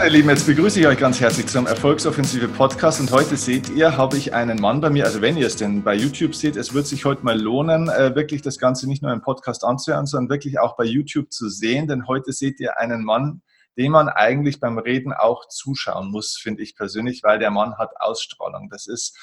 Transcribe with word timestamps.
So, 0.00 0.04
meine 0.04 0.16
Lieben, 0.16 0.30
jetzt 0.30 0.46
begrüße 0.46 0.80
ich 0.80 0.86
euch 0.86 0.96
ganz 0.96 1.20
herzlich 1.20 1.46
zum 1.48 1.66
Erfolgsoffensive 1.66 2.48
Podcast 2.48 3.00
und 3.00 3.12
heute 3.12 3.36
seht 3.36 3.68
ihr, 3.68 3.98
habe 3.98 4.16
ich 4.16 4.32
einen 4.32 4.58
Mann 4.58 4.80
bei 4.80 4.88
mir, 4.88 5.04
also 5.04 5.20
wenn 5.20 5.36
ihr 5.36 5.46
es 5.46 5.56
denn 5.56 5.82
bei 5.82 5.94
YouTube 5.94 6.34
seht, 6.34 6.56
es 6.56 6.72
wird 6.72 6.86
sich 6.86 7.04
heute 7.04 7.22
mal 7.22 7.38
lohnen, 7.38 7.90
äh, 7.90 8.14
wirklich 8.14 8.40
das 8.40 8.58
Ganze 8.58 8.88
nicht 8.88 9.02
nur 9.02 9.12
im 9.12 9.20
Podcast 9.20 9.62
anzuhören, 9.62 10.06
sondern 10.06 10.30
wirklich 10.30 10.58
auch 10.58 10.74
bei 10.74 10.84
YouTube 10.84 11.30
zu 11.30 11.50
sehen, 11.50 11.86
denn 11.86 12.06
heute 12.06 12.32
seht 12.32 12.60
ihr 12.60 12.78
einen 12.78 13.04
Mann, 13.04 13.42
dem 13.76 13.92
man 13.92 14.08
eigentlich 14.08 14.58
beim 14.58 14.78
Reden 14.78 15.12
auch 15.12 15.46
zuschauen 15.48 16.10
muss, 16.10 16.34
finde 16.34 16.62
ich 16.62 16.76
persönlich, 16.76 17.22
weil 17.22 17.38
der 17.38 17.50
Mann 17.50 17.76
hat 17.76 17.90
Ausstrahlung. 18.00 18.70
Das 18.70 18.86
ist 18.86 19.18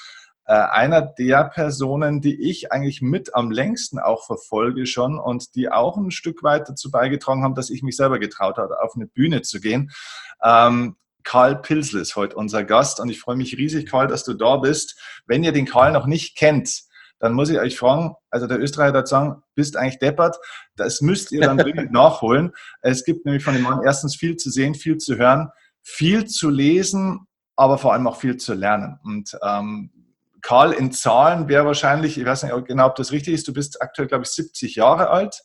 äh, 0.48 0.54
einer 0.54 1.02
der 1.02 1.44
Personen, 1.44 2.22
die 2.22 2.48
ich 2.48 2.72
eigentlich 2.72 3.02
mit 3.02 3.34
am 3.34 3.50
längsten 3.50 3.98
auch 3.98 4.24
verfolge 4.24 4.86
schon 4.86 5.18
und 5.18 5.54
die 5.54 5.70
auch 5.70 5.98
ein 5.98 6.10
Stück 6.10 6.42
weit 6.42 6.70
dazu 6.70 6.90
beigetragen 6.90 7.44
haben, 7.44 7.54
dass 7.54 7.68
ich 7.68 7.82
mich 7.82 7.96
selber 7.96 8.18
getraut 8.18 8.56
habe, 8.56 8.80
auf 8.82 8.94
eine 8.96 9.06
Bühne 9.06 9.42
zu 9.42 9.60
gehen. 9.60 9.90
Ähm, 10.44 10.96
Karl 11.24 11.60
Pilsel 11.60 12.00
ist 12.00 12.16
heute 12.16 12.36
unser 12.36 12.64
Gast 12.64 13.00
und 13.00 13.10
ich 13.10 13.20
freue 13.20 13.36
mich 13.36 13.56
riesig, 13.56 13.90
Karl, 13.90 14.06
dass 14.06 14.24
du 14.24 14.34
da 14.34 14.56
bist. 14.56 14.98
Wenn 15.26 15.44
ihr 15.44 15.52
den 15.52 15.66
Karl 15.66 15.92
noch 15.92 16.06
nicht 16.06 16.36
kennt, 16.36 16.84
dann 17.18 17.32
muss 17.32 17.50
ich 17.50 17.58
euch 17.58 17.76
fragen, 17.76 18.14
also 18.30 18.46
der 18.46 18.60
Österreicher 18.60 18.96
hat 18.96 19.08
sagen, 19.08 19.42
bist 19.54 19.76
eigentlich 19.76 19.98
deppert, 19.98 20.38
das 20.76 21.00
müsst 21.00 21.32
ihr 21.32 21.40
dann 21.40 21.58
dringend 21.58 21.92
nachholen. 21.92 22.52
Es 22.80 23.04
gibt 23.04 23.26
nämlich 23.26 23.44
von 23.44 23.54
dem 23.54 23.64
Mann 23.64 23.82
erstens 23.84 24.16
viel 24.16 24.36
zu 24.36 24.50
sehen, 24.50 24.74
viel 24.74 24.98
zu 24.98 25.16
hören, 25.16 25.50
viel 25.82 26.26
zu 26.26 26.48
lesen, 26.48 27.26
aber 27.56 27.76
vor 27.76 27.92
allem 27.92 28.06
auch 28.06 28.16
viel 28.16 28.36
zu 28.36 28.54
lernen. 28.54 28.98
Und 29.02 29.36
ähm, 29.42 29.90
Karl, 30.42 30.72
in 30.72 30.92
Zahlen 30.92 31.48
wäre 31.48 31.66
wahrscheinlich, 31.66 32.16
ich 32.16 32.24
weiß 32.24 32.44
nicht 32.44 32.66
genau, 32.66 32.86
ob 32.86 32.94
das 32.94 33.10
richtig 33.10 33.34
ist, 33.34 33.48
du 33.48 33.52
bist 33.52 33.82
aktuell, 33.82 34.06
glaube 34.06 34.24
ich, 34.24 34.30
70 34.30 34.76
Jahre 34.76 35.10
alt. 35.10 35.42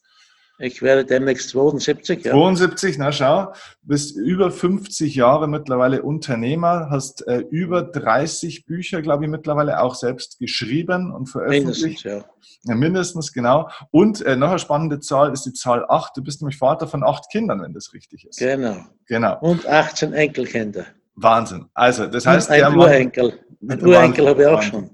Ich 0.59 0.83
werde 0.83 1.03
demnächst 1.03 1.49
72, 1.49 2.25
ja. 2.25 2.31
72, 2.31 2.97
na 2.99 3.11
schau, 3.11 3.53
bist 3.81 4.15
über 4.15 4.51
50 4.51 5.15
Jahre 5.15 5.47
mittlerweile 5.47 6.03
Unternehmer, 6.03 6.89
hast 6.91 7.27
äh, 7.27 7.39
über 7.49 7.81
30 7.81 8.65
Bücher, 8.65 9.01
glaube 9.01 9.25
ich, 9.25 9.31
mittlerweile 9.31 9.81
auch 9.81 9.95
selbst 9.95 10.37
geschrieben 10.37 11.11
und 11.11 11.25
veröffentlicht. 11.25 11.83
Mindestens, 11.83 12.03
ja. 12.03 12.23
ja 12.65 12.75
mindestens, 12.75 13.33
genau. 13.33 13.67
Und 13.89 14.21
äh, 14.21 14.35
noch 14.35 14.51
eine 14.51 14.59
spannende 14.59 14.99
Zahl 14.99 15.33
ist 15.33 15.43
die 15.45 15.53
Zahl 15.53 15.85
8. 15.89 16.17
Du 16.17 16.23
bist 16.23 16.41
nämlich 16.41 16.57
Vater 16.57 16.87
von 16.87 17.03
acht 17.03 17.31
Kindern, 17.31 17.61
wenn 17.63 17.73
das 17.73 17.91
richtig 17.93 18.27
ist. 18.27 18.37
Genau. 18.37 18.77
Genau. 19.07 19.39
Und 19.41 19.67
18 19.67 20.13
Enkelkinder. 20.13 20.85
Wahnsinn. 21.15 21.65
Also, 21.73 22.05
das 22.05 22.27
heißt, 22.27 22.49
und 22.49 22.55
ein 22.55 22.77
Urenkel. 22.77 23.39
Ein 23.67 23.85
Urenkel 23.85 24.27
habe 24.27 24.41
ich 24.41 24.47
auch 24.47 24.61
schon. 24.61 24.89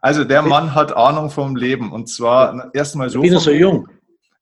Also, 0.00 0.24
der 0.24 0.42
Mann 0.42 0.74
hat 0.74 0.94
Ahnung 0.94 1.30
vom 1.30 1.56
Leben 1.56 1.92
und 1.92 2.08
zwar 2.08 2.70
erstmal 2.74 3.08
so. 3.08 3.22
Ich 3.22 3.30
bin 3.30 3.38
so 3.38 3.52
jung. 3.52 3.88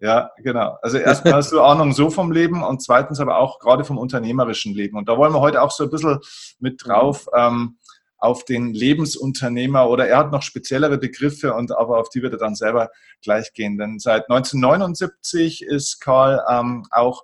Ja, 0.03 0.33
genau. 0.39 0.79
Also 0.83 0.99
erstmal 0.99 1.35
hast 1.35 1.53
du 1.53 1.61
Ahnung 1.61 1.93
so 1.93 2.11
vom 2.11 2.33
Leben 2.33 2.65
und 2.65 2.83
zweitens 2.83 3.21
aber 3.21 3.39
auch 3.39 3.61
gerade 3.61 3.85
vom 3.85 3.99
unternehmerischen 3.99 4.75
Leben. 4.75 4.97
Und 4.97 5.09
da 5.09 5.17
wollen 5.17 5.33
wir 5.33 5.41
heute 5.41 5.63
auch 5.63 5.71
so 5.71 5.85
ein 5.85 5.91
bisschen 5.91 6.19
mit 6.59 6.85
drauf 6.85 7.29
ähm, 7.37 7.79
auf 8.19 8.45
den 8.45 8.75
Lebensunternehmer 8.75 9.89
oder 9.89 10.09
er 10.09 10.19
hat 10.19 10.33
noch 10.33 10.43
speziellere 10.43 10.99
Begriffe 10.99 11.55
und 11.55 11.71
aber 11.71 12.01
auf 12.01 12.09
die 12.09 12.21
wird 12.21 12.33
er 12.33 12.41
dann 12.41 12.57
selber 12.57 12.91
gleich 13.23 13.53
gehen. 13.53 13.79
Denn 13.79 14.01
seit 14.01 14.29
1979 14.29 15.63
ist 15.63 16.01
Karl 16.01 16.43
ähm, 16.51 16.85
auch 16.91 17.23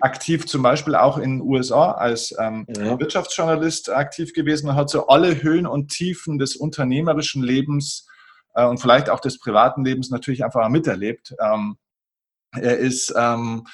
aktiv 0.00 0.46
zum 0.46 0.60
Beispiel 0.60 0.96
auch 0.96 1.18
in 1.18 1.38
den 1.38 1.40
USA 1.40 1.92
als 1.92 2.34
ähm, 2.36 2.66
ja. 2.76 2.98
Wirtschaftsjournalist 2.98 3.90
aktiv 3.90 4.32
gewesen 4.32 4.68
und 4.68 4.74
hat 4.74 4.90
so 4.90 5.06
alle 5.06 5.40
Höhen 5.40 5.68
und 5.68 5.92
Tiefen 5.92 6.38
des 6.38 6.56
unternehmerischen 6.56 7.44
Lebens 7.44 8.08
äh, 8.54 8.66
und 8.66 8.80
vielleicht 8.80 9.08
auch 9.08 9.20
des 9.20 9.38
privaten 9.38 9.84
Lebens 9.84 10.10
natürlich 10.10 10.44
einfach 10.44 10.68
miterlebt. 10.68 11.32
Ähm, 11.40 11.76
er 12.52 12.78
ist 12.78 13.12
ähm, 13.16 13.64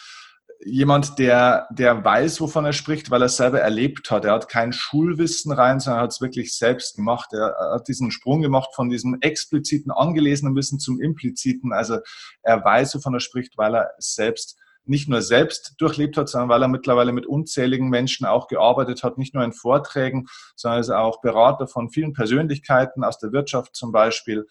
jemand, 0.65 1.19
der, 1.19 1.69
der 1.71 2.05
weiß, 2.05 2.41
wovon 2.41 2.65
er 2.65 2.72
spricht, 2.72 3.11
weil 3.11 3.22
er 3.22 3.28
selber 3.28 3.61
erlebt 3.61 4.11
hat. 4.11 4.25
Er 4.25 4.33
hat 4.33 4.49
kein 4.49 4.72
Schulwissen 4.72 5.53
rein, 5.53 5.81
sondern 5.81 6.03
hat 6.03 6.12
es 6.12 6.21
wirklich 6.21 6.56
selbst 6.56 6.97
gemacht. 6.97 7.33
Er 7.33 7.55
hat 7.75 7.88
diesen 7.88 8.11
Sprung 8.11 8.43
gemacht 8.43 8.71
von 8.75 8.88
diesem 8.88 9.19
expliziten, 9.21 9.93
angelesenen 9.93 10.56
Wissen 10.56 10.78
zum 10.78 11.00
impliziten. 11.00 11.72
Also 11.72 11.99
er 12.43 12.65
weiß, 12.65 12.97
wovon 12.97 13.15
er 13.15 13.21
spricht, 13.21 13.56
weil 13.56 13.75
er 13.75 13.91
selbst 13.99 14.56
nicht 14.88 15.09
nur 15.09 15.22
selbst 15.22 15.75
durchlebt 15.78 16.16
hat, 16.16 16.28
sondern 16.28 16.49
weil 16.49 16.62
er 16.62 16.69
mittlerweile 16.69 17.12
mit 17.12 17.26
unzähligen 17.26 17.88
Menschen 17.88 18.26
auch 18.26 18.49
gearbeitet 18.49 19.03
hat, 19.03 19.19
nicht 19.19 19.34
nur 19.34 19.44
in 19.44 19.53
Vorträgen, 19.53 20.26
sondern 20.56 20.81
ist 20.81 20.91
auch 20.91 21.21
Berater 21.21 21.66
von 21.66 21.91
vielen 21.91 22.12
Persönlichkeiten 22.12 23.04
aus 23.04 23.19
der 23.19 23.32
Wirtschaft 23.32 23.76
zum 23.76 23.93
Beispiel, 23.93 24.47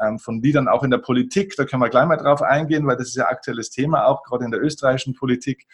ähm, 0.00 0.18
von 0.18 0.42
Liedern 0.42 0.68
auch 0.68 0.82
in 0.82 0.90
der 0.90 0.98
Politik. 0.98 1.54
Da 1.56 1.64
können 1.64 1.82
wir 1.82 1.90
gleich 1.90 2.06
mal 2.06 2.16
drauf 2.16 2.42
eingehen, 2.42 2.86
weil 2.86 2.96
das 2.96 3.08
ist 3.08 3.16
ja 3.16 3.26
aktuelles 3.26 3.70
Thema, 3.70 4.06
auch 4.06 4.22
gerade 4.22 4.44
in 4.44 4.50
der 4.50 4.62
österreichischen 4.62 5.14
Politik. 5.14 5.66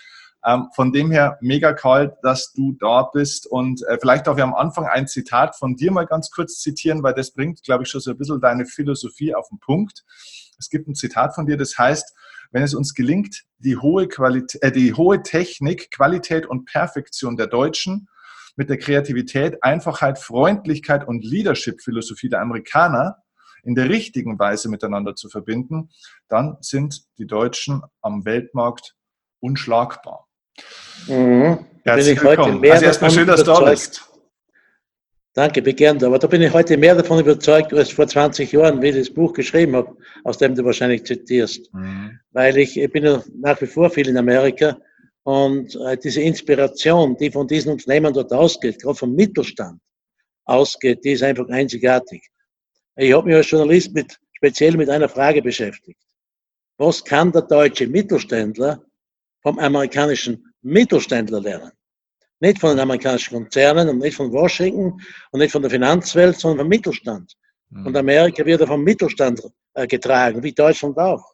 Ähm, 0.45 0.69
von 0.73 0.93
dem 0.93 1.11
her 1.11 1.37
mega 1.41 1.73
kalt, 1.73 2.15
dass 2.23 2.53
du 2.53 2.73
da 2.73 3.03
bist 3.03 3.47
und 3.47 3.83
äh, 3.89 3.99
vielleicht 4.01 4.29
darf 4.29 4.37
ich 4.37 4.43
am 4.45 4.55
Anfang 4.55 4.87
ein 4.87 5.09
Zitat 5.09 5.57
von 5.57 5.75
dir 5.75 5.91
mal 5.91 6.07
ganz 6.07 6.31
kurz 6.31 6.61
zitieren, 6.61 7.03
weil 7.03 7.15
das 7.15 7.33
bringt, 7.33 7.65
glaube 7.65 7.83
ich, 7.83 7.91
schon 7.91 8.01
so 8.01 8.13
ein 8.13 8.19
bisschen 8.19 8.41
deine 8.41 8.65
Philosophie 8.65 9.35
auf 9.35 9.49
den 9.49 9.59
Punkt. 9.59 10.05
Es 10.57 10.71
gibt 10.71 10.87
ein 10.87 10.95
Zitat 10.95 11.35
von 11.35 11.47
dir, 11.47 11.57
das 11.57 11.77
heißt, 11.77 12.15
wenn 12.51 12.63
es 12.63 12.75
uns 12.75 12.95
gelingt, 12.95 13.45
die 13.59 13.77
hohe, 13.77 14.09
Qualität, 14.09 14.63
äh, 14.63 14.73
die 14.73 14.95
hohe 14.95 15.23
Technik, 15.23 15.91
Qualität 15.91 16.47
und 16.47 16.65
Perfektion 16.67 17.37
der 17.37 17.47
Deutschen 17.47 18.09
mit 18.57 18.71
der 18.71 18.79
Kreativität, 18.79 19.63
Einfachheit, 19.63 20.19
Freundlichkeit 20.19 21.07
und 21.07 21.25
Leadership-Philosophie 21.25 22.29
der 22.29 22.41
Amerikaner 22.41 23.19
in 23.63 23.75
der 23.75 23.89
richtigen 23.89 24.39
Weise 24.39 24.69
miteinander 24.69 25.15
zu 25.15 25.29
verbinden, 25.29 25.91
dann 26.29 26.57
sind 26.61 27.03
die 27.19 27.27
Deutschen 27.27 27.83
am 28.01 28.25
Weltmarkt 28.25 28.97
unschlagbar. 29.41 30.27
Mhm. 31.07 31.65
Herzlich 31.85 32.23
willkommen. 32.23 32.65
Also 32.71 32.85
erstmal 32.85 33.11
schön, 33.11 33.27
dass 33.27 33.45
du 33.45 33.53
da 33.53 33.61
bist. 33.71 34.09
Danke, 35.39 35.63
begehrend. 35.63 36.03
Aber 36.03 36.19
da 36.19 36.27
bin 36.27 36.43
ich 36.43 36.53
heute 36.53 36.77
mehr 36.77 36.97
davon 36.97 37.21
überzeugt, 37.21 37.73
als 37.73 37.91
vor 37.91 38.09
20 38.09 38.51
Jahren, 38.51 38.83
wie 38.83 38.89
ich 38.89 38.97
das 38.97 39.09
Buch 39.09 39.33
geschrieben 39.33 39.77
habe, 39.77 39.97
aus 40.25 40.37
dem 40.37 40.57
du 40.57 40.65
wahrscheinlich 40.65 41.05
zitierst. 41.05 41.73
Mhm. 41.73 42.19
Weil 42.33 42.59
ich, 42.59 42.77
ich 42.77 42.91
bin 42.91 43.05
ja 43.05 43.23
nach 43.37 43.61
wie 43.61 43.67
vor 43.67 43.89
viel 43.89 44.09
in 44.09 44.17
Amerika 44.17 44.77
und 45.23 45.77
äh, 45.77 45.97
diese 45.97 46.23
Inspiration, 46.23 47.17
die 47.19 47.31
von 47.31 47.47
diesen 47.47 47.71
Unternehmen 47.71 48.13
dort 48.13 48.33
ausgeht, 48.33 48.83
gerade 48.83 48.97
vom 48.97 49.15
Mittelstand 49.15 49.81
ausgeht, 50.45 51.05
die 51.05 51.13
ist 51.13 51.23
einfach 51.23 51.49
einzigartig. 51.51 52.21
Ich 52.97 53.13
habe 53.13 53.29
mich 53.29 53.37
als 53.37 53.49
Journalist 53.49 53.95
mit, 53.95 54.19
speziell 54.33 54.77
mit 54.77 54.91
einer 54.91 55.09
Frage 55.09 55.41
beschäftigt. 55.41 56.03
Was 56.79 57.05
kann 57.05 57.31
der 57.31 57.43
deutsche 57.43 57.87
Mittelständler 57.87 58.83
vom 59.43 59.57
amerikanischen 59.61 60.53
Mittelständler 60.63 61.41
lernen? 61.41 61.71
Nicht 62.41 62.61
von 62.61 62.71
den 62.71 62.81
amerikanischen 62.81 63.35
Konzernen 63.35 63.89
und 63.89 63.99
nicht 63.99 64.17
von 64.17 64.33
Washington 64.33 65.01
und 65.33 65.41
nicht 65.41 65.53
von 65.53 65.63
der 65.63 65.71
Finanzwelt, 65.71 66.39
sondern 66.39 66.59
vom 66.61 66.69
Mittelstand. 66.69 67.33
Mhm. 67.71 67.87
Und 67.87 67.97
Amerika 67.97 68.45
wird 68.45 68.61
ja 68.61 68.67
vom 68.67 68.83
Mittelstand 68.83 69.43
äh, 69.75 69.87
getragen, 69.87 70.43
wie 70.43 70.53
Deutschland 70.53 70.97
auch. 70.99 71.25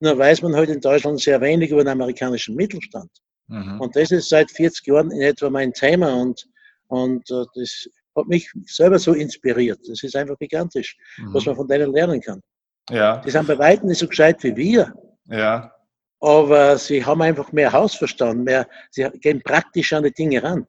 Nur 0.00 0.18
weiß 0.18 0.42
man 0.42 0.54
heute 0.54 0.72
in 0.72 0.80
Deutschland 0.80 1.20
sehr 1.20 1.40
wenig 1.40 1.70
über 1.70 1.82
den 1.82 1.88
amerikanischen 1.88 2.54
Mittelstand. 2.54 3.10
Mhm. 3.48 3.80
Und 3.80 3.96
das 3.96 4.10
ist 4.10 4.28
seit 4.28 4.50
40 4.50 4.86
Jahren 4.86 5.10
in 5.10 5.22
etwa 5.22 5.48
mein 5.48 5.72
Thema 5.72 6.14
und, 6.14 6.46
und 6.88 7.30
äh, 7.30 7.44
das 7.54 7.88
hat 8.16 8.26
mich 8.26 8.50
selber 8.66 8.98
so 8.98 9.14
inspiriert. 9.14 9.80
Das 9.88 10.02
ist 10.02 10.14
einfach 10.16 10.38
gigantisch, 10.38 10.96
mhm. 11.18 11.34
was 11.34 11.46
man 11.46 11.56
von 11.56 11.66
denen 11.66 11.92
lernen 11.92 12.20
kann. 12.20 12.42
Ja. 12.90 13.18
Die 13.18 13.30
sind 13.30 13.46
bei 13.46 13.58
weitem 13.58 13.88
nicht 13.88 13.98
so 13.98 14.08
gescheit 14.08 14.42
wie 14.42 14.54
wir. 14.54 14.92
Ja 15.26 15.72
aber 16.22 16.78
sie 16.78 17.04
haben 17.04 17.20
einfach 17.20 17.52
mehr 17.52 17.72
Hausverstand, 17.72 18.44
mehr, 18.44 18.66
sie 18.90 19.06
gehen 19.20 19.42
praktisch 19.42 19.92
an 19.92 20.04
die 20.04 20.12
Dinge 20.12 20.42
ran. 20.42 20.66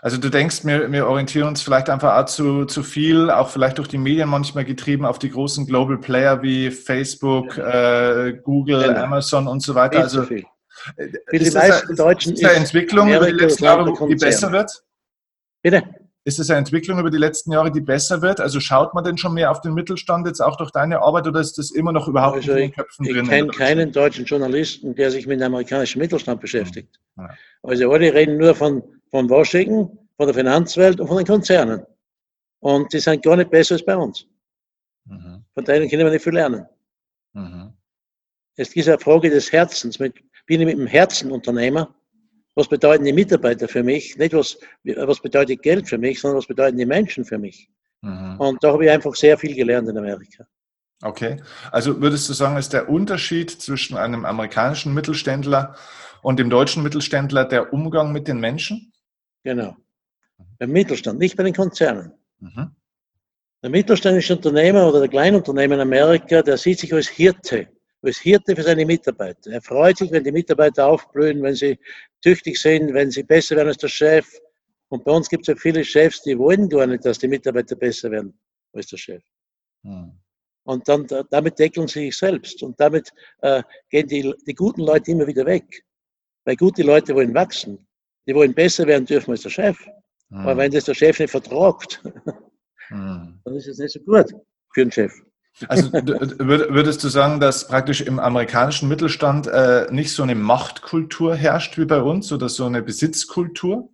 Also 0.00 0.18
du 0.18 0.30
denkst, 0.30 0.64
wir, 0.64 0.90
wir 0.90 1.06
orientieren 1.06 1.48
uns 1.48 1.60
vielleicht 1.60 1.90
einfach 1.90 2.16
auch 2.16 2.26
zu, 2.26 2.64
zu 2.64 2.82
viel, 2.82 3.30
auch 3.30 3.50
vielleicht 3.50 3.78
durch 3.78 3.88
die 3.88 3.98
Medien 3.98 4.28
manchmal 4.28 4.64
getrieben, 4.64 5.04
auf 5.04 5.18
die 5.18 5.30
großen 5.30 5.66
Global 5.66 5.98
Player 5.98 6.40
wie 6.42 6.70
Facebook, 6.70 7.58
äh, 7.58 8.38
Google, 8.42 8.84
genau. 8.84 9.02
Amazon 9.02 9.48
und 9.48 9.60
so 9.60 9.74
weiter. 9.74 10.00
also 10.00 10.22
viel. 10.22 10.44
Äh, 10.96 11.08
ist, 11.32 11.54
das, 11.54 11.82
ist, 11.82 12.26
ist 12.26 12.44
eine 12.44 12.54
Entwicklung 12.54 13.12
über 13.12 13.30
die 13.30 13.62
Jahre, 13.62 13.92
die 14.08 14.14
besser 14.14 14.52
wird? 14.52 14.84
Bitte? 15.62 15.82
Ist 16.26 16.38
es 16.38 16.48
eine 16.48 16.58
Entwicklung 16.58 16.98
über 16.98 17.10
die 17.10 17.18
letzten 17.18 17.52
Jahre, 17.52 17.70
die 17.70 17.82
besser 17.82 18.22
wird? 18.22 18.40
Also 18.40 18.58
schaut 18.58 18.94
man 18.94 19.04
denn 19.04 19.18
schon 19.18 19.34
mehr 19.34 19.50
auf 19.50 19.60
den 19.60 19.74
Mittelstand 19.74 20.26
jetzt 20.26 20.40
auch 20.40 20.56
durch 20.56 20.70
deine 20.70 21.00
Arbeit 21.00 21.26
oder 21.26 21.40
ist 21.40 21.58
das 21.58 21.70
immer 21.70 21.92
noch 21.92 22.08
überhaupt 22.08 22.36
also 22.36 22.54
nicht 22.54 22.62
in 22.62 22.70
den 22.70 22.74
Köpfen 22.74 23.04
ich, 23.04 23.12
drin? 23.12 23.24
Ich 23.24 23.30
kenne 23.30 23.48
keinen 23.48 23.92
deutschen 23.92 24.24
Journalisten, 24.24 24.94
der 24.94 25.10
sich 25.10 25.26
mit 25.26 25.40
dem 25.40 25.46
amerikanischen 25.46 25.98
Mittelstand 25.98 26.40
beschäftigt. 26.40 26.98
Ja. 27.18 27.28
Also 27.62 27.92
alle 27.92 28.14
reden 28.14 28.38
nur 28.38 28.54
von, 28.54 28.82
von 29.10 29.28
Washington, 29.28 29.98
von 30.16 30.26
der 30.26 30.34
Finanzwelt 30.34 30.98
und 30.98 31.08
von 31.08 31.18
den 31.18 31.26
Konzernen. 31.26 31.82
Und 32.60 32.90
die 32.94 33.00
sind 33.00 33.22
gar 33.22 33.36
nicht 33.36 33.50
besser 33.50 33.74
als 33.74 33.84
bei 33.84 33.94
uns. 33.94 34.26
Mhm. 35.04 35.44
Von 35.52 35.64
denen 35.64 35.90
können 35.90 36.06
wir 36.06 36.10
nicht 36.10 36.24
viel 36.24 36.32
lernen. 36.32 36.66
Mhm. 37.34 37.74
Es 38.56 38.74
ist 38.74 38.88
eine 38.88 38.98
Frage 38.98 39.28
des 39.28 39.52
Herzens. 39.52 39.98
Bin 39.98 40.12
ich 40.46 40.58
mit 40.58 40.78
dem 40.78 40.86
Herzen 40.86 41.30
Unternehmer? 41.30 41.94
Was 42.54 42.68
bedeuten 42.68 43.04
die 43.04 43.12
Mitarbeiter 43.12 43.68
für 43.68 43.82
mich? 43.82 44.16
Nicht 44.16 44.34
was, 44.34 44.58
was 44.84 45.20
bedeutet 45.20 45.62
Geld 45.62 45.88
für 45.88 45.98
mich, 45.98 46.20
sondern 46.20 46.38
was 46.38 46.46
bedeuten 46.46 46.76
die 46.76 46.86
Menschen 46.86 47.24
für 47.24 47.38
mich? 47.38 47.68
Mhm. 48.02 48.36
Und 48.38 48.62
da 48.62 48.72
habe 48.72 48.84
ich 48.84 48.90
einfach 48.90 49.14
sehr 49.14 49.36
viel 49.38 49.54
gelernt 49.54 49.88
in 49.88 49.98
Amerika. 49.98 50.46
Okay. 51.02 51.42
Also 51.70 52.00
würdest 52.00 52.28
du 52.28 52.32
sagen, 52.32 52.56
ist 52.56 52.72
der 52.72 52.88
Unterschied 52.88 53.50
zwischen 53.50 53.96
einem 53.96 54.24
amerikanischen 54.24 54.94
Mittelständler 54.94 55.74
und 56.22 56.38
dem 56.38 56.48
deutschen 56.48 56.82
Mittelständler 56.82 57.44
der 57.44 57.72
Umgang 57.72 58.12
mit 58.12 58.28
den 58.28 58.40
Menschen? 58.40 58.92
Genau. 59.42 59.76
Beim 60.58 60.70
Mittelstand, 60.70 61.18
nicht 61.18 61.36
bei 61.36 61.42
den 61.42 61.54
Konzernen. 61.54 62.12
Mhm. 62.40 62.70
Der 63.62 63.70
mittelständische 63.70 64.36
Unternehmer 64.36 64.88
oder 64.88 65.00
der 65.00 65.08
Kleinunternehmer 65.08 65.74
in 65.74 65.80
Amerika, 65.80 66.42
der 66.42 66.56
sieht 66.56 66.78
sich 66.78 66.92
als 66.92 67.08
Hirte, 67.08 67.68
als 68.02 68.18
Hirte 68.18 68.54
für 68.54 68.62
seine 68.62 68.84
Mitarbeiter. 68.84 69.50
Er 69.50 69.62
freut 69.62 69.98
sich, 69.98 70.10
wenn 70.10 70.24
die 70.24 70.32
Mitarbeiter 70.32 70.86
aufblühen, 70.86 71.42
wenn 71.42 71.54
sie 71.54 71.78
tüchtig 72.24 72.58
sind, 72.58 72.94
wenn 72.94 73.10
sie 73.10 73.22
besser 73.22 73.56
werden 73.56 73.68
als 73.68 73.76
der 73.76 73.88
Chef. 73.88 74.26
Und 74.88 75.04
bei 75.04 75.12
uns 75.12 75.28
gibt 75.28 75.42
es 75.42 75.48
ja 75.48 75.56
viele 75.56 75.84
Chefs, 75.84 76.22
die 76.22 76.38
wollen 76.38 76.68
gar 76.68 76.86
nicht, 76.86 77.04
dass 77.04 77.18
die 77.18 77.28
Mitarbeiter 77.28 77.76
besser 77.76 78.10
werden 78.10 78.38
als 78.72 78.86
der 78.86 78.96
Chef. 78.96 79.22
Hm. 79.82 80.12
Und 80.66 80.88
dann 80.88 81.06
damit 81.30 81.58
deckeln 81.58 81.86
sie 81.86 82.06
sich 82.06 82.16
selbst. 82.16 82.62
Und 82.62 82.80
damit 82.80 83.10
äh, 83.42 83.62
gehen 83.90 84.08
die, 84.08 84.34
die 84.46 84.54
guten 84.54 84.80
Leute 84.80 85.10
immer 85.10 85.26
wieder 85.26 85.44
weg. 85.44 85.84
Weil 86.44 86.56
gute 86.56 86.82
Leute 86.82 87.14
wollen 87.14 87.34
wachsen. 87.34 87.86
Die 88.26 88.34
wollen 88.34 88.54
besser 88.54 88.86
werden 88.86 89.04
dürfen 89.04 89.32
als 89.32 89.42
der 89.42 89.50
Chef. 89.50 89.78
Hm. 90.30 90.38
Aber 90.38 90.56
wenn 90.56 90.72
das 90.72 90.84
der 90.84 90.94
Chef 90.94 91.18
nicht 91.18 91.30
vertragt, 91.30 92.02
hm. 92.88 93.40
dann 93.44 93.56
ist 93.56 93.68
es 93.68 93.78
nicht 93.78 93.92
so 93.92 94.00
gut 94.00 94.32
für 94.72 94.84
den 94.84 94.92
Chef. 94.92 95.12
Also 95.68 95.92
würdest 95.92 97.04
du 97.04 97.08
sagen, 97.08 97.38
dass 97.38 97.68
praktisch 97.68 98.00
im 98.00 98.18
amerikanischen 98.18 98.88
Mittelstand 98.88 99.46
äh, 99.46 99.86
nicht 99.90 100.10
so 100.12 100.22
eine 100.24 100.34
Machtkultur 100.34 101.36
herrscht 101.36 101.78
wie 101.78 101.84
bei 101.84 102.00
uns 102.00 102.32
oder 102.32 102.48
so 102.48 102.64
eine 102.66 102.82
Besitzkultur? 102.82 103.88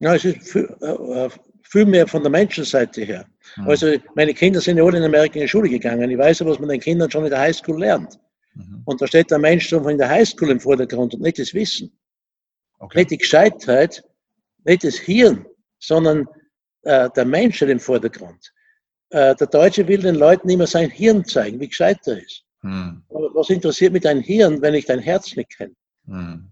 Ja, 0.00 0.14
es 0.14 0.24
ist 0.24 0.50
viel, 0.50 0.64
äh, 0.80 1.28
viel 1.62 1.86
mehr 1.86 2.06
von 2.08 2.22
der 2.22 2.30
Menschenseite 2.30 3.02
her. 3.02 3.26
Mhm. 3.56 3.68
Also 3.68 3.94
meine 4.14 4.34
Kinder 4.34 4.60
sind 4.60 4.78
ja 4.78 4.84
alle 4.84 4.98
in 4.98 5.04
Amerika 5.04 5.36
in 5.36 5.42
die 5.42 5.48
Schule 5.48 5.68
gegangen. 5.68 6.10
Ich 6.10 6.18
weiß 6.18 6.40
ja, 6.40 6.46
was 6.46 6.58
man 6.58 6.68
den 6.68 6.80
Kindern 6.80 7.10
schon 7.10 7.24
in 7.24 7.30
der 7.30 7.40
Highschool 7.40 7.78
lernt. 7.78 8.18
Mhm. 8.54 8.82
Und 8.86 9.00
da 9.00 9.06
steht 9.06 9.30
der 9.30 9.38
Mensch 9.38 9.68
schon 9.68 9.88
in 9.88 9.98
der 9.98 10.08
Highschool 10.08 10.50
im 10.50 10.60
Vordergrund 10.60 11.14
und 11.14 11.22
nicht 11.22 11.38
das 11.38 11.54
Wissen. 11.54 11.96
Okay. 12.80 12.98
Nicht 12.98 13.10
die 13.12 13.18
Gescheitheit, 13.18 14.02
nicht 14.64 14.82
das 14.82 14.96
Hirn, 14.96 15.46
sondern 15.78 16.26
äh, 16.82 17.08
der 17.14 17.24
Mensch 17.24 17.56
steht 17.56 17.70
im 17.70 17.80
Vordergrund. 17.80 18.52
Äh, 19.10 19.34
der 19.36 19.46
Deutsche 19.46 19.86
will 19.88 20.02
den 20.02 20.16
Leuten 20.16 20.48
immer 20.50 20.66
sein 20.66 20.90
Hirn 20.90 21.24
zeigen, 21.24 21.60
wie 21.60 21.68
gescheit 21.68 21.98
er 22.06 22.22
ist. 22.22 22.44
Hm. 22.60 23.02
Aber 23.08 23.34
was 23.34 23.50
interessiert 23.50 23.92
mich 23.92 24.02
dein 24.02 24.20
Hirn, 24.20 24.60
wenn 24.60 24.74
ich 24.74 24.86
dein 24.86 24.98
Herz 24.98 25.34
nicht 25.34 25.56
kenne? 25.56 25.74
Hm. 26.06 26.50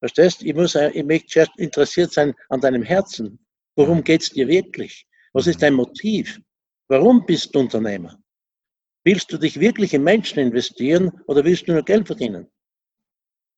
Verstehst? 0.00 0.42
Ich 0.42 0.54
muss, 0.54 0.74
ich 0.74 1.04
möchte 1.04 1.46
interessiert 1.58 2.12
sein 2.12 2.34
an 2.48 2.60
deinem 2.60 2.82
Herzen. 2.82 3.38
Worum 3.76 3.98
hm. 3.98 4.04
geht 4.04 4.22
es 4.22 4.30
dir 4.30 4.48
wirklich? 4.48 5.06
Was 5.32 5.46
ist 5.46 5.56
hm. 5.56 5.60
dein 5.60 5.74
Motiv? 5.74 6.40
Warum 6.88 7.24
bist 7.24 7.54
du 7.54 7.60
Unternehmer? 7.60 8.18
Willst 9.04 9.32
du 9.32 9.38
dich 9.38 9.58
wirklich 9.58 9.94
in 9.94 10.02
Menschen 10.02 10.38
investieren 10.38 11.10
oder 11.26 11.44
willst 11.44 11.66
du 11.66 11.72
nur 11.72 11.82
Geld 11.82 12.06
verdienen? 12.06 12.48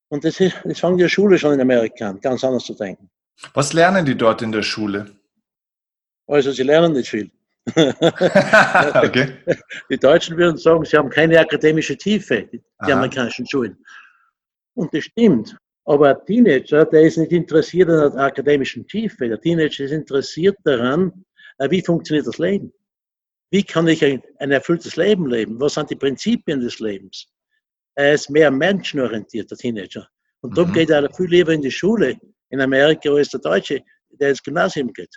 Und 0.09 0.25
das, 0.25 0.41
ist, 0.41 0.57
das 0.65 0.79
fangen 0.79 0.99
die 0.99 1.09
Schule 1.09 1.39
schon 1.39 1.55
in 1.55 1.61
Amerika 1.61 2.11
an, 2.11 2.21
ganz 2.21 2.45
anders 2.45 2.65
zu 2.65 2.75
denken. 2.75 3.11
Was 3.53 3.73
lernen 3.73 4.05
die 4.07 4.17
dort 4.17 4.43
in 4.43 4.53
der 4.53 4.63
Schule? 4.63 5.17
Also 6.27 6.53
sie 6.53 6.63
lernen 6.63 6.93
nicht 6.93 7.09
viel. 7.09 7.31
okay. 7.77 9.39
Die 9.91 9.97
Deutschen 9.99 10.37
würden 10.37 10.57
sagen, 10.59 10.85
sie 10.85 10.97
haben 10.97 11.09
keine 11.09 11.39
akademische 11.39 11.97
Tiefe, 11.97 12.49
die 12.53 12.63
Aha. 12.79 12.93
amerikanischen 12.93 13.47
Schulen. 13.47 13.79
Und 14.75 14.93
das 14.93 15.05
stimmt. 15.05 15.57
Aber 15.87 16.11
ein 16.11 16.27
Teenager, 16.27 16.85
der 16.85 17.03
ist 17.03 17.19
nicht 17.19 17.33
interessiert 17.33 17.91
an 17.91 18.13
der 18.13 18.25
akademischen 18.25 18.87
Tiefe. 18.87 19.29
Der 19.29 19.41
Teenager 19.41 19.85
ist 19.85 19.93
interessiert 19.93 20.57
daran, 20.65 21.25
äh, 21.59 21.71
wie 21.71 21.83
funktioniert 21.83 22.27
das 22.27 22.39
Leben? 22.39 22.73
Wie 23.51 23.63
kann 23.63 23.87
ich 23.89 24.05
ein, 24.05 24.23
ein 24.39 24.51
erfülltes 24.51 24.97
Leben 24.97 25.27
leben? 25.27 25.61
Was 25.61 25.75
sind 25.75 25.91
die 25.91 25.97
Prinzipien 25.97 26.61
des 26.61 26.81
Lebens? 26.81 27.27
Er 27.95 28.15
ist 28.15 28.29
mehr 28.31 28.51
menschenorientiert, 28.51 29.51
der 29.51 29.59
Teenager. 29.59 30.09
Und 30.41 30.57
darum 30.57 30.71
mhm. 30.71 30.75
geht 30.75 30.91
er 30.91 31.13
viel 31.15 31.29
lieber 31.29 31.53
in 31.53 31.63
die 31.63 31.71
Schule 31.71 32.19
in 32.51 32.61
Amerika 32.61 33.11
als 33.11 33.31
der 33.31 33.41
Deutsche, 33.41 33.81
der 34.11 34.31
ins 34.31 34.43
Gymnasium 34.43 34.93
geht. 34.93 35.15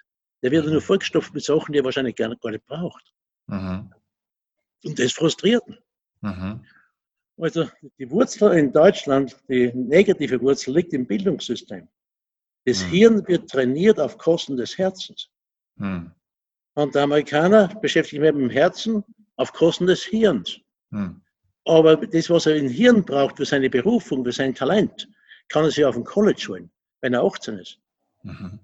Der 0.49 0.63
wird 0.63 0.71
nur 0.71 0.81
vollgestopft 0.81 1.33
mit 1.33 1.43
Sachen, 1.43 1.73
die 1.73 1.79
er 1.79 1.85
wahrscheinlich 1.85 2.15
gar 2.15 2.29
nicht, 2.29 2.41
gar 2.41 2.51
nicht 2.51 2.65
braucht. 2.65 3.13
Mhm. 3.47 3.93
Und 4.85 4.99
das 4.99 5.11
frustriert 5.11 5.63
ihn. 5.67 5.77
Mhm. 6.21 6.65
Also 7.37 7.67
die 7.99 8.09
Wurzel 8.09 8.53
in 8.53 8.71
Deutschland, 8.71 9.37
die 9.47 9.71
negative 9.73 10.41
Wurzel 10.41 10.75
liegt 10.75 10.93
im 10.93 11.05
Bildungssystem. 11.05 11.87
Das 12.65 12.83
mhm. 12.83 12.89
Hirn 12.89 13.27
wird 13.27 13.49
trainiert 13.49 13.99
auf 13.99 14.17
Kosten 14.17 14.57
des 14.57 14.77
Herzens. 14.77 15.29
Mhm. 15.75 16.11
Und 16.73 16.95
der 16.95 17.03
Amerikaner 17.03 17.67
beschäftigt 17.81 18.21
sich 18.21 18.33
mit 18.33 18.35
dem 18.35 18.49
Herzen 18.49 19.03
auf 19.35 19.53
Kosten 19.53 19.87
des 19.87 20.03
Hirns. 20.03 20.59
Mhm. 20.89 21.21
Aber 21.65 21.97
das, 21.97 22.29
was 22.29 22.45
er 22.45 22.55
im 22.55 22.69
Hirn 22.69 23.03
braucht 23.03 23.37
für 23.37 23.45
seine 23.45 23.69
Berufung, 23.69 24.23
für 24.23 24.31
sein 24.31 24.55
Talent, 24.55 25.07
kann 25.49 25.63
er 25.63 25.71
sich 25.71 25.83
auf 25.85 25.95
dem 25.95 26.03
College 26.03 26.45
holen, 26.47 26.71
wenn 27.01 27.13
er 27.13 27.23
18 27.23 27.59
ist. 27.59 27.79
Mhm. 28.23 28.59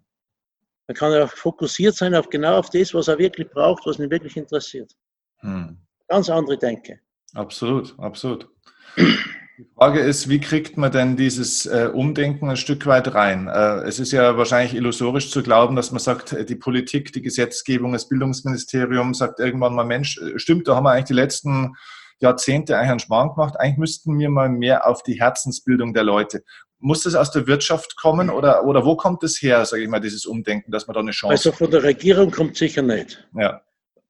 Dann 0.88 0.95
kann 0.95 1.13
er 1.13 1.27
fokussiert 1.27 1.95
sein 1.95 2.15
auf 2.15 2.30
genau 2.30 2.57
auf 2.57 2.69
das, 2.69 2.94
was 2.94 3.07
er 3.07 3.18
wirklich 3.18 3.50
braucht, 3.50 3.85
was 3.85 4.00
ihn 4.00 4.09
wirklich 4.09 4.35
interessiert. 4.38 4.91
Hm. 5.39 5.77
Ganz 6.07 6.30
andere 6.30 6.57
Denke. 6.57 7.00
Absolut, 7.33 7.97
absolut. 7.97 8.50
Die 8.97 9.65
Frage 9.75 10.00
ist, 10.00 10.30
wie 10.30 10.39
kriegt 10.39 10.77
man 10.77 10.91
denn 10.91 11.15
dieses 11.15 11.65
äh, 11.65 11.89
Umdenken 11.94 12.50
ein 12.50 12.57
Stück 12.57 12.85
weit 12.85 13.13
rein? 13.13 13.47
Äh, 13.47 13.83
es 13.88 14.00
ist 14.00 14.12
ja 14.12 14.35
wahrscheinlich 14.35 14.74
illusorisch 14.74 15.30
zu 15.30 15.44
glauben, 15.44 15.75
dass 15.75 15.91
man 15.91 16.00
sagt, 16.00 16.33
äh, 16.33 16.44
die 16.44 16.56
Politik, 16.56 17.13
die 17.13 17.21
Gesetzgebung, 17.21 17.94
das 17.94 18.09
Bildungsministerium 18.09 19.13
sagt 19.13 19.39
irgendwann 19.39 19.75
mal, 19.75 19.85
Mensch, 19.85 20.19
stimmt, 20.38 20.68
da 20.68 20.75
haben 20.75 20.85
wir 20.85 20.91
eigentlich 20.91 21.06
die 21.06 21.13
letzten 21.13 21.75
Jahrzehnte 22.19 22.77
eigentlich 22.77 22.91
einen 22.91 23.00
Schmarrn 23.00 23.30
gemacht. 23.30 23.59
Eigentlich 23.59 23.77
müssten 23.77 24.18
wir 24.18 24.30
mal 24.30 24.50
mehr 24.50 24.88
auf 24.88 25.03
die 25.03 25.19
Herzensbildung 25.19 25.94
der 25.94 26.03
Leute 26.03 26.44
muss 26.83 27.03
das 27.03 27.15
aus 27.15 27.31
der 27.31 27.47
Wirtschaft 27.47 27.95
kommen 27.95 28.30
oder, 28.30 28.65
oder 28.65 28.83
wo 28.85 28.97
kommt 28.97 29.24
das 29.24 29.41
her, 29.41 29.65
sage 29.65 29.83
ich 29.83 29.89
mal, 29.89 30.01
dieses 30.01 30.25
Umdenken, 30.25 30.69
dass 30.69 30.85
man 30.85 30.94
da 30.94 31.00
eine 31.00 31.12
Chance 31.12 31.31
Also 31.31 31.51
von 31.53 31.71
der 31.71 31.81
Regierung 31.81 32.30
kommt 32.30 32.57
sicher 32.57 32.81
nicht. 32.81 33.25
Ja. 33.38 33.62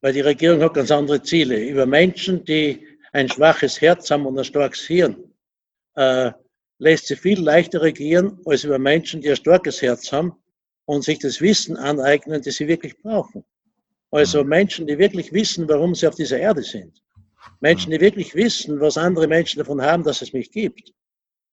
Weil 0.02 0.14
die 0.14 0.22
Regierung 0.22 0.60
hat 0.62 0.74
ganz 0.74 0.90
andere 0.90 1.22
Ziele. 1.22 1.64
Über 1.68 1.86
Menschen, 1.86 2.44
die 2.46 2.86
ein 3.12 3.30
schwaches 3.30 3.80
Herz 3.80 4.10
haben 4.10 4.26
und 4.26 4.40
ein 4.40 4.44
starkes 4.44 4.82
Hirn, 4.82 5.16
äh, 5.96 6.32
lässt 6.80 7.08
sie 7.08 7.16
viel 7.16 7.40
leichter 7.40 7.84
regieren 7.84 8.40
als 8.46 8.64
über 8.64 8.80
Menschen, 8.80 9.22
die 9.22 9.30
ein 9.30 9.36
starkes 9.36 9.82
Herz 9.84 10.12
haben 10.12 10.34
und 10.86 11.04
sich 11.04 11.20
das 11.20 11.42
Wissen 11.42 11.78
aneignen, 11.78 12.42
das 12.42 12.56
sie 12.56 12.68
wirklich 12.68 12.98
brauchen. 13.04 13.46
Also 14.10 14.44
mhm. 14.44 14.50
Menschen, 14.50 14.88
die 14.88 14.98
wirklich 14.98 15.32
wissen, 15.32 15.70
warum 15.70 15.94
sie 15.94 16.08
auf 16.08 16.16
dieser 16.16 16.40
Erde 16.40 16.64
sind. 16.64 17.04
Menschen, 17.60 17.92
die 17.92 18.02
wirklich 18.02 18.34
wissen, 18.34 18.80
was 18.80 18.98
andere 18.98 19.28
Menschen 19.28 19.60
davon 19.60 19.80
haben, 19.80 20.04
dass 20.04 20.24
es 20.24 20.34
mich 20.34 20.52
gibt. 20.52 20.92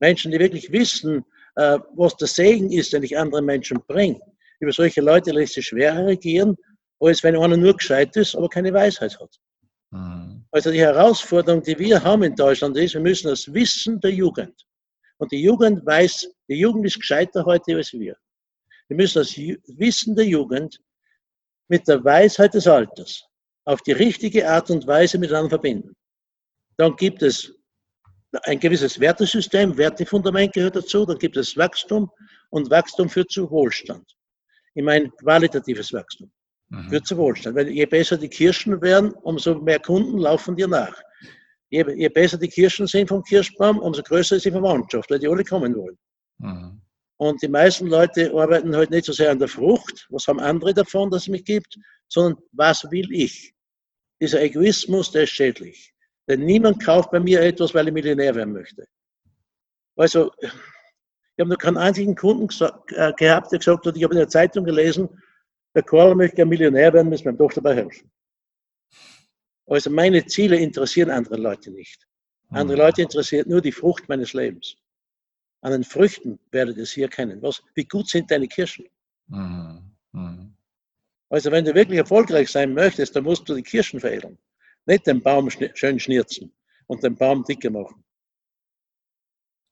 Menschen, 0.01 0.33
die 0.33 0.39
wirklich 0.39 0.73
wissen, 0.73 1.25
äh, 1.57 1.79
was 1.95 2.17
der 2.17 2.29
Segen 2.29 2.73
ist, 2.73 2.93
den 2.93 3.03
ich 3.03 3.17
anderen 3.17 3.45
Menschen 3.45 3.79
bringe. 3.87 4.21
Über 4.61 4.73
solche 4.73 5.01
Leute 5.01 5.31
lässt 5.31 5.55
sich 5.55 5.67
schwerer 5.67 6.07
regieren, 6.07 6.57
als 7.01 7.23
wenn 7.23 7.37
einer 7.37 7.57
nur 7.57 7.77
gescheit 7.77 8.17
ist, 8.17 8.35
aber 8.35 8.49
keine 8.49 8.73
Weisheit 8.73 9.19
hat. 9.19 9.39
Mhm. 9.91 10.45
Also 10.51 10.71
die 10.71 10.81
Herausforderung, 10.81 11.63
die 11.63 11.79
wir 11.79 12.03
haben 12.03 12.23
in 12.23 12.35
Deutschland 12.35 12.77
ist, 12.77 12.95
wir 12.95 13.01
müssen 13.01 13.29
das 13.29 13.53
Wissen 13.53 14.01
der 14.01 14.13
Jugend. 14.13 14.67
Und 15.19 15.31
die 15.33 15.43
Jugend 15.43 15.85
weiß, 15.87 16.29
die 16.49 16.57
Jugend 16.57 16.87
ist 16.87 16.99
gescheiter 16.99 17.45
heute 17.45 17.77
als 17.77 17.93
wir. 17.93 18.17
Wir 18.89 18.97
müssen 18.97 19.19
das 19.19 19.37
Wissen 19.37 20.17
der 20.17 20.27
Jugend 20.27 20.81
mit 21.69 21.87
der 21.87 22.03
Weisheit 22.05 22.55
des 22.55 22.67
Alters 22.67 23.25
auf 23.65 23.83
die 23.83 23.93
richtige 23.93 24.49
Art 24.49 24.71
und 24.71 24.87
Weise 24.87 25.19
miteinander 25.19 25.51
verbinden. 25.51 25.95
Dann 26.77 26.97
gibt 26.97 27.23
es 27.23 27.55
ein 28.45 28.61
gewisses 28.61 28.99
Wertesystem, 29.01 29.77
Wertefundament 29.77 30.53
gehört 30.53 30.77
dazu, 30.77 31.05
dann 31.05 31.19
gibt 31.19 31.37
es 31.37 31.57
Wachstum 31.57 32.11
und 32.51 32.71
Wachstum 32.71 33.09
führt 33.09 33.31
zu 33.31 33.51
Wohlstand. 33.51 34.17
Ich 34.75 34.85
meine 34.85 35.11
qualitatives 35.11 35.93
Wachstum 35.93 36.31
mhm. 36.69 36.91
führt 36.91 37.07
zu 37.07 37.17
Wohlstand, 37.17 37.57
weil 37.57 37.69
je 37.69 37.87
besser 37.87 38.17
die 38.17 38.29
Kirschen 38.29 38.81
werden, 38.81 39.13
umso 39.23 39.57
mehr 39.57 39.81
Kunden 39.81 40.19
laufen 40.19 40.57
dir 40.57 40.69
nach. 40.69 40.97
Je, 41.71 41.85
je 41.97 42.09
besser 42.09 42.39
die 42.39 42.49
Kirschen 42.49 42.87
sind 42.87 43.09
vom 43.09 43.23
Kirschbaum, 43.23 43.79
umso 43.79 44.03
größer 44.03 44.37
ist 44.37 44.45
die 44.45 44.51
Verwandtschaft, 44.51 45.11
weil 45.11 45.19
die 45.19 45.29
alle 45.29 45.45
kommen 45.45 45.75
wollen. 45.75 45.99
Mhm. 46.39 46.81
Und 47.17 47.43
die 47.43 47.49
meisten 47.49 47.87
Leute 47.87 48.33
arbeiten 48.33 48.75
halt 48.75 48.91
nicht 48.91 49.05
so 49.05 49.13
sehr 49.13 49.31
an 49.31 49.39
der 49.39 49.49
Frucht, 49.49 50.07
was 50.09 50.27
haben 50.27 50.41
andere 50.41 50.73
davon, 50.73 51.11
dass 51.11 51.23
es 51.23 51.29
mich 51.29 51.45
gibt, 51.45 51.79
sondern 52.09 52.43
was 52.53 52.91
will 52.91 53.13
ich? 53.13 53.55
Dieser 54.23 54.41
Egoismus, 54.41 55.11
der 55.11 55.25
ist 55.25 55.31
schädlich. 55.31 55.93
Denn 56.29 56.45
niemand 56.45 56.83
kauft 56.83 57.11
bei 57.11 57.21
mir 57.21 57.41
etwas, 57.41 57.75
weil 57.75 57.87
er 57.87 57.93
Millionär 57.93 58.35
werden 58.35 58.53
möchte. 58.53 58.87
Also, 59.97 60.31
ich 60.41 61.41
habe 61.41 61.51
noch 61.51 61.59
keinen 61.59 61.79
einzigen 61.79 62.15
Kunden 62.15 62.49
äh, 62.91 63.13
gehabt, 63.15 63.53
der 63.53 63.59
gesagt 63.59 63.87
hat, 63.87 63.97
ich 63.97 64.05
habe 64.05 64.15
in 64.15 64.21
der 64.21 64.29
Zeitung 64.29 64.65
gelesen, 64.65 65.09
der 65.75 65.83
Karl 65.83 66.15
möchte 66.15 66.37
gerne 66.37 66.51
Millionär 66.51 66.93
werden, 66.93 67.09
müssen 67.09 67.25
wir 67.25 67.33
ihm 67.33 67.39
doch 67.39 67.53
dabei 67.53 67.77
helfen. 67.77 68.11
Also 69.67 69.89
meine 69.89 70.27
Ziele 70.27 70.57
interessieren 70.57 71.11
andere 71.11 71.37
Leute 71.37 71.71
nicht. 71.71 72.07
Andere 72.51 72.77
mhm. 72.77 72.83
Leute 72.83 73.03
interessiert 73.03 73.47
nur 73.47 73.61
die 73.61 73.71
Frucht 73.71 74.09
meines 74.09 74.33
Lebens. 74.33 74.77
An 75.63 75.73
den 75.73 75.85
Früchten 75.85 76.41
werdet 76.51 76.77
ihr 76.77 76.83
es 76.83 76.93
hier 76.93 77.09
kennen. 77.09 77.41
Was, 77.41 77.63
wie 77.75 77.85
gut 77.85 78.09
sind 78.09 78.31
deine 78.31 78.49
Kirschen? 78.49 78.87
Mhm. 79.29 79.97
Mhm. 80.13 80.57
Also 81.29 81.53
wenn 81.53 81.65
du 81.65 81.75
wirklich 81.75 81.99
erfolgreich 81.99 82.51
sein 82.51 82.75
möchtest, 82.75 83.15
dann 83.15 83.25
musst 83.25 83.49
du 83.49 83.55
die 83.55 83.63
Kirschen 83.63 84.01
veredeln. 84.01 84.37
Nicht 84.91 85.07
den 85.07 85.23
Baum 85.23 85.49
schön 85.51 86.01
schnirzen 86.01 86.53
und 86.89 87.05
den 87.05 87.15
Baum 87.15 87.45
dicker 87.45 87.71
machen. 87.71 88.03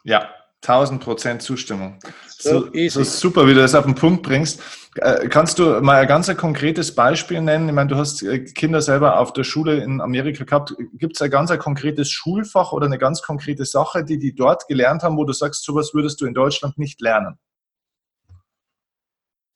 Ja, 0.05 0.33
1000 0.63 1.03
Prozent 1.03 1.43
Zustimmung. 1.43 1.99
So, 2.29 2.71
so, 2.89 3.03
super, 3.03 3.45
wie 3.49 3.55
du 3.55 3.61
das 3.61 3.75
auf 3.75 3.85
den 3.85 3.97
Punkt 3.97 4.23
bringst. 4.23 4.63
Äh, 4.95 5.27
kannst 5.27 5.59
du 5.59 5.81
mal 5.81 6.03
ein 6.03 6.07
ganz 6.07 6.33
konkretes 6.37 6.95
Beispiel 6.95 7.41
nennen? 7.41 7.69
Ich 7.69 7.75
meine, 7.75 7.89
du 7.89 7.97
hast 7.97 8.23
äh, 8.23 8.45
Kinder 8.45 8.81
selber 8.81 9.19
auf 9.19 9.33
der 9.33 9.43
Schule 9.43 9.83
in 9.83 10.01
Amerika 10.01 10.45
gehabt. 10.45 10.77
Gibt 10.93 11.17
es 11.17 11.23
ein 11.23 11.31
ganz 11.31 11.51
ein 11.51 11.59
konkretes 11.59 12.13
Schulfach 12.13 12.71
oder 12.71 12.87
eine 12.87 12.99
ganz 12.99 13.21
konkrete 13.21 13.65
Sache, 13.65 14.05
die 14.05 14.21
die 14.21 14.37
dort 14.37 14.69
gelernt 14.69 15.03
haben, 15.03 15.17
wo 15.17 15.25
du 15.25 15.33
sagst, 15.33 15.65
sowas 15.65 15.95
würdest 15.95 16.21
du 16.21 16.27
in 16.27 16.35
Deutschland 16.35 16.79
nicht 16.79 17.01
lernen? 17.01 17.41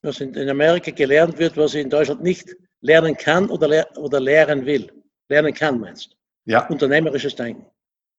Was 0.02 0.20
in, 0.20 0.36
Amerika 0.48 0.90
gelernt 0.90 1.38
wird, 1.38 1.56
was 1.56 1.74
ich 1.74 1.82
in 1.82 1.90
Deutschland 1.90 2.20
nicht 2.20 2.48
lernen 2.80 3.16
kann 3.16 3.48
oder, 3.48 3.68
lehr 3.68 3.86
oder 3.96 4.18
lehren 4.18 4.66
will. 4.66 4.90
Lernen 5.32 5.54
kann, 5.54 5.80
meinst 5.80 6.12
du? 6.12 6.16
Ja. 6.52 6.66
Unternehmerisches 6.68 7.34
Denken. 7.34 7.66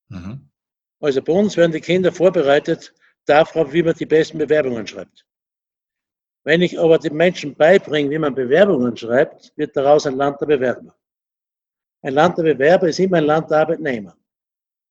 Mhm. 0.09 0.49
Also 0.99 1.21
bei 1.21 1.33
uns 1.33 1.55
werden 1.57 1.71
die 1.71 1.81
Kinder 1.81 2.11
vorbereitet 2.11 2.93
darauf, 3.25 3.71
wie 3.71 3.83
man 3.83 3.93
die 3.93 4.05
besten 4.05 4.37
Bewerbungen 4.37 4.87
schreibt. 4.87 5.25
Wenn 6.43 6.61
ich 6.61 6.79
aber 6.79 6.97
den 6.97 7.15
Menschen 7.15 7.55
beibringe, 7.55 8.09
wie 8.09 8.17
man 8.17 8.33
Bewerbungen 8.33 8.97
schreibt, 8.97 9.53
wird 9.55 9.75
daraus 9.75 10.05
ein 10.07 10.15
Land 10.15 10.41
der 10.41 10.47
Bewerber. 10.47 10.95
Ein 12.01 12.13
Land 12.15 12.37
der 12.37 12.43
Bewerber 12.43 12.87
ist 12.87 12.99
immer 12.99 13.17
ein 13.17 13.25
Land 13.25 13.49
der 13.49 13.59
Arbeitnehmer. 13.59 14.17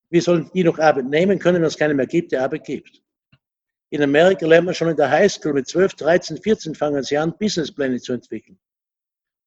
Wie 0.09 0.21
sollen 0.21 0.51
die 0.55 0.65
noch 0.65 0.79
Arbeit 0.79 1.07
nehmen 1.07 1.39
können, 1.39 1.61
wenn 1.61 1.69
es 1.69 1.77
keine 1.77 1.95
mehr 1.95 2.07
gibt, 2.07 2.33
der 2.33 2.45
Arbeit 2.45 2.65
gibt? 2.65 3.03
In 3.91 4.03
Amerika 4.03 4.47
lernt 4.47 4.67
man 4.67 4.75
schon 4.75 4.89
in 4.89 4.97
der 4.97 5.11
Highschool 5.11 5.53
mit 5.53 5.69
12, 5.69 5.95
13, 5.95 6.37
14 6.39 6.75
fangen 6.75 7.03
sie 7.03 7.19
an, 7.19 7.37
Businesspläne 7.37 8.01
zu 8.01 8.13
entwickeln. 8.15 8.59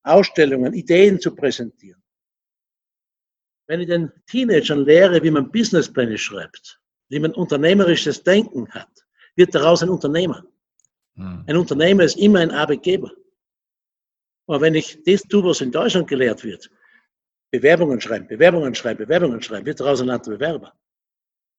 Ausstellungen, 0.03 0.73
Ideen 0.73 1.19
zu 1.19 1.33
präsentieren. 1.33 2.04
Wenn 3.67 3.81
ich 3.81 3.87
den 3.87 4.11
Teenagern 4.27 4.85
lehre, 4.85 5.23
wie 5.23 5.31
man 5.31 5.51
Businesspläne 5.51 6.17
schreibt, 6.17 6.79
wie 7.09 7.19
man 7.19 7.33
unternehmerisches 7.33 8.23
Denken 8.23 8.69
hat, 8.69 8.89
wird 9.35 9.55
daraus 9.55 9.81
ein 9.81 9.89
Unternehmer. 9.89 10.45
Hm. 11.15 11.43
Ein 11.47 11.57
Unternehmer 11.57 12.03
ist 12.03 12.17
immer 12.17 12.39
ein 12.39 12.51
Arbeitgeber. 12.51 13.11
Aber 14.47 14.61
wenn 14.61 14.75
ich 14.75 15.01
das 15.05 15.23
tue, 15.23 15.43
was 15.43 15.61
in 15.61 15.71
Deutschland 15.71 16.07
gelehrt 16.07 16.43
wird, 16.43 16.69
Bewerbungen 17.51 17.99
schreiben, 17.99 18.27
Bewerbungen 18.27 18.75
schreiben, 18.75 18.99
Bewerbungen 18.99 19.41
schreiben, 19.41 19.65
wird 19.65 19.79
daraus 19.79 20.01
ein 20.01 20.07
Landbewerber. 20.07 20.73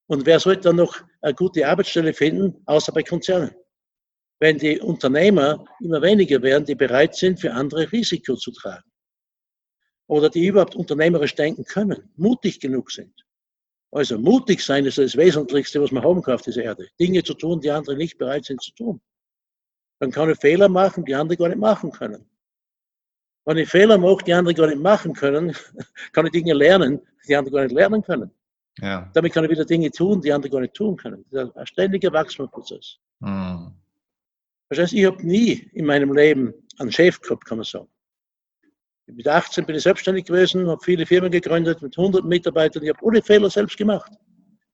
Und 0.09 0.25
wer 0.25 0.39
sollte 0.39 0.61
dann 0.61 0.77
noch 0.77 1.01
eine 1.21 1.33
gute 1.33 1.67
Arbeitsstelle 1.67 2.13
finden, 2.13 2.61
außer 2.65 2.93
bei 2.93 3.03
Konzernen? 3.03 3.51
Wenn 4.39 4.57
die 4.57 4.79
Unternehmer 4.79 5.65
immer 5.81 6.01
weniger 6.01 6.41
werden, 6.41 6.63
die 6.63 6.75
bereit 6.75 7.15
sind, 7.15 7.41
für 7.41 7.51
andere 7.51 7.91
Risiko 7.91 8.35
zu 8.35 8.51
tragen 8.51 8.89
oder 10.07 10.29
die 10.29 10.47
überhaupt 10.47 10.75
unternehmerisch 10.75 11.35
denken 11.35 11.63
können, 11.65 12.09
mutig 12.15 12.59
genug 12.59 12.91
sind. 12.91 13.25
Also 13.91 14.17
mutig 14.17 14.63
sein 14.63 14.85
ist 14.85 14.97
das 14.97 15.15
Wesentlichste, 15.15 15.81
was 15.81 15.91
man 15.91 16.03
haben 16.03 16.21
kann 16.21 16.35
auf 16.35 16.41
dieser 16.41 16.63
Erde. 16.63 16.87
Dinge 16.99 17.23
zu 17.23 17.33
tun, 17.33 17.61
die 17.61 17.71
andere 17.71 17.95
nicht 17.95 18.17
bereit 18.17 18.45
sind 18.45 18.61
zu 18.61 18.71
tun. 18.73 19.01
Dann 19.99 20.11
kann 20.11 20.29
ich 20.29 20.37
Fehler 20.37 20.69
machen, 20.69 21.05
die 21.05 21.15
andere 21.15 21.37
gar 21.37 21.47
nicht 21.47 21.59
machen 21.59 21.91
können. 21.91 22.25
Wenn 23.45 23.57
ich 23.57 23.69
Fehler 23.69 23.97
mache, 23.97 24.23
die 24.25 24.33
andere 24.33 24.53
gar 24.53 24.67
nicht 24.67 24.81
machen 24.81 25.13
können, 25.13 25.55
kann 26.11 26.25
ich 26.25 26.33
Dinge 26.33 26.53
lernen, 26.53 27.01
die 27.27 27.35
andere 27.35 27.55
gar 27.55 27.63
nicht 27.63 27.73
lernen 27.73 28.01
können. 28.01 28.31
Ja. 28.79 29.09
Damit 29.13 29.33
kann 29.33 29.45
ich 29.45 29.51
wieder 29.51 29.65
Dinge 29.65 29.89
tun, 29.89 30.21
die 30.21 30.31
andere 30.31 30.51
gar 30.51 30.61
nicht 30.61 30.73
tun 30.73 30.97
können. 30.97 31.25
Das 31.31 31.49
ist 31.49 31.55
ein 31.55 31.65
ständiger 31.65 32.11
Wachstumsprozess. 32.11 32.97
Mhm. 33.19 33.71
Das 34.69 34.79
heißt, 34.79 34.93
ich 34.93 35.05
habe 35.05 35.25
nie 35.25 35.69
in 35.73 35.85
meinem 35.85 36.13
Leben 36.13 36.53
einen 36.77 36.91
Chef 36.91 37.19
gehabt, 37.21 37.45
kann 37.45 37.57
man 37.57 37.65
sagen. 37.65 37.87
Mit 39.07 39.27
18 39.27 39.65
bin 39.65 39.75
ich 39.75 39.83
selbstständig 39.83 40.25
gewesen, 40.25 40.67
habe 40.67 40.83
viele 40.83 41.05
Firmen 41.05 41.31
gegründet 41.31 41.81
mit 41.81 41.97
100 41.97 42.25
Mitarbeitern. 42.25 42.83
Ich 42.83 42.89
habe 42.89 43.05
alle 43.05 43.21
Fehler 43.21 43.49
selbst 43.49 43.77
gemacht. 43.77 44.11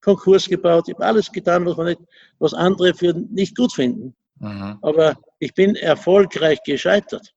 Konkurs 0.01 0.47
gebaut, 0.47 0.85
ich 0.87 0.95
habe 0.95 1.05
alles 1.05 1.31
getan, 1.31 1.65
was, 1.65 1.77
man 1.77 1.85
nicht, 1.87 2.01
was 2.39 2.53
andere 2.53 2.93
für 2.93 3.13
nicht 3.13 3.55
gut 3.55 3.73
finden. 3.73 4.15
Mhm. 4.39 4.79
Aber 4.81 5.15
ich 5.39 5.53
bin 5.53 5.75
erfolgreich 5.75 6.59
gescheitert. 6.65 7.33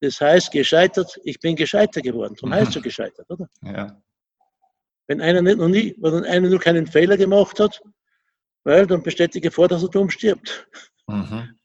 Das 0.00 0.20
heißt, 0.20 0.50
gescheitert, 0.50 1.18
ich 1.24 1.38
bin 1.38 1.56
gescheiter 1.56 2.00
geworden. 2.00 2.34
Darum 2.34 2.50
mhm. 2.50 2.54
heißt 2.54 2.76
es 2.76 2.82
gescheitert, 2.82 3.30
oder? 3.30 3.48
Ja. 3.62 4.02
Wenn 5.06 5.20
einer 5.20 5.42
nicht 5.42 5.58
noch 5.58 5.68
nie, 5.68 5.94
wenn 5.98 6.24
einer 6.24 6.48
nur 6.48 6.58
keinen 6.58 6.86
Fehler 6.86 7.16
gemacht 7.16 7.60
hat, 7.60 7.80
weil 8.64 8.86
dann 8.86 9.02
besteht 9.02 9.34
die 9.34 9.40
Gefahr, 9.40 9.68
dass 9.68 9.82
er 9.82 9.90
dumm 9.90 10.10
stirbt. 10.10 10.66
Mhm. 11.06 11.58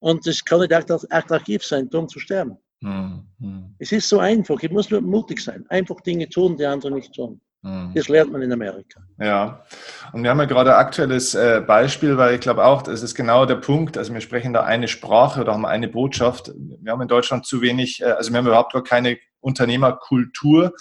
Und 0.00 0.26
es 0.26 0.44
kann 0.44 0.60
nicht 0.60 0.72
attraktiv 0.72 1.64
sein, 1.64 1.90
dumm 1.90 2.08
zu 2.08 2.18
sterben. 2.18 2.58
Mhm. 2.80 3.74
Es 3.78 3.92
ist 3.92 4.08
so 4.08 4.18
einfach, 4.18 4.60
ich 4.62 4.70
muss 4.70 4.90
nur 4.90 5.00
mutig 5.00 5.40
sein. 5.42 5.64
Einfach 5.68 6.00
Dinge 6.00 6.28
tun, 6.28 6.56
die 6.56 6.66
andere 6.66 6.92
nicht 6.92 7.14
tun. 7.14 7.40
Mhm. 7.62 7.92
Das 7.94 8.08
lernt 8.08 8.30
man 8.30 8.42
in 8.42 8.52
Amerika. 8.52 9.00
Ja, 9.18 9.64
und 10.12 10.22
wir 10.22 10.30
haben 10.30 10.38
ja 10.38 10.44
gerade 10.44 10.74
ein 10.74 10.80
aktuelles 10.80 11.34
äh, 11.34 11.60
Beispiel, 11.60 12.16
weil 12.16 12.34
ich 12.34 12.40
glaube 12.40 12.64
auch, 12.64 12.82
das 12.82 13.02
ist 13.02 13.14
genau 13.14 13.46
der 13.46 13.56
Punkt. 13.56 13.98
Also 13.98 14.14
wir 14.14 14.20
sprechen 14.20 14.52
da 14.52 14.62
eine 14.62 14.86
Sprache 14.86 15.40
oder 15.40 15.54
haben 15.54 15.66
eine 15.66 15.88
Botschaft. 15.88 16.52
Wir 16.56 16.92
haben 16.92 17.02
in 17.02 17.08
Deutschland 17.08 17.46
zu 17.46 17.60
wenig, 17.60 18.00
äh, 18.00 18.12
also 18.12 18.30
wir 18.30 18.38
haben 18.38 18.46
überhaupt 18.46 18.72
gar 18.72 18.84
keine 18.84 19.18
Unternehmerkultur, 19.40 20.72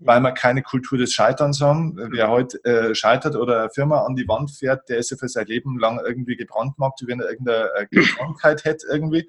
weil 0.00 0.20
wir 0.20 0.32
keine 0.32 0.62
Kultur 0.62 0.98
des 0.98 1.12
Scheiterns 1.12 1.60
haben. 1.60 1.96
Wer 2.10 2.28
heute 2.28 2.62
äh, 2.64 2.94
scheitert 2.94 3.36
oder 3.36 3.60
eine 3.60 3.70
Firma 3.70 4.04
an 4.04 4.14
die 4.14 4.28
Wand 4.28 4.50
fährt, 4.50 4.88
der 4.88 4.98
ist 4.98 5.10
ja 5.10 5.16
für 5.16 5.28
sein 5.28 5.46
Leben 5.46 5.78
lang 5.78 6.00
irgendwie 6.04 6.36
gebrandmarkt, 6.36 7.00
wie 7.02 7.08
wenn 7.08 7.20
er 7.20 7.30
irgendeine 7.30 7.70
Krankheit 8.16 8.64
hätte 8.64 8.86
irgendwie. 8.90 9.28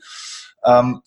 Ähm, 0.65 1.01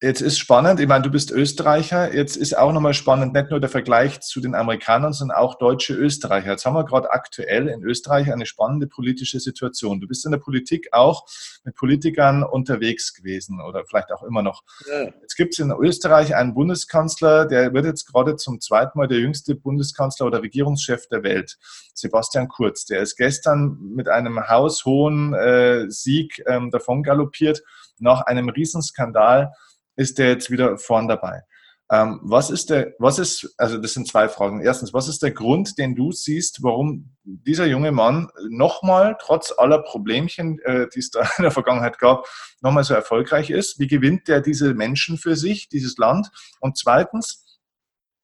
Jetzt 0.00 0.20
ist 0.20 0.38
spannend, 0.38 0.78
ich 0.78 0.86
meine, 0.86 1.02
du 1.02 1.10
bist 1.10 1.32
Österreicher, 1.32 2.14
jetzt 2.14 2.36
ist 2.36 2.56
auch 2.56 2.72
nochmal 2.72 2.94
spannend, 2.94 3.32
nicht 3.32 3.50
nur 3.50 3.58
der 3.58 3.68
Vergleich 3.68 4.20
zu 4.20 4.40
den 4.40 4.54
Amerikanern, 4.54 5.12
sondern 5.12 5.36
auch 5.36 5.58
deutsche 5.58 5.92
Österreicher. 5.92 6.52
Jetzt 6.52 6.64
haben 6.64 6.74
wir 6.74 6.84
gerade 6.84 7.10
aktuell 7.10 7.66
in 7.66 7.82
Österreich 7.82 8.32
eine 8.32 8.46
spannende 8.46 8.86
politische 8.86 9.40
Situation. 9.40 10.00
Du 10.00 10.06
bist 10.06 10.24
in 10.24 10.30
der 10.30 10.38
Politik 10.38 10.90
auch 10.92 11.26
mit 11.64 11.74
Politikern 11.74 12.44
unterwegs 12.44 13.12
gewesen 13.12 13.60
oder 13.60 13.84
vielleicht 13.86 14.12
auch 14.12 14.22
immer 14.22 14.42
noch. 14.42 14.62
Ja. 14.88 15.10
Jetzt 15.20 15.34
gibt 15.34 15.54
es 15.54 15.58
in 15.58 15.72
Österreich 15.72 16.36
einen 16.36 16.54
Bundeskanzler, 16.54 17.46
der 17.46 17.74
wird 17.74 17.84
jetzt 17.84 18.06
gerade 18.06 18.36
zum 18.36 18.60
zweiten 18.60 18.96
Mal 18.98 19.08
der 19.08 19.18
jüngste 19.18 19.56
Bundeskanzler 19.56 20.26
oder 20.26 20.42
Regierungschef 20.42 21.08
der 21.08 21.24
Welt, 21.24 21.58
Sebastian 21.94 22.46
Kurz. 22.46 22.84
Der 22.84 23.00
ist 23.00 23.16
gestern 23.16 23.76
mit 23.96 24.08
einem 24.08 24.48
haushohen 24.48 25.34
äh, 25.34 25.90
Sieg 25.90 26.40
ähm, 26.46 26.70
davon 26.70 27.02
galoppiert 27.02 27.64
nach 27.98 28.20
einem 28.22 28.48
Riesenskandal 28.48 29.52
ist 29.98 30.18
der 30.18 30.28
jetzt 30.28 30.50
wieder 30.50 30.78
vorn 30.78 31.08
dabei. 31.08 31.42
Ähm, 31.90 32.20
was 32.22 32.50
ist 32.50 32.68
der, 32.68 32.94
was 32.98 33.18
ist, 33.18 33.54
also 33.56 33.78
das 33.78 33.94
sind 33.94 34.06
zwei 34.06 34.28
Fragen. 34.28 34.60
Erstens, 34.60 34.92
was 34.92 35.08
ist 35.08 35.22
der 35.22 35.30
Grund, 35.30 35.78
den 35.78 35.94
du 35.94 36.12
siehst, 36.12 36.62
warum 36.62 37.16
dieser 37.24 37.66
junge 37.66 37.92
Mann 37.92 38.28
nochmal, 38.50 39.16
trotz 39.20 39.54
aller 39.56 39.82
Problemchen, 39.82 40.58
äh, 40.60 40.86
die 40.94 40.98
es 40.98 41.10
da 41.10 41.22
in 41.38 41.44
der 41.44 41.50
Vergangenheit 41.50 41.98
gab, 41.98 42.26
nochmal 42.60 42.84
so 42.84 42.94
erfolgreich 42.94 43.50
ist? 43.50 43.78
Wie 43.78 43.86
gewinnt 43.86 44.28
der 44.28 44.42
diese 44.42 44.74
Menschen 44.74 45.16
für 45.16 45.34
sich, 45.34 45.68
dieses 45.70 45.96
Land? 45.96 46.28
Und 46.60 46.76
zweitens, 46.76 47.58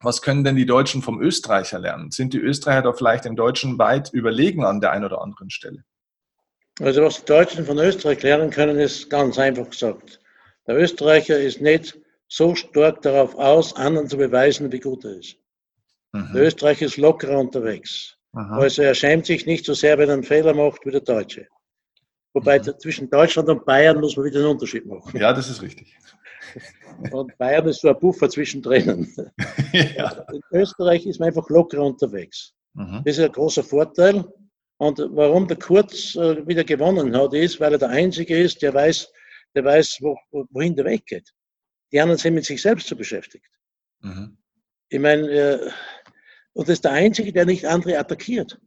was 0.00 0.20
können 0.20 0.44
denn 0.44 0.56
die 0.56 0.66
Deutschen 0.66 1.00
vom 1.00 1.22
Österreicher 1.22 1.78
lernen? 1.78 2.10
Sind 2.10 2.34
die 2.34 2.38
Österreicher 2.38 2.82
da 2.82 2.92
vielleicht 2.92 3.24
den 3.24 3.36
Deutschen 3.36 3.78
weit 3.78 4.12
überlegen 4.12 4.64
an 4.64 4.82
der 4.82 4.92
einen 4.92 5.06
oder 5.06 5.22
anderen 5.22 5.48
Stelle? 5.48 5.84
Also 6.80 7.02
was 7.02 7.20
die 7.20 7.26
Deutschen 7.26 7.64
von 7.64 7.78
Österreich 7.78 8.22
lernen 8.22 8.50
können, 8.50 8.78
ist 8.78 9.08
ganz 9.08 9.38
einfach 9.38 9.70
gesagt. 9.70 10.20
Der 10.66 10.76
Österreicher 10.78 11.38
ist 11.38 11.60
nicht 11.60 11.98
so 12.28 12.54
stark 12.54 13.02
darauf 13.02 13.34
aus, 13.34 13.76
anderen 13.76 14.08
zu 14.08 14.16
beweisen, 14.16 14.72
wie 14.72 14.80
gut 14.80 15.04
er 15.04 15.18
ist. 15.18 15.36
Mhm. 16.12 16.30
Der 16.34 16.42
Österreicher 16.44 16.86
ist 16.86 16.96
lockerer 16.96 17.38
unterwegs. 17.38 18.16
Aha. 18.32 18.58
Also 18.58 18.82
er 18.82 18.94
schämt 18.94 19.26
sich 19.26 19.46
nicht 19.46 19.64
so 19.64 19.74
sehr, 19.74 19.98
wenn 19.98 20.08
er 20.08 20.14
einen 20.14 20.24
Fehler 20.24 20.54
macht, 20.54 20.84
wie 20.84 20.90
der 20.90 21.00
Deutsche. 21.00 21.46
Wobei 22.32 22.58
mhm. 22.58 22.78
zwischen 22.78 23.08
Deutschland 23.10 23.48
und 23.48 23.64
Bayern 23.64 24.00
muss 24.00 24.16
man 24.16 24.26
wieder 24.26 24.40
einen 24.40 24.48
Unterschied 24.48 24.86
machen. 24.86 25.18
Ja, 25.18 25.32
das 25.32 25.48
ist 25.48 25.62
richtig. 25.62 25.96
Und 27.10 27.36
Bayern 27.38 27.66
ist 27.66 27.80
so 27.80 27.88
ein 27.88 27.98
Puffer 27.98 28.28
zwischendrin. 28.28 29.12
ja. 29.72 30.24
In 30.32 30.40
Österreich 30.52 31.04
ist 31.06 31.18
man 31.18 31.28
einfach 31.28 31.48
lockerer 31.48 31.82
unterwegs. 31.82 32.52
Mhm. 32.74 33.02
Das 33.04 33.18
ist 33.18 33.24
ein 33.24 33.32
großer 33.32 33.64
Vorteil. 33.64 34.24
Und 34.76 35.00
warum 35.10 35.48
der 35.48 35.56
Kurz 35.56 36.14
äh, 36.14 36.46
wieder 36.46 36.62
gewonnen 36.62 37.16
hat, 37.16 37.34
ist, 37.34 37.58
weil 37.58 37.72
er 37.72 37.78
der 37.78 37.90
Einzige 37.90 38.36
ist, 38.36 38.62
der 38.62 38.74
weiß, 38.74 39.10
der 39.54 39.64
weiß, 39.64 39.98
wo, 40.00 40.16
wohin 40.50 40.74
der 40.74 40.84
Weg 40.84 41.06
geht. 41.06 41.32
Die 41.92 42.00
anderen 42.00 42.18
sind 42.18 42.34
mit 42.34 42.44
sich 42.44 42.60
selbst 42.60 42.88
so 42.88 42.96
beschäftigt. 42.96 43.48
Mhm. 44.00 44.36
Ich 44.88 45.00
meine, 45.00 45.28
äh, 45.28 45.70
und 46.52 46.68
das 46.68 46.74
ist 46.74 46.84
der 46.84 46.92
Einzige, 46.92 47.32
der 47.32 47.46
nicht 47.46 47.64
andere 47.66 47.98
attackiert. 47.98 48.60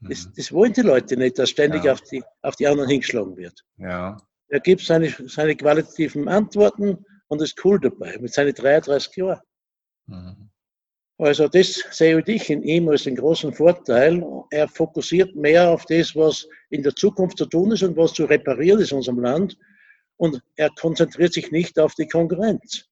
Mhm. 0.00 0.08
Das, 0.08 0.32
das, 0.32 0.52
wollen 0.52 0.72
die 0.72 0.82
Leute 0.82 1.16
nicht, 1.16 1.38
dass 1.38 1.50
ständig 1.50 1.84
ja. 1.84 1.92
auf, 1.92 2.00
die, 2.02 2.22
auf 2.42 2.56
die 2.56 2.66
anderen 2.66 2.90
hingeschlagen 2.90 3.36
wird. 3.36 3.64
Ja. 3.76 4.16
Er 4.48 4.60
gibt 4.60 4.82
seine, 4.82 5.10
seine 5.26 5.56
qualitativen 5.56 6.28
Antworten 6.28 7.04
und 7.28 7.42
ist 7.42 7.62
cool 7.64 7.78
dabei, 7.78 8.16
mit 8.18 8.32
seinen 8.32 8.54
33 8.54 9.16
Jahren. 9.16 9.40
Mhm. 10.06 10.50
Also 11.18 11.48
das 11.48 11.84
sehe 11.90 12.22
ich 12.26 12.48
in 12.48 12.62
ihm 12.62 12.88
als 12.88 13.06
einen 13.06 13.16
großen 13.16 13.52
Vorteil. 13.52 14.24
Er 14.50 14.68
fokussiert 14.68 15.34
mehr 15.34 15.68
auf 15.68 15.84
das, 15.86 16.14
was 16.14 16.46
in 16.70 16.84
der 16.84 16.94
Zukunft 16.94 17.38
zu 17.38 17.46
tun 17.46 17.72
ist 17.72 17.82
und 17.82 17.96
was 17.96 18.12
zu 18.14 18.24
reparieren 18.24 18.80
ist 18.80 18.92
in 18.92 18.98
unserem 18.98 19.18
Land, 19.18 19.58
und 20.18 20.42
er 20.56 20.68
konzentriert 20.70 21.32
sich 21.32 21.50
nicht 21.50 21.78
auf 21.78 21.94
die 21.94 22.06
Konkurrenz. 22.06 22.84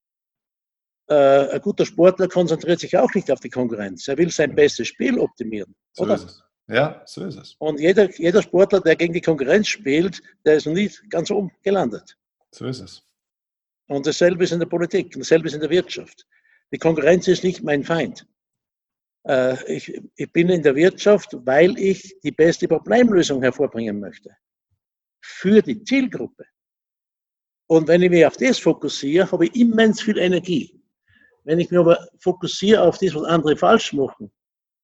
Äh, 1.08 1.50
ein 1.50 1.60
guter 1.60 1.84
Sportler 1.84 2.28
konzentriert 2.28 2.80
sich 2.80 2.96
auch 2.96 3.12
nicht 3.14 3.30
auf 3.30 3.40
die 3.40 3.50
Konkurrenz. 3.50 4.08
Er 4.08 4.16
will 4.16 4.30
sein 4.30 4.54
bestes 4.54 4.88
Spiel 4.88 5.18
optimieren. 5.18 5.74
So 5.92 6.04
oder? 6.04 6.18
Ja, 6.68 7.02
so 7.04 7.24
ist 7.24 7.36
es. 7.36 7.54
Und 7.58 7.78
jeder, 7.78 8.10
jeder 8.18 8.42
Sportler, 8.42 8.80
der 8.80 8.96
gegen 8.96 9.12
die 9.12 9.20
Konkurrenz 9.20 9.68
spielt, 9.68 10.20
der 10.44 10.56
ist 10.56 10.66
noch 10.66 10.72
nicht 10.72 11.08
ganz 11.10 11.30
oben 11.30 11.50
gelandet. 11.62 12.16
So 12.52 12.66
ist 12.66 12.80
es. 12.80 13.02
Und 13.88 14.06
dasselbe 14.06 14.42
ist 14.42 14.52
in 14.52 14.58
der 14.58 14.66
Politik, 14.66 15.14
und 15.14 15.20
dasselbe 15.20 15.46
ist 15.46 15.54
in 15.54 15.60
der 15.60 15.70
Wirtschaft. 15.70 16.26
Die 16.72 16.78
Konkurrenz 16.78 17.28
ist 17.28 17.44
nicht 17.44 17.62
mein 17.62 17.84
Feind. 17.84 18.26
Äh, 19.28 19.72
ich, 19.72 20.02
ich 20.16 20.32
bin 20.32 20.48
in 20.48 20.62
der 20.62 20.74
Wirtschaft, 20.74 21.36
weil 21.44 21.78
ich 21.78 22.18
die 22.24 22.32
beste 22.32 22.66
Problemlösung 22.66 23.42
hervorbringen 23.42 24.00
möchte. 24.00 24.36
Für 25.20 25.62
die 25.62 25.84
Zielgruppe. 25.84 26.46
Und 27.68 27.88
wenn 27.88 28.02
ich 28.02 28.10
mich 28.10 28.24
auf 28.24 28.36
das 28.36 28.58
fokussiere, 28.58 29.30
habe 29.30 29.46
ich 29.46 29.56
immens 29.56 30.00
viel 30.00 30.18
Energie. 30.18 30.80
Wenn 31.44 31.58
ich 31.58 31.70
mich 31.70 31.78
aber 31.78 31.98
fokussiere 32.18 32.82
auf 32.82 32.98
das, 32.98 33.14
was 33.14 33.24
andere 33.24 33.56
falsch 33.56 33.92
machen, 33.92 34.30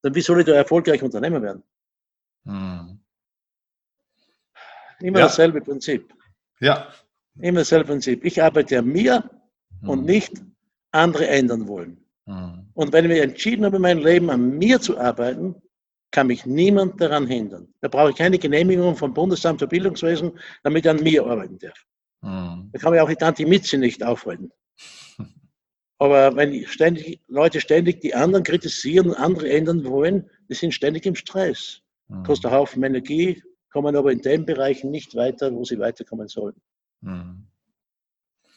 dann 0.03 0.15
wie 0.15 0.21
soll 0.21 0.41
ich 0.41 0.47
da 0.47 0.53
erfolgreich 0.53 1.03
Unternehmer 1.03 1.43
werden? 1.43 1.63
Hm. 2.45 3.01
Immer 5.01 5.19
ja. 5.19 5.27
dasselbe 5.27 5.61
Prinzip. 5.61 6.13
Ja. 6.61 6.93
Immer 7.41 7.61
dasselbe 7.61 7.87
Prinzip. 7.87 8.25
Ich 8.25 8.43
arbeite 8.43 8.79
an 8.79 8.87
mir 8.87 9.29
hm. 9.81 9.89
und 9.89 10.05
nicht 10.05 10.43
andere 10.91 11.27
ändern 11.29 11.67
wollen. 11.69 12.05
Hm. 12.27 12.69
Und 12.75 12.93
wenn 12.93 13.05
ich 13.05 13.11
mich 13.11 13.23
entschieden 13.23 13.65
habe, 13.65 13.79
mein 13.79 13.99
Leben 13.99 14.31
an 14.31 14.59
mir 14.59 14.81
zu 14.81 14.99
arbeiten, 14.99 15.55
kann 16.13 16.27
mich 16.27 16.47
niemand 16.47 17.01
daran 17.01 17.27
hindern. 17.27 17.73
Da 17.81 17.89
brauche 17.89 18.11
ich 18.11 18.17
keine 18.17 18.39
Genehmigung 18.39 18.97
vom 18.97 19.15
Bundesamt 19.15 19.61
für 19.61 19.67
Bildungswesen, 19.67 20.39
damit 20.63 20.85
ich 20.85 20.91
an 20.91 21.03
mir 21.03 21.25
arbeiten 21.25 21.59
darf. 21.59 21.87
Hm. 22.23 22.71
Da 22.73 22.79
kann 22.79 22.93
mich 22.93 23.01
auch 23.01 23.09
die 23.09 23.17
Tante 23.17 23.47
Mitzi 23.47 23.79
nicht 23.79 24.03
aufhalten. 24.03 24.53
Aber 25.99 26.35
wenn 26.37 26.67
ständig, 26.67 27.21
Leute 27.29 27.61
ständig 27.61 28.01
die 28.01 28.15
anderen 28.15 28.45
kritisieren 28.45 29.11
und 29.11 29.17
andere 29.17 29.51
ändern 29.51 29.85
wollen, 29.85 30.29
die 30.49 30.55
sind 30.55 30.75
ständig 30.75 31.07
im 31.07 31.15
Stress. 31.15 31.81
Mhm. 32.09 32.25
Kostet 32.25 32.47
einen 32.47 32.61
Haufen 32.61 32.83
Energie, 32.83 33.43
kommen 33.73 33.97
aber 33.97 34.13
in 34.13 34.21
den 34.21 34.45
Bereichen 34.45 34.91
nicht 34.91 35.15
weiter, 35.15 35.53
wo 35.53 35.65
sie 35.65 35.79
weiterkommen 35.79 36.29
sollen. 36.29 36.57
Mhm. 37.01 37.47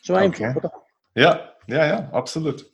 So 0.01 0.13
einfach, 0.15 0.55
okay. 0.55 0.57
oder? 0.57 0.71
Ja, 1.15 1.53
ja, 1.67 1.85
ja, 1.85 2.09
absolut. 2.11 2.71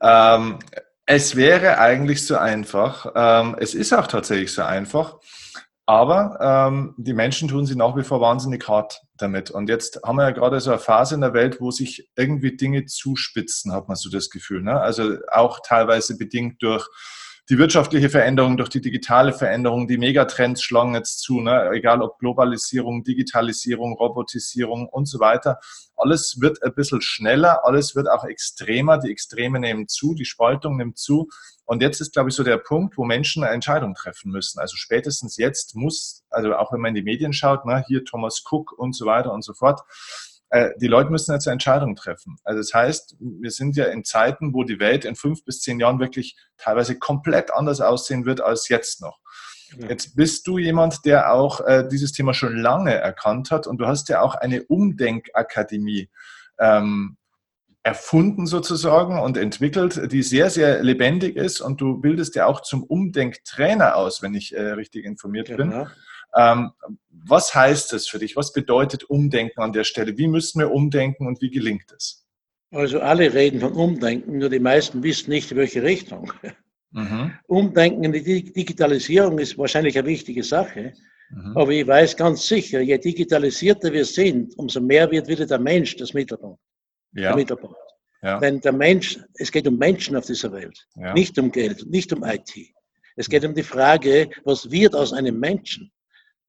Ähm, 0.00 0.58
es 1.04 1.34
wäre 1.34 1.78
eigentlich 1.78 2.26
so 2.26 2.36
einfach. 2.36 3.12
Ähm, 3.14 3.56
es 3.58 3.74
ist 3.74 3.92
auch 3.92 4.06
tatsächlich 4.06 4.52
so 4.52 4.62
einfach. 4.62 5.18
Aber 5.84 6.38
ähm, 6.40 6.94
die 6.98 7.14
Menschen 7.14 7.48
tun 7.48 7.66
sie 7.66 7.74
nach 7.74 7.96
wie 7.96 8.04
vor 8.04 8.20
wahnsinnig 8.20 8.66
hart 8.68 9.02
damit. 9.20 9.50
Und 9.50 9.68
jetzt 9.68 10.00
haben 10.04 10.16
wir 10.16 10.24
ja 10.24 10.30
gerade 10.30 10.60
so 10.60 10.70
eine 10.70 10.78
Phase 10.78 11.14
in 11.14 11.20
der 11.20 11.34
Welt, 11.34 11.60
wo 11.60 11.70
sich 11.70 12.10
irgendwie 12.16 12.56
Dinge 12.56 12.86
zuspitzen, 12.86 13.72
hat 13.72 13.88
man 13.88 13.96
so 13.96 14.10
das 14.10 14.30
Gefühl. 14.30 14.62
Ne? 14.62 14.80
Also 14.80 15.16
auch 15.30 15.60
teilweise 15.64 16.16
bedingt 16.16 16.62
durch 16.62 16.88
die 17.50 17.58
wirtschaftliche 17.58 18.08
Veränderung, 18.08 18.56
durch 18.56 18.68
die 18.68 18.80
digitale 18.80 19.32
Veränderung, 19.32 19.88
die 19.88 19.98
Megatrends 19.98 20.62
schlagen 20.62 20.94
jetzt 20.94 21.18
zu, 21.18 21.40
ne? 21.40 21.70
egal 21.72 22.00
ob 22.00 22.20
Globalisierung, 22.20 23.02
Digitalisierung, 23.02 23.94
Robotisierung 23.94 24.88
und 24.88 25.06
so 25.06 25.18
weiter. 25.18 25.58
Alles 25.96 26.40
wird 26.40 26.62
ein 26.62 26.74
bisschen 26.74 27.02
schneller, 27.02 27.64
alles 27.64 27.96
wird 27.96 28.08
auch 28.08 28.24
extremer, 28.24 28.98
die 28.98 29.10
Extreme 29.10 29.58
nehmen 29.58 29.88
zu, 29.88 30.14
die 30.14 30.24
Spaltung 30.24 30.76
nimmt 30.76 30.98
zu. 30.98 31.28
Und 31.70 31.82
jetzt 31.82 32.00
ist, 32.00 32.12
glaube 32.12 32.30
ich, 32.30 32.34
so 32.34 32.42
der 32.42 32.56
Punkt, 32.56 32.98
wo 32.98 33.04
Menschen 33.04 33.44
eine 33.44 33.54
Entscheidung 33.54 33.94
treffen 33.94 34.32
müssen. 34.32 34.58
Also 34.58 34.76
spätestens 34.76 35.36
jetzt 35.36 35.76
muss, 35.76 36.24
also 36.28 36.52
auch 36.56 36.72
wenn 36.72 36.80
man 36.80 36.88
in 36.88 36.94
die 36.96 37.08
Medien 37.08 37.32
schaut, 37.32 37.64
ne, 37.64 37.84
hier 37.86 38.04
Thomas 38.04 38.42
Cook 38.44 38.72
und 38.72 38.92
so 38.92 39.06
weiter 39.06 39.32
und 39.32 39.44
so 39.44 39.54
fort, 39.54 39.80
äh, 40.48 40.70
die 40.80 40.88
Leute 40.88 41.10
müssen 41.10 41.32
jetzt 41.32 41.46
eine 41.46 41.52
Entscheidung 41.52 41.94
treffen. 41.94 42.38
Also 42.42 42.58
das 42.58 42.74
heißt, 42.74 43.18
wir 43.20 43.52
sind 43.52 43.76
ja 43.76 43.84
in 43.84 44.02
Zeiten, 44.02 44.52
wo 44.52 44.64
die 44.64 44.80
Welt 44.80 45.04
in 45.04 45.14
fünf 45.14 45.44
bis 45.44 45.60
zehn 45.60 45.78
Jahren 45.78 46.00
wirklich 46.00 46.36
teilweise 46.56 46.98
komplett 46.98 47.52
anders 47.52 47.80
aussehen 47.80 48.26
wird 48.26 48.40
als 48.40 48.68
jetzt 48.68 49.00
noch. 49.00 49.20
Jetzt 49.88 50.16
bist 50.16 50.48
du 50.48 50.58
jemand, 50.58 51.04
der 51.04 51.32
auch 51.32 51.60
äh, 51.60 51.86
dieses 51.86 52.10
Thema 52.10 52.34
schon 52.34 52.56
lange 52.56 52.94
erkannt 52.94 53.52
hat 53.52 53.68
und 53.68 53.78
du 53.78 53.86
hast 53.86 54.08
ja 54.08 54.22
auch 54.22 54.34
eine 54.34 54.64
Umdenkakademie 54.64 56.10
ähm, 56.58 57.16
erfunden 57.82 58.46
sozusagen 58.46 59.18
und 59.18 59.36
entwickelt, 59.36 60.12
die 60.12 60.22
sehr, 60.22 60.50
sehr 60.50 60.82
lebendig 60.82 61.36
ist 61.36 61.60
und 61.60 61.80
du 61.80 61.98
bildest 61.98 62.34
ja 62.34 62.46
auch 62.46 62.60
zum 62.60 62.82
Umdenktrainer 62.82 63.96
aus, 63.96 64.22
wenn 64.22 64.34
ich 64.34 64.54
äh, 64.54 64.72
richtig 64.72 65.04
informiert 65.04 65.48
genau. 65.48 65.84
bin. 65.84 65.90
Ähm, 66.36 66.70
was 67.10 67.54
heißt 67.54 67.92
das 67.92 68.06
für 68.06 68.18
dich? 68.18 68.36
Was 68.36 68.52
bedeutet 68.52 69.04
Umdenken 69.04 69.60
an 69.60 69.72
der 69.72 69.84
Stelle? 69.84 70.16
Wie 70.18 70.28
müssen 70.28 70.60
wir 70.60 70.70
umdenken 70.70 71.26
und 71.26 71.40
wie 71.40 71.50
gelingt 71.50 71.90
es? 71.96 72.26
Also 72.70 73.00
alle 73.00 73.32
reden 73.32 73.60
von 73.60 73.72
Umdenken, 73.72 74.38
nur 74.38 74.50
die 74.50 74.60
meisten 74.60 75.02
wissen 75.02 75.30
nicht, 75.30 75.50
in 75.50 75.56
welche 75.56 75.82
Richtung. 75.82 76.32
Mhm. 76.92 77.32
Umdenken 77.46 78.04
in 78.04 78.12
die 78.12 78.52
Digitalisierung 78.52 79.38
ist 79.38 79.56
wahrscheinlich 79.56 79.96
eine 79.96 80.08
wichtige 80.08 80.42
Sache. 80.42 80.92
Mhm. 81.30 81.56
Aber 81.56 81.70
ich 81.70 81.86
weiß 81.86 82.16
ganz 82.16 82.46
sicher, 82.46 82.80
je 82.80 82.98
digitalisierter 82.98 83.92
wir 83.92 84.04
sind, 84.04 84.58
umso 84.58 84.80
mehr 84.80 85.10
wird 85.10 85.28
wieder 85.28 85.46
der 85.46 85.60
Mensch 85.60 85.96
das 85.96 86.14
Mittelpunkt 86.14 86.60
ja. 87.12 87.34
Mittelpunkt. 87.34 87.76
Ja. 88.22 88.38
Denn 88.38 88.60
der 88.60 88.72
Mensch, 88.72 89.18
es 89.34 89.50
geht 89.50 89.66
um 89.66 89.78
Menschen 89.78 90.16
auf 90.16 90.26
dieser 90.26 90.52
Welt, 90.52 90.86
ja. 90.96 91.14
nicht 91.14 91.38
um 91.38 91.50
Geld, 91.50 91.86
nicht 91.86 92.12
um 92.12 92.22
IT. 92.24 92.52
Es 93.16 93.28
geht 93.28 93.44
um 93.44 93.54
die 93.54 93.62
Frage, 93.62 94.30
was 94.44 94.70
wird 94.70 94.94
aus 94.94 95.12
einem 95.12 95.38
Menschen? 95.38 95.90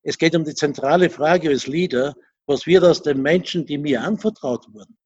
Es 0.03 0.17
geht 0.17 0.35
um 0.35 0.43
die 0.43 0.55
zentrale 0.55 1.09
Frage 1.09 1.49
als 1.49 1.67
Leader, 1.67 2.13
was 2.45 2.67
wird 2.67 2.83
aus 2.83 3.01
den 3.01 3.21
Menschen, 3.21 3.65
die 3.65 3.77
mir 3.77 4.01
anvertraut 4.01 4.65
wurden? 4.73 4.97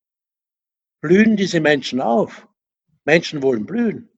Blühen 1.02 1.38
diese 1.38 1.60
Menschen 1.60 2.02
auf? 2.02 2.48
Menschen 3.06 3.44
wollen 3.44 3.66
blühen. 3.66 4.10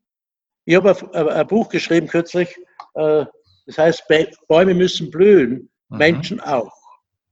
Ich 0.66 0.76
habe 0.76 1.14
ein 1.14 1.48
Buch 1.48 1.70
geschrieben 1.70 2.08
kürzlich, 2.08 2.56
äh, 2.94 3.26
das 3.66 3.78
heißt, 3.78 4.04
Bäume 4.48 4.74
müssen 4.74 5.12
blühen, 5.12 5.70
mhm. 5.90 5.98
Menschen 5.98 6.40
auch. 6.40 6.74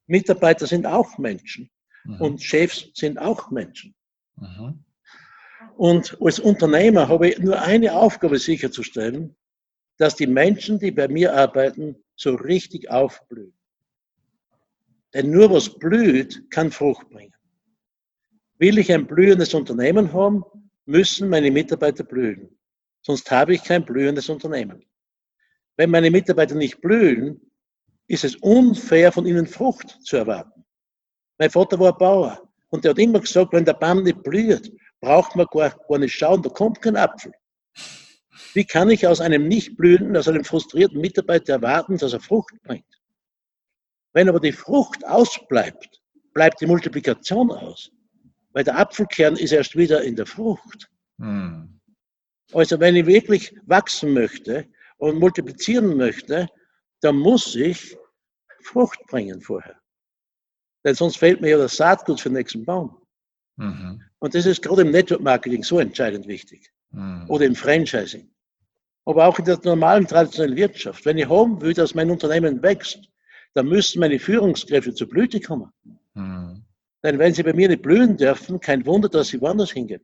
Mitarbeiter 0.07 0.67
sind 0.67 0.85
auch 0.85 1.17
Menschen. 1.17 1.69
Mhm. 2.03 2.21
Und 2.21 2.43
Chefs 2.43 2.89
sind 2.93 3.17
auch 3.17 3.49
Menschen. 3.51 3.94
Mhm. 4.37 4.83
Und 5.77 6.17
als 6.21 6.39
Unternehmer 6.39 7.07
habe 7.07 7.29
ich 7.29 7.39
nur 7.39 7.61
eine 7.61 7.93
Aufgabe 7.93 8.39
sicherzustellen, 8.39 9.35
dass 9.97 10.15
die 10.15 10.27
Menschen, 10.27 10.79
die 10.79 10.91
bei 10.91 11.07
mir 11.07 11.33
arbeiten, 11.33 11.95
so 12.15 12.35
richtig 12.35 12.89
aufblühen. 12.89 13.53
Denn 15.13 15.31
nur 15.31 15.51
was 15.51 15.77
blüht, 15.77 16.49
kann 16.51 16.71
Frucht 16.71 17.09
bringen. 17.09 17.33
Will 18.57 18.77
ich 18.77 18.91
ein 18.91 19.07
blühendes 19.07 19.53
Unternehmen 19.53 20.11
haben, 20.13 20.43
müssen 20.85 21.29
meine 21.29 21.51
Mitarbeiter 21.51 22.03
blühen. 22.03 22.57
Sonst 23.01 23.29
habe 23.31 23.53
ich 23.53 23.63
kein 23.63 23.85
blühendes 23.85 24.29
Unternehmen. 24.29 24.83
Wenn 25.77 25.89
meine 25.89 26.11
Mitarbeiter 26.11 26.55
nicht 26.55 26.81
blühen, 26.81 27.41
ist 28.07 28.23
es 28.23 28.35
unfair, 28.37 29.11
von 29.11 29.25
ihnen 29.25 29.47
Frucht 29.47 29.89
zu 30.03 30.17
erwarten. 30.17 30.63
Mein 31.37 31.49
Vater 31.49 31.79
war 31.79 31.97
Bauer 31.97 32.44
und 32.75 32.83
der 32.83 32.91
hat 32.91 32.99
immer 32.99 33.21
gesagt, 33.21 33.53
wenn 33.53 33.63
der 33.63 33.73
Baum 33.73 34.03
nicht 34.03 34.21
blüht, 34.21 34.69
braucht 34.99 35.35
man 35.35 35.47
gar, 35.49 35.69
gar 35.88 35.97
nicht 35.97 36.13
schauen, 36.13 36.41
da 36.41 36.49
kommt 36.49 36.81
kein 36.81 36.97
Apfel. 36.97 37.31
Wie 38.53 38.65
kann 38.65 38.89
ich 38.89 39.07
aus 39.07 39.21
einem 39.21 39.47
nicht 39.47 39.77
blühenden, 39.77 40.17
aus 40.17 40.27
einem 40.27 40.43
frustrierten 40.43 40.99
Mitarbeiter 40.99 41.53
erwarten, 41.53 41.97
dass 41.97 42.11
er 42.11 42.19
Frucht 42.19 42.53
bringt? 42.63 42.85
Wenn 44.13 44.27
aber 44.27 44.41
die 44.41 44.51
Frucht 44.51 45.05
ausbleibt, 45.07 46.01
bleibt 46.33 46.59
die 46.59 46.67
Multiplikation 46.67 47.49
aus. 47.49 47.91
Weil 48.51 48.65
der 48.65 48.77
Apfelkern 48.77 49.38
ist 49.38 49.53
erst 49.53 49.77
wieder 49.77 50.03
in 50.03 50.17
der 50.17 50.25
Frucht. 50.25 50.89
Hm. 51.17 51.79
Also 52.51 52.79
wenn 52.79 52.97
ich 52.97 53.05
wirklich 53.05 53.55
wachsen 53.65 54.13
möchte 54.13 54.67
und 54.97 55.19
multiplizieren 55.19 55.95
möchte, 55.95 56.47
dann 57.01 57.15
muss 57.17 57.55
ich 57.55 57.97
Frucht 58.63 58.99
bringen 59.07 59.41
vorher. 59.41 59.79
Denn 60.85 60.93
sonst 60.95 61.17
fehlt 61.17 61.41
mir 61.41 61.49
ja 61.49 61.57
das 61.57 61.75
Saatgut 61.75 62.21
für 62.21 62.29
den 62.29 62.37
nächsten 62.37 62.63
Baum. 62.63 62.95
Mhm. 63.57 64.01
Und 64.19 64.35
das 64.35 64.45
ist 64.45 64.61
gerade 64.61 64.83
im 64.83 64.91
Network 64.91 65.21
Marketing 65.21 65.63
so 65.63 65.79
entscheidend 65.79 66.27
wichtig. 66.27 66.71
Mhm. 66.91 67.25
Oder 67.27 67.45
im 67.45 67.55
Franchising. 67.55 68.29
Aber 69.03 69.25
auch 69.25 69.39
in 69.39 69.45
der 69.45 69.59
normalen 69.63 70.07
traditionellen 70.07 70.55
Wirtschaft. 70.55 71.03
Wenn 71.05 71.17
ich 71.17 71.27
haben 71.27 71.59
will, 71.59 71.73
dass 71.73 71.95
mein 71.95 72.11
Unternehmen 72.11 72.61
wächst, 72.61 72.99
dann 73.55 73.67
müssen 73.67 73.99
meine 73.99 74.19
Führungskräfte 74.19 74.93
zur 74.93 75.09
Blüte 75.09 75.41
kommen. 75.41 75.71
Mhm. 76.13 76.63
Denn 77.03 77.19
wenn 77.19 77.33
sie 77.33 77.43
bei 77.43 77.53
mir 77.53 77.67
nicht 77.67 77.81
blühen 77.81 78.15
dürfen, 78.15 78.59
kein 78.59 78.85
Wunder, 78.85 79.09
dass 79.09 79.29
sie 79.29 79.41
woanders 79.41 79.71
hingehen, 79.71 80.01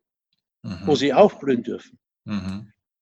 mhm. 0.63 0.79
wo 0.85 0.95
sie 0.95 1.13
auch 1.13 1.33
blühen 1.39 1.63
dürfen. 1.63 1.99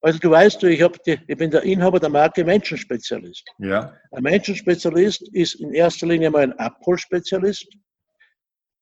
Also 0.02 0.20
du 0.20 0.30
weißt, 0.30 0.64
ich, 0.64 0.86
die, 1.06 1.20
ich 1.28 1.38
bin 1.38 1.52
der 1.52 1.64
Inhaber 1.64 2.00
der 2.00 2.10
Marke 2.10 2.44
Menschenspezialist. 2.46 3.46
Ja. 3.58 3.98
Ein 4.12 4.24
Menschenspezialist 4.24 5.28
ist 5.34 5.56
in 5.56 5.74
erster 5.74 6.08
Linie 6.08 6.30
mal 6.30 6.44
ein 6.44 6.54
Abholspezialist. 6.54 7.68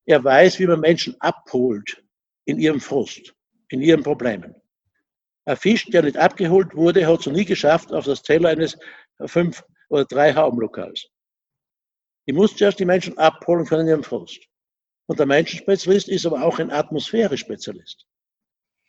Er 0.06 0.24
weiß, 0.24 0.60
wie 0.60 0.68
man 0.68 0.80
Menschen 0.80 1.16
abholt 1.20 2.04
in 2.46 2.60
ihrem 2.60 2.80
Frust, 2.80 3.34
in 3.70 3.82
ihren 3.82 4.04
Problemen. 4.04 4.56
Ein 5.46 5.58
Fisch, 5.58 5.86
der 5.86 6.04
nicht 6.04 6.18
abgeholt 6.18 6.76
wurde, 6.76 7.08
hat 7.08 7.22
es 7.22 7.26
noch 7.26 7.34
nie 7.34 7.46
geschafft 7.46 7.92
auf 7.92 8.06
das 8.06 8.22
Teller 8.22 8.50
eines 8.50 8.78
fünf 9.26 9.64
oder 9.90 10.06
drei 10.06 10.34
Haubenlokals. 10.34 11.08
Ich 12.26 12.36
muss 12.36 12.56
zuerst 12.56 12.80
die 12.80 12.86
Menschen 12.86 13.18
abholen 13.18 13.66
können 13.66 13.84
in 13.84 13.88
ihrem 13.88 14.04
Frust. 14.04 14.46
Und 15.08 15.20
der 15.20 15.26
Menschenspezialist 15.26 16.10
ist 16.10 16.26
aber 16.26 16.44
auch 16.44 16.60
ein 16.60 16.70
Atmosphäre-Spezialist. 16.70 18.06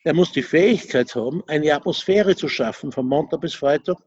Er 0.05 0.15
muss 0.15 0.33
die 0.33 0.43
Fähigkeit 0.43 1.15
haben, 1.15 1.43
eine 1.49 1.75
Atmosphäre 1.75 2.37
zu 2.37 2.49
schaffen, 2.49 2.93
von 2.93 3.07
Montag 3.07 3.41
bis 3.41 3.55
Freitag, 3.55 3.99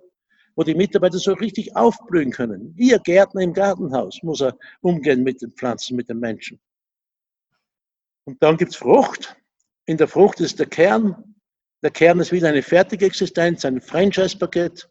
wo 0.55 0.63
die 0.63 0.75
Mitarbeiter 0.75 1.17
so 1.17 1.33
richtig 1.33 1.75
aufblühen 1.75 2.31
können. 2.31 2.73
Wie 2.75 2.93
ein 2.93 3.01
Gärtner 3.03 3.41
im 3.41 3.53
Gartenhaus 3.53 4.21
muss 4.23 4.41
er 4.41 4.57
umgehen 4.81 5.23
mit 5.23 5.41
den 5.41 5.51
Pflanzen, 5.51 5.95
mit 5.95 6.09
den 6.09 6.19
Menschen. 6.19 6.59
Und 8.25 8.41
dann 8.41 8.57
gibt 8.57 8.71
es 8.71 8.77
Frucht. 8.77 9.35
In 9.85 9.97
der 9.97 10.07
Frucht 10.07 10.39
ist 10.39 10.59
der 10.59 10.67
Kern. 10.67 11.35
Der 11.83 11.91
Kern 11.91 12.19
ist 12.19 12.31
wieder 12.31 12.49
eine 12.49 12.61
fertige 12.61 13.05
Existenz, 13.05 13.65
ein 13.65 13.81
Franchise-Paket. 13.81 14.87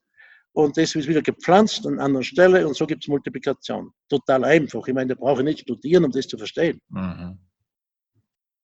Und 0.53 0.77
das 0.77 0.95
ist 0.97 1.07
wieder 1.07 1.23
gepflanzt 1.23 1.87
an 1.87 2.01
anderen 2.01 2.25
Stelle 2.25 2.67
und 2.67 2.75
so 2.75 2.87
gibt 2.87 3.05
es 3.05 3.09
Multiplikation. 3.09 3.93
Total 4.09 4.45
einfach. 4.45 4.87
Ich 4.89 4.95
meine, 4.95 5.15
da 5.15 5.21
brauche 5.21 5.41
ich 5.41 5.45
nicht 5.45 5.61
studieren, 5.61 6.05
um 6.05 6.11
das 6.11 6.27
zu 6.27 6.37
verstehen. 6.37 6.81
Mhm. 6.89 7.39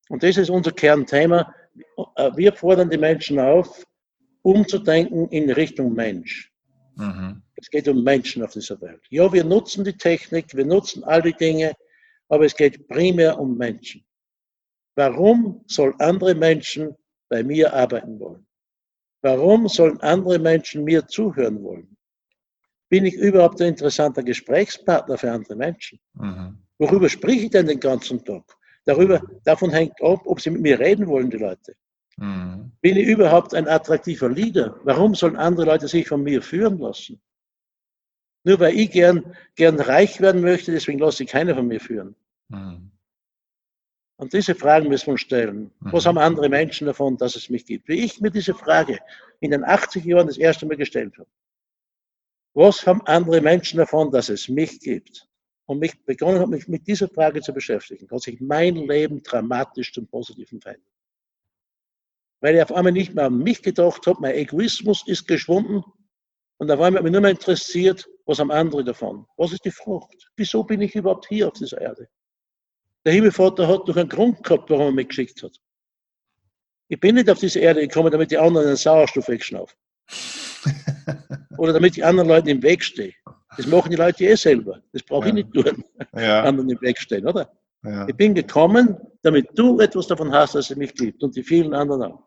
Und 0.09 0.23
das 0.23 0.37
ist 0.37 0.51
unser 0.51 0.73
Kernthema. 0.73 1.55
Wir 2.35 2.53
fordern 2.53 2.91
die 2.91 2.99
Menschen 2.99 3.39
auf, 3.39 3.85
umzudenken 4.43 5.29
in 5.29 5.51
Richtung 5.51 5.93
Mensch. 5.93 6.53
Mhm. 6.97 7.43
Es 7.57 7.69
geht 7.69 7.89
um 7.89 8.03
Menschen 8.03 8.43
auf 8.43 8.53
dieser 8.53 8.81
Welt. 8.81 9.03
Ja, 9.11 9.33
wir 9.33 9.45
nutzen 9.45 9.85
die 9.85 9.97
Technik, 9.97 10.55
wir 10.55 10.65
nutzen 10.65 11.05
all 11.05 11.23
die 11.23 11.35
Dinge, 11.35 11.75
aber 12.29 12.45
es 12.45 12.57
geht 12.57 12.87
primär 12.89 13.39
um 13.39 13.57
Menschen. 13.57 14.05
Warum 14.95 15.63
sollen 15.67 15.95
andere 15.99 16.35
Menschen 16.35 16.97
bei 17.29 17.43
mir 17.43 17.73
arbeiten 17.73 18.19
wollen? 18.19 18.47
Warum 19.23 19.69
sollen 19.69 20.01
andere 20.01 20.39
Menschen 20.39 20.85
mir 20.85 21.07
zuhören 21.07 21.63
wollen? 21.63 21.97
Bin 22.89 23.05
ich 23.05 23.15
überhaupt 23.15 23.61
ein 23.61 23.69
interessanter 23.69 24.23
Gesprächspartner 24.23 25.19
für 25.19 25.33
andere 25.33 25.57
Menschen? 25.57 25.99
Mhm. 26.15 26.59
Worüber 26.79 27.09
spreche 27.09 27.47
ich 27.47 27.51
denn 27.51 27.67
den 27.67 27.81
ganzen 27.81 28.25
Tag? 28.25 28.45
Darüber, 28.85 29.21
davon 29.45 29.71
hängt 29.71 30.01
ab, 30.01 30.23
ob 30.25 30.41
sie 30.41 30.51
mit 30.51 30.63
mir 30.63 30.79
reden 30.79 31.07
wollen, 31.09 31.31
die 31.31 31.39
Leute. 31.39 31.75
Mhm. 32.17 32.73
Bin 32.81 32.97
ich 32.97 33.07
überhaupt 33.07 33.55
ein 33.55 33.69
attraktiver 33.69 34.29
Leader? 34.29 34.81
Warum 34.85 35.15
sollen 35.15 35.37
andere 35.37 35.67
Leute 35.67 35.89
sich 35.89 36.09
von 36.09 36.23
mir 36.23 36.43
führen 36.43 36.79
lassen? 36.79 37.21
Nur 38.45 38.61
weil 38.61 38.79
ich 38.79 38.91
gern, 38.91 39.35
gern 39.57 39.79
reich 39.81 40.21
werden 40.21 40.41
möchte, 40.41 40.73
deswegen 40.73 40.99
lasse 40.99 41.25
ich 41.25 41.31
keiner 41.31 41.55
von 41.55 41.67
mir 41.67 41.81
führen. 41.81 42.15
Mhm. 42.49 42.93
Und 44.19 44.33
diese 44.33 44.55
Fragen 44.55 44.89
müssen 44.89 45.09
wir 45.09 45.13
uns 45.13 45.21
stellen. 45.21 45.71
Mhm. 45.81 45.93
Was 45.93 46.07
haben 46.07 46.17
andere 46.17 46.49
Menschen 46.49 46.87
davon, 46.87 47.17
dass 47.19 47.37
es 47.37 47.51
mich 47.51 47.67
gibt? 47.67 47.89
Wie 47.89 48.05
ich 48.05 48.21
mir 48.21 48.31
diese 48.31 48.55
Frage 48.55 48.99
in 49.41 49.51
den 49.51 49.65
80 49.65 50.05
Jahren 50.05 50.27
das 50.27 50.39
erste 50.39 50.65
Mal 50.65 50.77
gestellt 50.77 51.19
habe. 51.19 51.29
Was 52.55 52.87
haben 52.87 53.03
andere 53.03 53.43
Menschen 53.43 53.77
davon, 53.77 54.11
dass 54.11 54.31
es 54.31 54.49
mich 54.49 54.81
gibt? 54.81 55.29
Und 55.67 55.81
mich 55.81 56.01
begonnen 56.05 56.39
habe, 56.39 56.53
mich 56.53 56.69
mit 56.69 56.87
dieser 56.87 57.09
Frage 57.09 57.43
zu 57.43 57.53
beschäftigen, 57.53 58.09
hat 58.09 58.23
sich 58.23 58.41
mein 58.41 58.77
Leben 58.77 59.23
dramatisch 59.23 59.93
zum 59.93 60.07
Positiven 60.07 60.61
verändert. 60.61 60.96
Weil 62.41 62.57
ich 62.57 62.63
auf 62.63 62.73
einmal 62.73 62.93
nicht 62.93 63.15
mehr 63.15 63.27
an 63.27 63.39
mich 63.39 63.63
gedacht 63.63 64.07
habe, 64.07 64.21
mein 64.21 64.35
Egoismus 64.35 65.07
ist 65.07 65.27
geschwunden 65.27 65.83
und 66.59 66.71
auf 66.71 66.81
einmal 66.81 66.99
hat 66.99 67.05
mich 67.05 67.13
nur 67.13 67.21
mehr 67.21 67.31
interessiert, 67.31 68.09
was 68.25 68.39
haben 68.39 68.51
andere 68.51 68.85
davon? 68.85 69.27
Was 69.37 69.53
ist 69.53 69.65
die 69.65 69.71
Frucht? 69.71 70.31
Wieso 70.37 70.65
bin 70.65 70.81
ich 70.81 70.95
überhaupt 70.95 71.27
hier 71.29 71.49
auf 71.49 71.55
dieser 71.55 71.81
Erde? 71.81 72.09
Der 73.05 73.13
Himmelvater 73.13 73.69
hat 73.69 73.89
doch 73.89 73.97
einen 73.97 74.09
Grund 74.09 74.43
gehabt, 74.43 74.69
warum 74.69 74.87
er 74.87 74.93
mich 74.93 75.09
geschickt 75.09 75.43
hat. 75.43 75.61
Ich 76.89 77.01
bin 77.01 77.15
nicht 77.15 77.31
auf 77.31 77.39
diese 77.39 77.61
Erde 77.61 77.81
gekommen, 77.81 78.11
damit 78.11 78.31
die 78.31 78.39
anderen 78.39 78.67
den 78.67 78.77
Sauerstoff 78.77 79.29
wegschnaufen. 79.29 79.77
Oder 81.59 81.73
damit 81.73 81.97
ich 81.97 82.05
anderen 82.05 82.29
Leuten 82.29 82.49
im 82.49 82.63
Weg 82.63 82.83
stehe. 82.83 83.13
Das 83.57 83.67
machen 83.67 83.91
die 83.91 83.97
Leute 83.97 84.25
eh 84.25 84.35
selber. 84.35 84.83
Das 84.93 85.03
brauche 85.03 85.29
ja. 85.29 85.29
ich 85.29 85.35
nicht 85.35 85.53
tun. 85.53 85.85
Ja. 86.15 86.43
Anderen 86.43 86.71
im 86.71 86.81
Weg 86.81 86.99
stehen, 86.99 87.27
oder? 87.27 87.51
Ja. 87.87 88.09
Ich 88.09 88.17
bin 88.17 88.35
gekommen, 88.35 88.97
damit 89.23 89.49
du 89.55 89.79
etwas 89.81 90.09
davon 90.09 90.33
hast, 90.33 90.55
dass 90.55 90.71
es 90.71 90.77
mich 90.77 90.95
gibt 90.95 91.23
und 91.23 91.37
die 91.37 91.43
vielen 91.43 91.73
anderen 91.73 92.03
auch. 92.03 92.27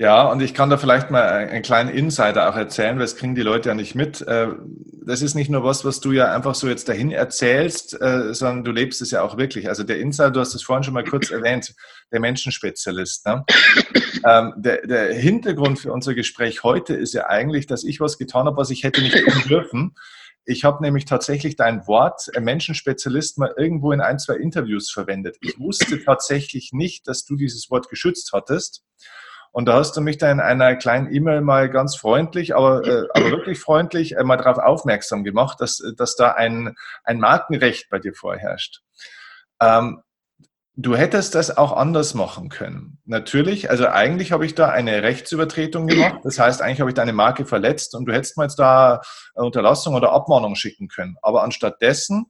Ja, 0.00 0.30
und 0.30 0.40
ich 0.40 0.54
kann 0.54 0.70
da 0.70 0.78
vielleicht 0.78 1.10
mal 1.10 1.22
einen 1.22 1.62
kleinen 1.62 1.90
Insider 1.90 2.48
auch 2.48 2.56
erzählen, 2.56 2.96
weil 2.96 3.04
das 3.04 3.16
kriegen 3.16 3.34
die 3.34 3.42
Leute 3.42 3.68
ja 3.68 3.74
nicht 3.74 3.94
mit. 3.94 4.22
Äh, 4.22 4.48
das 5.04 5.20
ist 5.20 5.34
nicht 5.34 5.50
nur 5.50 5.62
was, 5.62 5.84
was 5.84 6.00
du 6.00 6.12
ja 6.12 6.34
einfach 6.34 6.54
so 6.54 6.68
jetzt 6.68 6.88
dahin 6.88 7.12
erzählst, 7.12 8.00
äh, 8.00 8.32
sondern 8.32 8.64
du 8.64 8.72
lebst 8.72 9.02
es 9.02 9.10
ja 9.10 9.20
auch 9.20 9.36
wirklich. 9.36 9.68
Also 9.68 9.82
der 9.82 10.00
Insider, 10.00 10.30
du 10.30 10.40
hast 10.40 10.54
es 10.54 10.62
vorhin 10.62 10.84
schon 10.84 10.94
mal 10.94 11.04
kurz 11.04 11.30
erwähnt, 11.30 11.74
der 12.10 12.20
Menschenspezialist. 12.20 13.26
Ne? 13.26 13.44
Ähm, 14.26 14.54
der, 14.56 14.86
der 14.86 15.12
Hintergrund 15.12 15.78
für 15.78 15.92
unser 15.92 16.14
Gespräch 16.14 16.62
heute 16.62 16.94
ist 16.94 17.12
ja 17.12 17.26
eigentlich, 17.26 17.66
dass 17.66 17.84
ich 17.84 18.00
was 18.00 18.16
getan 18.16 18.46
habe, 18.46 18.56
was 18.56 18.70
ich 18.70 18.84
hätte 18.84 19.02
nicht 19.02 19.18
tun 19.18 19.42
dürfen. 19.48 19.94
Ich 20.50 20.64
habe 20.64 20.82
nämlich 20.82 21.04
tatsächlich 21.04 21.54
dein 21.54 21.86
Wort 21.86 22.28
äh, 22.34 22.40
Menschenspezialist 22.40 23.38
mal 23.38 23.54
irgendwo 23.56 23.92
in 23.92 24.00
ein, 24.00 24.18
zwei 24.18 24.34
Interviews 24.34 24.90
verwendet. 24.90 25.36
Ich 25.42 25.60
wusste 25.60 26.02
tatsächlich 26.04 26.72
nicht, 26.72 27.06
dass 27.06 27.24
du 27.24 27.36
dieses 27.36 27.70
Wort 27.70 27.88
geschützt 27.88 28.32
hattest. 28.32 28.84
Und 29.52 29.66
da 29.66 29.74
hast 29.74 29.96
du 29.96 30.00
mich 30.00 30.18
dann 30.18 30.38
in 30.38 30.40
einer 30.40 30.74
kleinen 30.74 31.12
E-Mail 31.14 31.40
mal 31.40 31.70
ganz 31.70 31.94
freundlich, 31.94 32.56
aber, 32.56 32.84
äh, 32.84 33.06
aber 33.14 33.30
wirklich 33.30 33.60
freundlich 33.60 34.16
äh, 34.16 34.24
mal 34.24 34.38
darauf 34.38 34.58
aufmerksam 34.58 35.22
gemacht, 35.22 35.60
dass, 35.60 35.80
dass 35.96 36.16
da 36.16 36.32
ein, 36.32 36.74
ein 37.04 37.20
Markenrecht 37.20 37.88
bei 37.88 38.00
dir 38.00 38.12
vorherrscht. 38.12 38.82
Ähm, 39.60 40.02
du 40.76 40.96
hättest 40.96 41.34
das 41.34 41.56
auch 41.56 41.72
anders 41.72 42.14
machen 42.14 42.48
können. 42.48 42.98
Natürlich, 43.04 43.70
also 43.70 43.86
eigentlich 43.88 44.32
habe 44.32 44.46
ich 44.46 44.54
da 44.54 44.68
eine 44.68 45.02
Rechtsübertretung 45.02 45.86
gemacht. 45.86 46.20
Das 46.24 46.38
heißt, 46.38 46.62
eigentlich 46.62 46.80
habe 46.80 46.90
ich 46.90 46.94
deine 46.94 47.12
Marke 47.12 47.44
verletzt 47.44 47.94
und 47.94 48.06
du 48.06 48.12
hättest 48.12 48.36
mir 48.36 48.44
jetzt 48.44 48.58
da 48.58 49.00
Unterlassung 49.34 49.94
oder 49.94 50.12
Abmahnung 50.12 50.54
schicken 50.54 50.88
können. 50.88 51.16
Aber 51.22 51.42
anstatt 51.42 51.80
dessen 51.82 52.26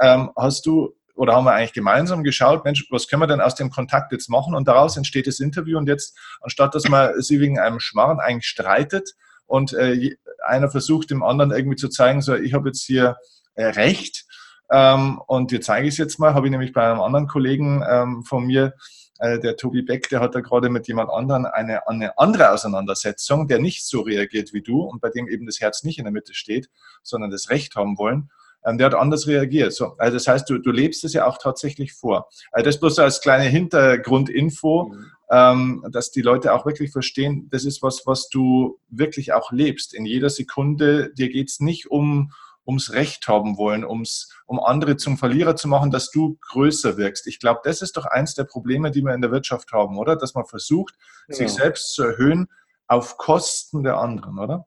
ähm, 0.00 0.30
hast 0.36 0.66
du 0.66 0.94
oder 1.16 1.34
haben 1.34 1.44
wir 1.44 1.54
eigentlich 1.54 1.72
gemeinsam 1.72 2.22
geschaut, 2.22 2.64
Mensch, 2.64 2.86
was 2.90 3.08
können 3.08 3.22
wir 3.22 3.26
denn 3.26 3.40
aus 3.40 3.54
dem 3.54 3.70
Kontakt 3.70 4.12
jetzt 4.12 4.28
machen? 4.28 4.54
Und 4.54 4.68
daraus 4.68 4.96
entsteht 4.98 5.26
das 5.26 5.40
Interview. 5.40 5.78
Und 5.78 5.88
jetzt, 5.88 6.16
anstatt 6.42 6.74
dass 6.74 6.88
man 6.88 7.20
sie 7.22 7.40
wegen 7.40 7.58
einem 7.58 7.80
Schmarrn 7.80 8.20
eigentlich 8.20 8.46
streitet 8.46 9.14
und 9.46 9.72
äh, 9.72 10.16
einer 10.44 10.70
versucht 10.70 11.10
dem 11.10 11.22
anderen 11.22 11.52
irgendwie 11.52 11.76
zu 11.76 11.88
zeigen, 11.88 12.20
so, 12.20 12.34
ich 12.34 12.52
habe 12.52 12.68
jetzt 12.68 12.84
hier 12.84 13.16
äh, 13.54 13.64
Recht, 13.64 14.25
ähm, 14.70 15.20
und 15.26 15.50
dir 15.50 15.60
zeige 15.60 15.86
ich 15.86 15.94
es 15.94 15.98
jetzt 15.98 16.18
mal, 16.18 16.34
habe 16.34 16.46
ich 16.46 16.50
nämlich 16.50 16.72
bei 16.72 16.82
einem 16.82 17.00
anderen 17.00 17.26
Kollegen 17.26 17.84
ähm, 17.88 18.22
von 18.24 18.46
mir, 18.46 18.74
äh, 19.18 19.38
der 19.38 19.56
Tobi 19.56 19.82
Beck, 19.82 20.08
der 20.08 20.20
hat 20.20 20.34
da 20.34 20.40
gerade 20.40 20.68
mit 20.68 20.88
jemand 20.88 21.10
anderem 21.10 21.46
eine, 21.46 21.86
eine 21.88 22.18
andere 22.18 22.50
Auseinandersetzung, 22.50 23.48
der 23.48 23.60
nicht 23.60 23.86
so 23.86 24.02
reagiert 24.02 24.52
wie 24.52 24.62
du 24.62 24.82
und 24.82 25.00
bei 25.00 25.10
dem 25.10 25.28
eben 25.28 25.46
das 25.46 25.60
Herz 25.60 25.84
nicht 25.84 25.98
in 25.98 26.04
der 26.04 26.12
Mitte 26.12 26.34
steht, 26.34 26.68
sondern 27.02 27.30
das 27.30 27.50
Recht 27.50 27.76
haben 27.76 27.98
wollen. 27.98 28.30
Ähm, 28.64 28.78
der 28.78 28.86
hat 28.86 28.94
anders 28.94 29.26
reagiert. 29.26 29.72
So, 29.72 29.96
also 29.98 30.14
das 30.16 30.26
heißt, 30.26 30.50
du, 30.50 30.58
du 30.58 30.70
lebst 30.70 31.04
es 31.04 31.12
ja 31.12 31.26
auch 31.26 31.38
tatsächlich 31.38 31.94
vor. 31.94 32.28
Also 32.50 32.64
das 32.64 32.80
bloß 32.80 32.98
als 32.98 33.20
kleine 33.20 33.44
Hintergrundinfo, 33.44 34.92
mhm. 34.92 35.06
ähm, 35.30 35.86
dass 35.90 36.10
die 36.10 36.22
Leute 36.22 36.52
auch 36.52 36.66
wirklich 36.66 36.90
verstehen, 36.90 37.48
das 37.50 37.64
ist 37.64 37.82
was, 37.82 38.02
was 38.06 38.28
du 38.28 38.78
wirklich 38.88 39.32
auch 39.32 39.52
lebst. 39.52 39.94
In 39.94 40.04
jeder 40.04 40.30
Sekunde, 40.30 41.12
dir 41.14 41.30
geht 41.30 41.48
es 41.48 41.60
nicht 41.60 41.90
um, 41.90 42.32
ums 42.66 42.92
Recht 42.92 43.28
haben 43.28 43.56
wollen, 43.56 43.84
ums, 43.84 44.32
um 44.46 44.60
andere 44.60 44.96
zum 44.96 45.16
Verlierer 45.18 45.56
zu 45.56 45.68
machen, 45.68 45.90
dass 45.90 46.10
du 46.10 46.36
größer 46.40 46.96
wirkst. 46.96 47.26
Ich 47.26 47.38
glaube, 47.38 47.60
das 47.64 47.82
ist 47.82 47.96
doch 47.96 48.06
eins 48.06 48.34
der 48.34 48.44
Probleme, 48.44 48.90
die 48.90 49.02
wir 49.02 49.14
in 49.14 49.22
der 49.22 49.30
Wirtschaft 49.30 49.72
haben, 49.72 49.96
oder? 49.98 50.16
Dass 50.16 50.34
man 50.34 50.44
versucht, 50.46 50.94
ja. 51.28 51.36
sich 51.36 51.50
selbst 51.50 51.94
zu 51.94 52.02
erhöhen 52.02 52.48
auf 52.88 53.16
Kosten 53.16 53.84
der 53.84 53.98
anderen, 53.98 54.38
oder? 54.38 54.66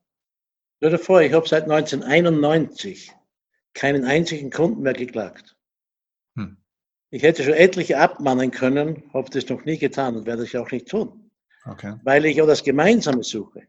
Stell 0.77 0.91
dir 0.91 0.99
vor, 0.99 1.21
ich 1.21 1.33
habe 1.33 1.47
seit 1.47 1.63
1991 1.63 3.11
keinen 3.73 4.05
einzigen 4.05 4.49
Kunden 4.49 4.81
mehr 4.81 4.93
geklagt. 4.93 5.55
Hm. 6.35 6.57
Ich 7.11 7.23
hätte 7.23 7.43
schon 7.43 7.53
etliche 7.53 7.99
abmahnen 7.99 8.51
können, 8.51 9.03
habe 9.13 9.29
das 9.29 9.49
noch 9.49 9.65
nie 9.65 9.77
getan 9.77 10.15
und 10.15 10.25
werde 10.25 10.43
ich 10.43 10.57
auch 10.57 10.71
nicht 10.71 10.87
tun. 10.87 11.29
Okay. 11.65 11.95
Weil 12.03 12.25
ich 12.25 12.41
auch 12.41 12.47
das 12.47 12.63
Gemeinsame 12.63 13.23
suche. 13.23 13.63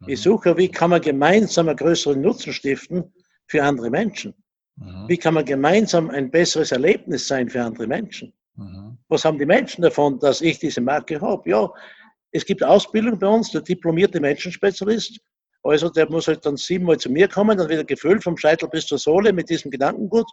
Mhm. 0.00 0.08
Ich 0.08 0.20
suche, 0.20 0.56
wie 0.56 0.68
kann 0.68 0.90
man 0.90 1.00
gemeinsam 1.00 1.68
einen 1.68 1.76
größeren 1.76 2.20
Nutzen 2.20 2.52
stiften 2.52 3.12
für 3.52 3.62
andere 3.62 3.90
Menschen? 3.90 4.34
Mhm. 4.76 5.08
Wie 5.08 5.16
kann 5.16 5.34
man 5.34 5.44
gemeinsam 5.44 6.10
ein 6.10 6.30
besseres 6.30 6.72
Erlebnis 6.72 7.28
sein 7.28 7.48
für 7.48 7.62
andere 7.62 7.86
Menschen? 7.86 8.32
Mhm. 8.56 8.98
Was 9.08 9.24
haben 9.24 9.38
die 9.38 9.46
Menschen 9.46 9.82
davon, 9.82 10.18
dass 10.18 10.40
ich 10.40 10.58
diese 10.58 10.80
Marke 10.80 11.20
habe? 11.20 11.48
Ja, 11.48 11.70
es 12.32 12.44
gibt 12.44 12.64
Ausbildung 12.64 13.18
bei 13.18 13.28
uns, 13.28 13.50
der 13.50 13.60
diplomierte 13.60 14.20
Menschenspezialist 14.20 15.20
also 15.62 15.88
der 15.88 16.10
muss 16.10 16.28
halt 16.28 16.44
dann 16.44 16.56
siebenmal 16.56 16.98
zu 16.98 17.10
mir 17.10 17.28
kommen, 17.28 17.56
dann 17.56 17.68
wird 17.68 17.78
er 17.78 17.84
gefüllt 17.84 18.22
vom 18.22 18.36
Scheitel 18.36 18.68
bis 18.68 18.86
zur 18.86 18.98
Sohle 18.98 19.32
mit 19.32 19.48
diesem 19.48 19.70
Gedankengut 19.70 20.26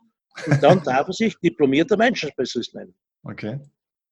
und 0.47 0.63
dann 0.63 0.82
darf 0.84 1.08
er 1.08 1.13
sich 1.13 1.36
diplomierter 1.39 1.97
Menschenspezialist 1.97 2.73
nennen. 2.73 2.95
Okay. 3.23 3.60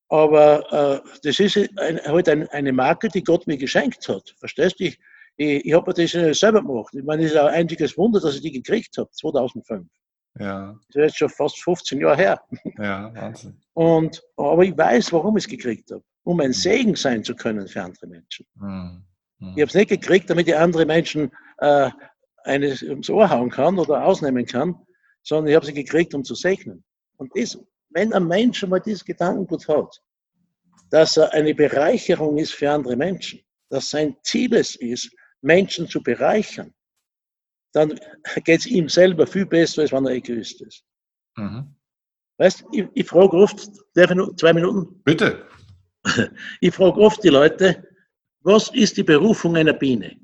Aber 0.09 1.03
äh, 1.03 1.09
das 1.23 1.39
ist 1.39 1.57
ein, 1.57 1.99
halt 2.05 2.29
ein, 2.29 2.47
eine 2.49 2.71
Marke, 2.71 3.09
die 3.09 3.23
Gott 3.23 3.47
mir 3.47 3.57
geschenkt 3.57 4.07
hat. 4.07 4.35
Verstehst 4.39 4.79
du? 4.79 4.85
Ich, 4.85 4.99
ich, 5.37 5.65
ich 5.65 5.73
habe 5.73 5.93
das 5.93 6.11
selber 6.39 6.61
gemacht. 6.61 6.93
Ich 6.93 7.03
meine, 7.03 7.23
es 7.23 7.31
ist 7.31 7.37
ein 7.37 7.47
einziges 7.47 7.97
Wunder, 7.97 8.19
dass 8.19 8.35
ich 8.35 8.41
die 8.41 8.51
gekriegt 8.51 8.97
habe, 8.97 9.09
2005. 9.11 9.87
Ja. 10.39 10.75
Das 10.89 10.95
ist 10.95 10.95
jetzt 10.95 11.17
schon 11.17 11.29
fast 11.29 11.59
15 11.63 11.99
Jahre 11.99 12.17
her. 12.17 12.41
Ja, 12.77 13.13
Wahnsinn. 13.15 13.59
Und, 13.73 14.21
aber 14.35 14.63
ich 14.63 14.77
weiß, 14.77 15.11
warum 15.13 15.37
ich 15.37 15.45
es 15.45 15.49
gekriegt 15.49 15.91
habe. 15.91 16.03
Um 16.23 16.39
ein 16.41 16.53
Segen 16.53 16.95
sein 16.95 17.23
zu 17.23 17.35
können 17.35 17.67
für 17.67 17.81
andere 17.81 18.07
Menschen. 18.07 18.45
Mhm. 18.55 19.03
Ich 19.39 19.61
habe 19.61 19.63
es 19.63 19.73
nicht 19.73 19.89
gekriegt, 19.89 20.29
damit 20.29 20.47
ich 20.47 20.55
andere 20.55 20.85
Menschen 20.85 21.31
äh, 21.59 21.89
eines 22.43 22.81
ums 22.83 23.09
Ohr 23.09 23.29
hauen 23.29 23.49
kann 23.49 23.77
oder 23.77 24.03
ausnehmen 24.03 24.45
kann, 24.45 24.75
sondern 25.23 25.49
ich 25.49 25.55
habe 25.55 25.65
sie 25.65 25.73
gekriegt, 25.73 26.13
um 26.13 26.23
zu 26.23 26.35
segnen. 26.35 26.83
Und 27.17 27.31
das, 27.35 27.57
wenn 27.89 28.13
ein 28.13 28.27
Mensch 28.27 28.63
einmal 28.63 28.81
dieses 28.81 29.05
Gedankengut 29.05 29.67
hat, 29.67 30.01
dass 30.89 31.17
er 31.17 31.33
eine 31.33 31.53
Bereicherung 31.53 32.37
ist 32.37 32.53
für 32.53 32.71
andere 32.71 32.95
Menschen, 32.95 33.41
dass 33.69 33.89
sein 33.89 34.15
Ziel 34.23 34.53
es 34.55 34.75
ist, 34.75 35.11
Menschen 35.41 35.87
zu 35.87 36.01
bereichern, 36.01 36.73
dann 37.73 37.99
geht 38.43 38.61
es 38.61 38.65
ihm 38.65 38.89
selber 38.89 39.27
viel 39.27 39.45
besser, 39.45 39.81
als 39.81 39.91
wenn 39.91 40.05
er 40.05 40.13
Egoist 40.13 40.61
ist. 40.61 40.83
Mhm. 41.35 41.75
Weißt 42.37 42.63
ich, 42.71 42.87
ich 42.93 43.07
frage 43.07 43.35
oft, 43.37 43.69
darf 43.93 44.11
ich 44.11 44.17
noch 44.17 44.35
zwei 44.35 44.53
Minuten? 44.53 45.01
Bitte. 45.03 45.47
Ich 46.61 46.73
frage 46.73 47.01
oft 47.01 47.23
die 47.23 47.29
Leute, 47.29 47.85
was 48.41 48.69
ist 48.69 48.95
die 48.95 49.03
Berufung 49.03 49.57
einer 49.57 49.73
Biene? 49.73 50.17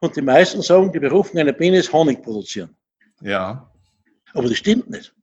Und 0.00 0.14
die 0.14 0.22
meisten 0.22 0.62
sagen, 0.62 0.92
die 0.92 1.00
Berufung 1.00 1.40
einer 1.40 1.52
Biene 1.52 1.78
ist 1.78 1.92
Honig 1.92 2.22
produzieren. 2.22 2.76
Ja. 3.22 3.72
Aber 4.34 4.48
das 4.48 4.58
stimmt 4.58 4.90
nicht. 4.90 5.14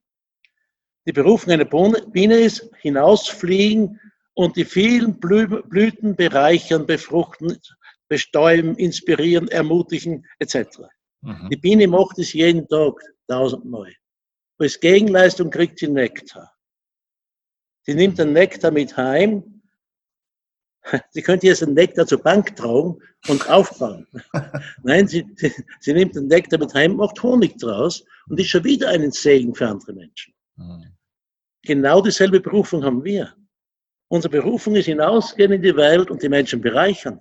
Die 1.06 1.14
Berufung 1.14 1.54
einer 1.54 1.66
Biene 1.66 2.38
ist 2.38 2.70
hinausfliegen 2.82 4.00
und 4.34 4.56
die 4.56 4.66
vielen 4.66 5.20
Blüten 5.20 6.16
bereichern, 6.16 6.86
befruchten, 6.86 7.58
bestäuben, 8.08 8.76
inspirieren, 8.76 9.48
ermutigen 9.48 10.26
etc. 10.40 10.80
Mhm. 11.22 11.50
Die 11.50 11.58
Biene 11.58 11.88
macht 11.88 12.20
es 12.20 12.34
jeden 12.34 12.68
Tag 12.68 12.94
tausendmal. 13.28 13.94
Als 14.58 14.80
Gegenleistung 14.80 15.50
kriegt 15.50 15.80
sie 15.80 15.88
Nektar. 15.88 16.54
Sie 17.84 17.94
nimmt 17.94 18.18
den 18.18 18.34
Nektar 18.34 18.72
mit 18.72 18.96
heim. 18.98 19.62
Sie 21.12 21.22
könnte 21.22 21.48
jetzt 21.48 21.62
den 21.62 21.74
Nektar 21.74 22.06
zur 22.06 22.22
Bank 22.22 22.56
tragen 22.56 22.98
und 23.28 23.50
aufbauen. 23.50 24.08
Nein, 24.84 25.08
sie, 25.08 25.26
sie, 25.36 25.52
sie, 25.80 25.94
nimmt 25.94 26.16
den 26.16 26.28
Nektar 26.28 26.60
mit 26.60 26.74
heim, 26.76 26.96
macht 26.96 27.22
Honig 27.24 27.58
draus 27.58 28.06
und 28.30 28.40
ist 28.40 28.50
schon 28.50 28.64
wieder 28.64 28.90
ein 28.90 29.12
Segen 29.12 29.56
für 29.56 29.68
andere 29.68 29.94
Menschen. 29.94 30.34
Mhm. 30.56 30.96
Genau 31.64 32.02
dieselbe 32.02 32.40
Berufung 32.40 32.84
haben 32.84 33.04
wir. 33.04 33.36
Unsere 34.08 34.32
Berufung 34.32 34.76
ist 34.76 34.86
hinausgehen 34.86 35.52
in 35.52 35.62
die 35.64 35.76
Welt 35.76 36.12
und 36.12 36.22
die 36.22 36.30
Menschen 36.30 36.62
bereichern, 36.62 37.20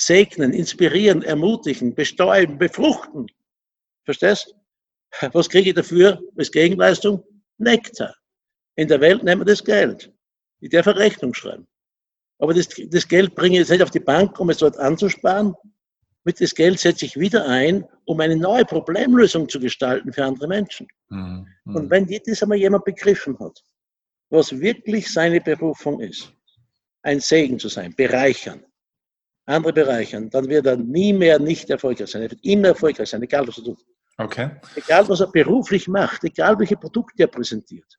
segnen, 0.00 0.52
inspirieren, 0.52 1.22
ermutigen, 1.22 1.94
bestäuben, 1.94 2.58
befruchten. 2.58 3.26
Verstehst? 4.04 4.54
Was 5.32 5.48
kriege 5.48 5.70
ich 5.70 5.74
dafür 5.74 6.20
als 6.36 6.50
Gegenleistung? 6.50 7.22
Nektar. 7.58 8.14
In 8.76 8.88
der 8.88 9.00
Welt 9.00 9.22
nehmen 9.22 9.42
wir 9.42 9.46
das 9.46 9.62
Geld. 9.62 10.12
Ich 10.60 10.70
darf 10.70 10.86
eine 10.86 10.98
Rechnung 10.98 11.34
schreiben. 11.34 11.66
Aber 12.38 12.54
das, 12.54 12.68
das 12.68 13.06
Geld 13.06 13.34
bringe 13.34 13.56
ich 13.56 13.60
jetzt 13.60 13.70
nicht 13.70 13.82
auf 13.82 13.90
die 13.90 14.00
Bank, 14.00 14.40
um 14.40 14.48
es 14.48 14.58
dort 14.58 14.78
anzusparen. 14.78 15.54
Mit 16.24 16.40
das 16.40 16.54
Geld 16.54 16.78
setze 16.78 17.04
ich 17.04 17.18
wieder 17.18 17.46
ein, 17.46 17.84
um 18.04 18.20
eine 18.20 18.36
neue 18.36 18.64
Problemlösung 18.64 19.48
zu 19.48 19.60
gestalten 19.60 20.12
für 20.12 20.24
andere 20.24 20.48
Menschen. 20.48 20.86
Mhm. 21.08 21.46
Und 21.64 21.90
wenn 21.90 22.06
das 22.06 22.42
einmal 22.42 22.58
jemand 22.58 22.84
begriffen 22.84 23.38
hat, 23.38 23.62
was 24.30 24.58
wirklich 24.58 25.12
seine 25.12 25.40
Berufung 25.40 26.00
ist, 26.00 26.32
ein 27.02 27.20
Segen 27.20 27.58
zu 27.58 27.68
sein, 27.68 27.94
bereichern, 27.94 28.64
andere 29.50 29.72
bereichern, 29.72 30.30
dann 30.30 30.48
wird 30.48 30.66
er 30.66 30.76
nie 30.76 31.12
mehr 31.12 31.38
nicht 31.38 31.70
erfolgreich 31.70 32.10
sein. 32.10 32.22
Er 32.22 32.30
wird 32.30 32.44
immer 32.44 32.68
erfolgreich 32.68 33.08
sein, 33.08 33.22
egal 33.22 33.46
was 33.46 33.58
er 33.58 33.64
tut. 33.64 33.84
Okay. 34.18 34.50
Egal 34.76 35.08
was 35.08 35.20
er 35.20 35.28
beruflich 35.28 35.88
macht, 35.88 36.24
egal 36.24 36.58
welche 36.58 36.76
Produkte 36.76 37.22
er 37.22 37.28
präsentiert. 37.28 37.98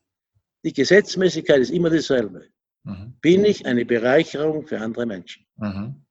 Die 0.63 0.73
Gesetzmäßigkeit 0.73 1.59
ist 1.59 1.71
immer 1.71 1.89
dieselbe. 1.89 2.47
Mhm. 2.83 3.15
Bin 3.21 3.45
ich 3.45 3.65
eine 3.65 3.85
Bereicherung 3.85 4.67
für 4.67 4.79
andere 4.79 5.05
Menschen? 5.05 5.45
Mhm. 5.57 6.05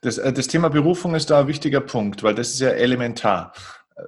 Das, 0.00 0.18
äh, 0.18 0.32
das 0.32 0.48
Thema 0.48 0.68
Berufung 0.68 1.14
ist 1.14 1.30
da 1.30 1.40
ein 1.40 1.48
wichtiger 1.48 1.80
Punkt, 1.80 2.22
weil 2.22 2.34
das 2.34 2.50
ist 2.50 2.60
ja 2.60 2.70
elementar. 2.70 3.52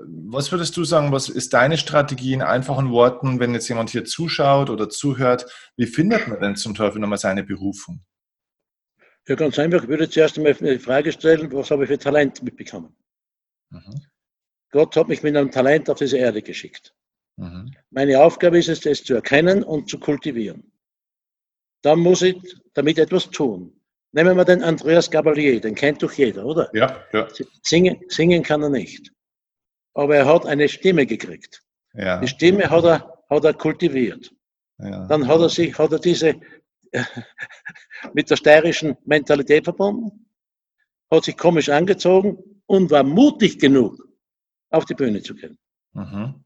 Was 0.00 0.50
würdest 0.50 0.77
du 0.77 0.85
sagen, 0.85 1.12
was 1.12 1.29
ist 1.29 1.53
deine 1.53 1.77
Strategie 1.77 2.33
in 2.33 2.42
einfachen 2.42 2.90
Worten, 2.90 3.38
wenn 3.38 3.53
jetzt 3.53 3.68
jemand 3.68 3.90
hier 3.90 4.05
zuschaut 4.05 4.70
oder 4.70 4.88
zuhört? 4.88 5.46
Wie 5.77 5.87
findet 5.87 6.27
man 6.27 6.40
denn 6.40 6.57
zum 6.57 6.74
Teufel 6.74 7.00
nochmal 7.00 7.18
seine 7.18 7.44
Berufung? 7.44 8.00
Ja, 9.27 9.35
ganz 9.35 9.59
einfach. 9.59 9.83
Ich 9.83 9.89
würde 9.89 10.09
zuerst 10.09 10.37
einmal 10.37 10.55
die 10.55 10.79
Frage 10.79 11.13
stellen, 11.13 11.51
was 11.53 11.71
habe 11.71 11.85
ich 11.85 11.91
für 11.91 11.99
Talent 11.99 12.43
mitbekommen? 12.43 12.95
Mhm. 13.71 14.01
Gott 14.71 14.97
hat 14.97 15.09
mich 15.09 15.23
mit 15.23 15.37
einem 15.37 15.51
Talent 15.51 15.89
auf 15.89 15.99
diese 15.99 16.19
Erde 16.19 16.43
geschickt. 16.43 16.95
Mhm. 17.37 17.75
Meine 17.91 18.21
Aufgabe 18.21 18.59
ist 18.59 18.69
es, 18.69 18.81
das 18.81 19.03
zu 19.03 19.15
erkennen 19.15 19.63
und 19.63 19.89
zu 19.89 19.99
kultivieren. 19.99 20.73
Dann 21.83 22.01
muss 22.01 22.23
ich 22.23 22.37
damit 22.75 22.99
etwas 22.99 23.31
tun. 23.31 23.81
Nehmen 24.13 24.37
wir 24.37 24.45
den 24.45 24.63
Andreas 24.63 25.11
Gabalier, 25.11 25.61
den 25.61 25.75
kennt 25.75 26.03
doch 26.03 26.13
jeder, 26.13 26.45
oder? 26.45 26.71
Ja, 26.73 27.05
ja. 27.13 27.29
Singen, 27.63 28.01
singen 28.09 28.43
kann 28.43 28.63
er 28.63 28.71
nicht 28.71 29.15
aber 29.95 30.17
er 30.17 30.27
hat 30.27 30.45
eine 30.47 30.69
Stimme 30.69 31.07
gekriegt. 31.07 31.63
Ja. 31.95 32.19
Die 32.21 32.29
Stimme 32.29 32.69
hat 32.69 32.85
er, 32.85 33.25
hat 33.31 33.45
er 33.45 33.55
kultiviert. 33.55 34.33
Ja. 34.79 35.07
Dann 35.07 35.27
hat 35.27 35.41
er 35.41 35.49
sich, 35.49 35.79
hat 35.79 35.93
er 35.93 36.01
diese 36.01 36.35
mit 38.12 38.31
der 38.31 38.37
steirischen 38.37 38.97
Mentalität 39.05 39.64
verbunden, 39.64 40.27
hat 41.11 41.25
sich 41.25 41.37
komisch 41.37 41.69
angezogen 41.69 42.38
und 42.67 42.90
war 42.90 43.03
mutig 43.03 43.59
genug, 43.59 43.97
auf 44.71 44.85
die 44.85 44.95
Bühne 44.95 45.23
zu 45.23 45.35
gehen. 45.35 45.59
Mhm. 45.93 46.45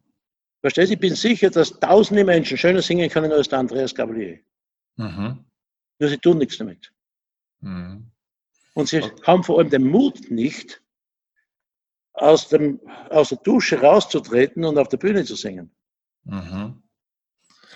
Verstehst 0.60 0.90
du? 0.90 0.94
Ich 0.94 1.00
bin 1.00 1.14
sicher, 1.14 1.50
dass 1.50 1.78
tausende 1.78 2.24
Menschen 2.24 2.56
schöner 2.56 2.82
singen 2.82 3.08
können 3.08 3.32
als 3.32 3.48
der 3.48 3.60
Andreas 3.60 3.94
Gabalier. 3.94 4.40
Mhm. 4.96 5.44
Nur 5.98 6.10
sie 6.10 6.18
tun 6.18 6.38
nichts 6.38 6.58
damit. 6.58 6.92
Mhm. 7.60 8.10
Und 8.74 8.88
sie 8.88 9.02
okay. 9.02 9.22
haben 9.26 9.42
vor 9.42 9.58
allem 9.58 9.70
den 9.70 9.84
Mut 9.84 10.30
nicht, 10.30 10.82
aus, 12.12 12.48
dem, 12.48 12.80
aus 13.10 13.30
der 13.30 13.38
Dusche 13.38 13.80
rauszutreten 13.80 14.64
und 14.64 14.78
auf 14.78 14.88
der 14.88 14.96
Bühne 14.96 15.24
zu 15.24 15.36
singen. 15.36 15.70
Mhm. 16.24 16.82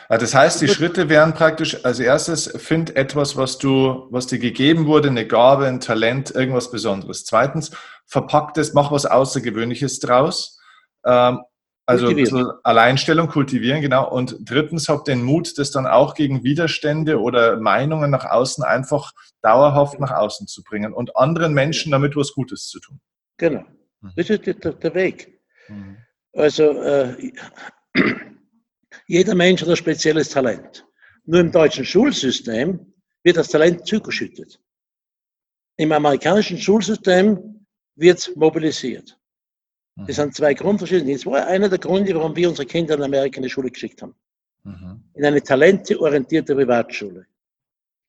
Das 0.08 0.34
heißt, 0.34 0.60
die 0.60 0.68
Schritte 0.68 1.08
wären 1.08 1.34
praktisch 1.34 1.84
als 1.84 1.98
erstes, 1.98 2.52
find 2.56 2.96
etwas, 2.96 3.36
was 3.36 3.58
du, 3.58 4.08
was 4.10 4.26
dir 4.26 4.38
gegeben 4.38 4.86
wurde, 4.86 5.08
eine 5.08 5.26
Gabe, 5.26 5.66
ein 5.66 5.80
Talent, 5.80 6.30
irgendwas 6.30 6.70
Besonderes. 6.70 7.24
Zweitens, 7.24 7.70
verpack 8.06 8.56
es, 8.56 8.74
mach 8.74 8.90
was 8.92 9.06
Außergewöhnliches 9.06 10.00
draus. 10.00 10.60
Ähm, 11.04 11.40
also 11.84 12.08
Alleinstellung 12.62 13.28
kultivieren, 13.28 13.80
genau. 13.80 14.08
Und 14.08 14.36
drittens, 14.40 14.88
hab 14.88 15.04
den 15.04 15.22
Mut, 15.22 15.58
das 15.58 15.72
dann 15.72 15.86
auch 15.86 16.14
gegen 16.14 16.44
Widerstände 16.44 17.20
oder 17.20 17.58
Meinungen 17.58 18.10
nach 18.10 18.24
außen 18.24 18.62
einfach 18.62 19.12
dauerhaft 19.42 19.98
nach 19.98 20.12
außen 20.12 20.46
zu 20.46 20.62
bringen 20.62 20.92
und 20.92 21.16
anderen 21.16 21.54
Menschen 21.54 21.90
damit 21.90 22.14
was 22.14 22.32
Gutes 22.32 22.68
zu 22.68 22.78
tun. 22.78 23.00
Genau. 23.36 23.64
Mhm. 24.00 24.12
Das 24.16 24.30
ist 24.30 24.46
der, 24.46 24.54
der 24.54 24.94
Weg. 24.94 25.40
Mhm. 25.68 25.96
Also 26.34 26.70
äh, 26.82 27.32
jeder 29.06 29.34
Mensch 29.34 29.62
hat 29.62 29.68
ein 29.68 29.76
spezielles 29.76 30.30
Talent. 30.30 30.86
Nur 31.24 31.40
im 31.40 31.52
deutschen 31.52 31.84
Schulsystem 31.84 32.94
wird 33.22 33.36
das 33.36 33.48
Talent 33.48 33.86
zugeschüttet. 33.86 34.60
Im 35.76 35.92
amerikanischen 35.92 36.58
Schulsystem 36.58 37.66
wird 37.96 38.18
es 38.18 38.34
mobilisiert. 38.36 39.18
Das 39.96 40.08
mhm. 40.08 40.12
sind 40.12 40.34
zwei 40.34 40.54
Grundverschiede. 40.54 41.12
Das 41.12 41.26
war 41.26 41.46
einer 41.46 41.68
der 41.68 41.78
Gründe, 41.78 42.14
warum 42.14 42.34
wir 42.34 42.48
unsere 42.48 42.66
Kinder 42.66 42.94
in 42.94 43.02
Amerika 43.02 43.36
in 43.36 43.42
die 43.42 43.50
Schule 43.50 43.70
geschickt 43.70 44.02
haben. 44.02 44.14
Mhm. 44.64 45.04
In 45.14 45.24
eine 45.24 45.42
talenteorientierte 45.42 46.54
Privatschule 46.54 47.26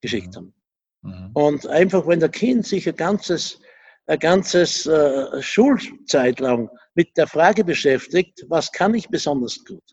geschickt 0.02 0.36
mhm. 0.36 0.36
haben. 0.36 0.54
Mhm. 1.02 1.32
Und 1.34 1.67
einfach, 1.67 2.08
wenn 2.08 2.19
der 2.19 2.30
Kind 2.30 2.65
sich 2.65 2.88
ein 2.88 2.96
ganzes 2.96 3.60
ein 4.06 4.19
ganzes 4.19 4.86
äh, 4.86 5.41
Schulzeit 5.41 6.39
lang 6.39 6.69
mit 6.93 7.15
der 7.17 7.28
Frage 7.28 7.63
beschäftigt, 7.63 8.43
was 8.50 8.72
kann 8.72 8.93
ich 8.93 9.08
besonders 9.08 9.63
gut? 9.63 9.84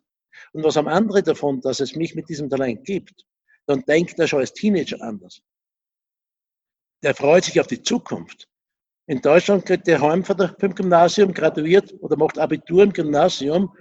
Und 0.53 0.65
was 0.65 0.77
haben 0.77 0.89
andere 0.89 1.23
davon, 1.23 1.61
dass 1.61 1.81
es 1.81 1.95
mich 1.95 2.15
mit 2.15 2.29
diesem 2.29 2.51
Talent 2.51 2.85
gibt? 2.85 3.25
Dann 3.67 3.85
denkt 3.85 4.19
er 4.19 4.27
schon 4.27 4.41
als 4.41 4.53
Teenager 4.53 5.01
anders. 5.01 5.41
Der 7.03 7.15
freut 7.15 7.45
sich 7.45 7.61
auf 7.61 7.67
die 7.67 7.83
Zukunft. 7.83 8.49
In 9.07 9.21
Deutschland 9.21 9.67
geht 9.67 9.87
der 9.87 10.01
heim 10.01 10.25
vom 10.25 10.75
Gymnasium, 10.75 11.33
graduiert 11.33 11.93
oder 12.01 12.17
macht 12.17 12.39
Abitur 12.39 12.83
im 12.83 12.93
Gymnasium 12.93 13.75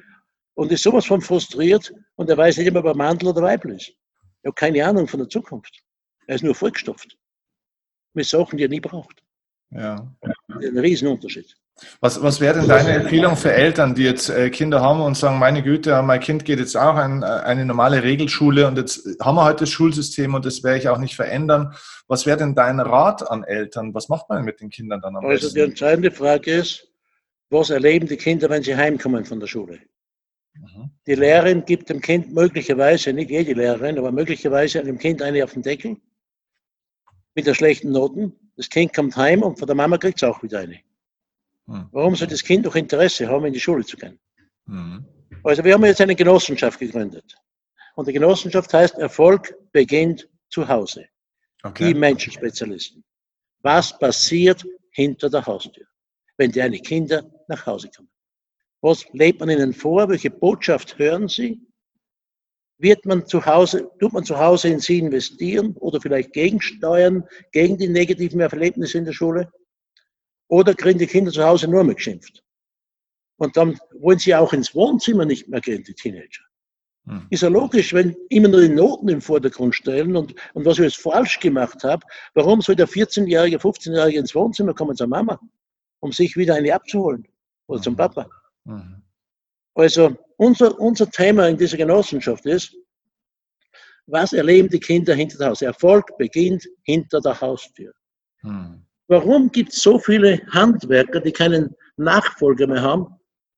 und 0.55 0.71
ist 0.71 0.83
sowas 0.83 1.05
von 1.05 1.21
frustriert 1.21 1.93
und 2.15 2.29
er 2.29 2.37
weiß 2.37 2.57
nicht 2.57 2.67
immer, 2.67 2.79
ob 2.79 2.85
er 2.85 2.95
Mandel 2.95 3.29
oder 3.29 3.43
Weibel 3.43 3.75
ist. 3.75 3.93
Er 4.41 4.49
hat 4.49 4.55
keine 4.55 4.85
Ahnung 4.85 5.07
von 5.07 5.19
der 5.19 5.29
Zukunft. 5.29 5.83
Er 6.27 6.35
ist 6.35 6.43
nur 6.43 6.55
vollgestopft. 6.55 7.17
Mit 8.13 8.25
Sachen, 8.25 8.57
die 8.57 8.63
er 8.63 8.69
nie 8.69 8.79
braucht. 8.79 9.23
Ja. 9.71 10.15
Ein 10.47 10.77
Riesenunterschied. 10.77 11.55
Was, 12.01 12.21
was 12.21 12.39
wäre 12.39 12.59
denn 12.59 12.67
deine 12.67 12.91
Empfehlung 12.91 13.35
für 13.35 13.53
Eltern, 13.53 13.95
die 13.95 14.03
jetzt 14.03 14.29
äh, 14.29 14.49
Kinder 14.49 14.81
haben 14.81 15.01
und 15.01 15.15
sagen, 15.17 15.39
meine 15.39 15.63
Güte, 15.63 16.01
mein 16.01 16.19
Kind 16.19 16.45
geht 16.45 16.59
jetzt 16.59 16.75
auch 16.75 16.97
in 17.03 17.23
äh, 17.23 17.25
eine 17.25 17.65
normale 17.65 18.03
Regelschule 18.03 18.67
und 18.67 18.77
jetzt 18.77 19.07
haben 19.21 19.35
wir 19.35 19.45
heute 19.45 19.61
das 19.61 19.69
Schulsystem 19.69 20.33
und 20.33 20.45
das 20.45 20.63
werde 20.63 20.79
ich 20.79 20.89
auch 20.89 20.97
nicht 20.97 21.15
verändern. 21.15 21.73
Was 22.07 22.25
wäre 22.25 22.37
denn 22.37 22.55
dein 22.55 22.79
Rat 22.79 23.29
an 23.29 23.43
Eltern? 23.43 23.93
Was 23.93 24.09
macht 24.09 24.29
man 24.29 24.43
mit 24.43 24.61
den 24.61 24.69
Kindern 24.69 25.01
dann 25.01 25.15
am 25.15 25.25
also 25.25 25.29
besten? 25.33 25.45
Also 25.45 25.55
die 25.55 25.61
entscheidende 25.61 26.11
Frage 26.11 26.51
ist, 26.51 26.87
was 27.49 27.69
erleben 27.69 28.07
die 28.07 28.17
Kinder, 28.17 28.49
wenn 28.49 28.63
sie 28.63 28.75
heimkommen 28.75 29.25
von 29.25 29.39
der 29.39 29.47
Schule? 29.47 29.79
Mhm. 30.53 30.91
Die 31.07 31.15
Lehrerin 31.15 31.65
gibt 31.65 31.89
dem 31.89 32.01
Kind 32.01 32.33
möglicherweise, 32.33 33.13
nicht 33.13 33.29
jede 33.29 33.53
Lehrerin, 33.53 33.97
aber 33.97 34.11
möglicherweise 34.11 34.83
dem 34.83 34.97
Kind 34.97 35.21
eine 35.21 35.43
auf 35.43 35.53
den 35.53 35.63
Deckel 35.63 35.97
mit 37.35 37.47
der 37.47 37.53
schlechten 37.53 37.91
Noten 37.91 38.33
das 38.59 38.69
Kind 38.69 38.93
kommt 38.93 39.15
heim 39.15 39.41
und 39.41 39.57
von 39.57 39.67
der 39.67 39.75
Mama 39.75 39.97
kriegt 39.97 40.21
es 40.21 40.27
auch 40.27 40.43
wieder 40.43 40.59
eine. 40.59 40.81
Hm. 41.69 41.87
Warum 41.91 42.15
soll 42.15 42.27
das 42.27 42.43
Kind 42.43 42.65
noch 42.65 42.75
Interesse 42.75 43.27
haben, 43.27 43.45
in 43.45 43.53
die 43.53 43.59
Schule 43.59 43.85
zu 43.85 43.97
gehen? 43.97 44.19
Mhm. 44.65 45.05
Also 45.43 45.63
wir 45.63 45.73
haben 45.73 45.85
jetzt 45.85 46.01
eine 46.01 46.15
Genossenschaft 46.15 46.79
gegründet. 46.79 47.35
Und 47.95 48.07
die 48.07 48.13
Genossenschaft 48.13 48.73
heißt, 48.73 48.97
Erfolg 48.97 49.55
beginnt 49.71 50.27
zu 50.49 50.67
Hause. 50.67 51.05
Okay. 51.63 51.93
Die 51.93 51.99
Menschenspezialisten. 51.99 53.03
Was 53.61 53.97
passiert 53.97 54.65
hinter 54.91 55.29
der 55.29 55.45
Haustür? 55.45 55.85
wenn 56.39 56.51
deine 56.53 56.79
Kinder 56.79 57.29
nach 57.47 57.67
Hause 57.67 57.89
kommen? 57.95 58.09
Was 58.81 59.05
lebt 59.11 59.41
man 59.41 59.49
ihnen 59.49 59.73
vor? 59.73 60.09
Welche 60.09 60.31
Botschaft 60.31 60.97
hören 60.97 61.27
sie? 61.27 61.61
Wird 62.77 63.05
man 63.05 63.27
zu 63.27 63.45
Hause, 63.45 63.91
tut 63.99 64.13
man 64.13 64.23
zu 64.23 64.39
Hause 64.39 64.69
in 64.69 64.79
sie 64.79 64.99
investieren 64.99 65.75
oder 65.75 65.99
vielleicht 65.99 66.31
gegensteuern, 66.31 67.25
gegen 67.51 67.77
die 67.77 67.89
negativen 67.89 68.39
Erlebnisse 68.39 68.97
in 68.97 69.05
der 69.05 69.11
Schule? 69.11 69.51
Oder 70.49 70.73
kriegen 70.73 70.99
die 70.99 71.07
Kinder 71.07 71.31
zu 71.31 71.43
Hause 71.43 71.67
nur 71.67 71.83
mehr 71.83 71.95
geschimpft? 71.95 72.43
Und 73.37 73.55
dann 73.55 73.79
wollen 73.99 74.19
sie 74.19 74.35
auch 74.35 74.51
ins 74.51 74.75
Wohnzimmer 74.75 75.25
nicht 75.25 75.47
mehr 75.47 75.61
gehen, 75.61 75.83
die 75.83 75.93
Teenager. 75.93 76.43
Hm. 77.05 77.27
Ist 77.29 77.43
ja 77.43 77.49
logisch, 77.49 77.93
wenn 77.93 78.15
immer 78.29 78.49
nur 78.49 78.61
die 78.61 78.69
Noten 78.69 79.07
im 79.07 79.21
Vordergrund 79.21 79.75
stellen 79.75 80.15
und, 80.17 80.35
und 80.53 80.65
was 80.65 80.77
ich 80.77 80.83
jetzt 80.83 80.97
falsch 80.97 81.39
gemacht 81.39 81.83
habe, 81.83 82.05
warum 82.33 82.61
soll 82.61 82.75
der 82.75 82.89
14-Jährige, 82.89 83.57
15-Jährige 83.57 84.19
ins 84.19 84.35
Wohnzimmer 84.35 84.73
kommen 84.73 84.95
zur 84.95 85.07
Mama, 85.07 85.39
um 86.01 86.11
sich 86.11 86.35
wieder 86.35 86.55
eine 86.55 86.73
abzuholen 86.73 87.25
oder 87.67 87.81
zum 87.81 87.93
hm. 87.93 87.97
Papa? 87.97 88.29
Mhm. 88.65 89.03
Also 89.75 90.17
unser, 90.35 90.77
unser 90.79 91.09
Thema 91.09 91.47
in 91.47 91.57
dieser 91.57 91.77
Genossenschaft 91.77 92.45
ist, 92.45 92.75
was 94.07 94.33
erleben 94.33 94.67
die 94.69 94.79
Kinder 94.79 95.13
hinter 95.13 95.37
der 95.37 95.49
Haustür? 95.49 95.67
Erfolg 95.67 96.17
beginnt 96.17 96.67
hinter 96.83 97.21
der 97.21 97.39
Haustür. 97.39 97.93
Mhm. 98.41 98.85
Warum 99.09 99.51
gibt 99.51 99.73
es 99.73 99.81
so 99.81 99.97
viele 99.97 100.39
Handwerker, 100.51 101.19
die 101.19 101.31
keinen 101.31 101.75
Nachfolger 101.97 102.67
mehr 102.67 102.83
haben, 102.83 103.07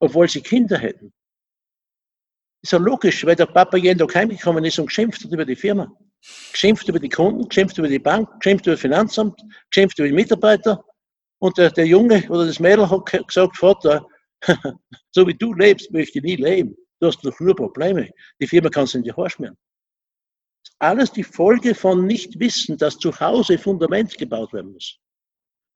obwohl 0.00 0.26
sie 0.26 0.40
Kinder 0.40 0.78
hätten? 0.78 1.12
Ist 2.62 2.72
ja 2.72 2.78
logisch, 2.78 3.26
weil 3.26 3.36
der 3.36 3.44
Papa 3.44 3.76
jeden 3.76 3.98
Tag 3.98 4.14
heimgekommen 4.14 4.64
ist 4.64 4.78
und 4.78 4.86
geschimpft 4.86 5.22
hat 5.22 5.30
über 5.30 5.44
die 5.44 5.54
Firma. 5.54 5.92
Geschimpft 6.52 6.88
über 6.88 6.98
die 6.98 7.10
Kunden, 7.10 7.46
geschimpft 7.46 7.76
über 7.76 7.88
die 7.88 7.98
Bank, 7.98 8.30
geschimpft 8.40 8.66
über 8.66 8.74
das 8.74 8.80
Finanzamt, 8.80 9.38
geschimpft 9.70 9.98
über 9.98 10.08
die 10.08 10.14
Mitarbeiter. 10.14 10.82
Und 11.38 11.58
der, 11.58 11.70
der 11.70 11.86
Junge 11.86 12.26
oder 12.30 12.46
das 12.46 12.58
Mädel 12.58 12.88
hat 12.88 13.04
gesagt, 13.04 13.56
Vater, 13.58 14.06
so 15.10 15.26
wie 15.26 15.34
du 15.34 15.52
lebst, 15.52 15.92
möchte 15.92 16.18
ich 16.18 16.24
nie 16.24 16.36
leben. 16.36 16.74
Du 16.98 17.08
hast 17.08 17.22
doch 17.22 17.38
nur 17.40 17.54
Probleme. 17.54 18.08
Die 18.40 18.46
Firma 18.46 18.70
kannst 18.70 18.94
du 18.94 18.98
in 18.98 19.04
die 19.04 19.12
Haare 19.12 19.28
schmieren. 19.28 19.58
Alles 20.78 21.12
die 21.12 21.24
Folge 21.24 21.74
von 21.74 22.06
nicht 22.06 22.40
wissen, 22.40 22.78
dass 22.78 22.96
zu 22.96 23.12
Hause 23.20 23.58
Fundament 23.58 24.16
gebaut 24.16 24.54
werden 24.54 24.72
muss. 24.72 25.01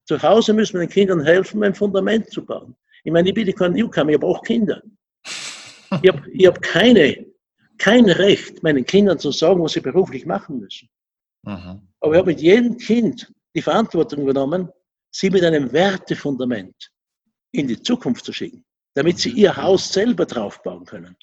Zu 0.06 0.22
Hause 0.22 0.52
müssen 0.52 0.74
wir 0.74 0.86
den 0.86 0.92
Kindern 0.92 1.24
helfen, 1.24 1.62
ein 1.64 1.74
Fundament 1.74 2.30
zu 2.30 2.44
bauen. 2.44 2.76
Ich 3.04 3.12
meine, 3.12 3.28
ich 3.28 3.34
bin 3.34 3.52
kein 3.54 3.72
Newcomer, 3.72 4.10
ich 4.10 4.16
habe 4.16 4.26
auch 4.26 4.42
Kinder. 4.42 4.82
Ich 6.02 6.10
habe 6.10 6.22
hab 6.46 6.62
keine, 6.62 7.26
kein 7.78 8.08
Recht, 8.08 8.62
meinen 8.62 8.84
Kindern 8.84 9.18
zu 9.18 9.30
sagen, 9.30 9.62
was 9.62 9.72
sie 9.72 9.80
beruflich 9.80 10.26
machen 10.26 10.60
müssen. 10.60 10.88
Mhm. 11.42 11.88
Aber 12.00 12.12
ich 12.12 12.18
habe 12.18 12.30
mit 12.30 12.40
jedem 12.40 12.76
Kind 12.76 13.32
die 13.54 13.62
Verantwortung 13.62 14.22
übernommen, 14.22 14.68
sie 15.10 15.30
mit 15.30 15.44
einem 15.44 15.72
Wertefundament 15.72 16.90
in 17.52 17.68
die 17.68 17.80
Zukunft 17.80 18.24
zu 18.24 18.32
schicken, 18.32 18.64
damit 18.94 19.18
sie 19.18 19.30
ihr 19.30 19.56
Haus 19.56 19.92
selber 19.92 20.26
draufbauen 20.26 20.84
können. 20.84 21.16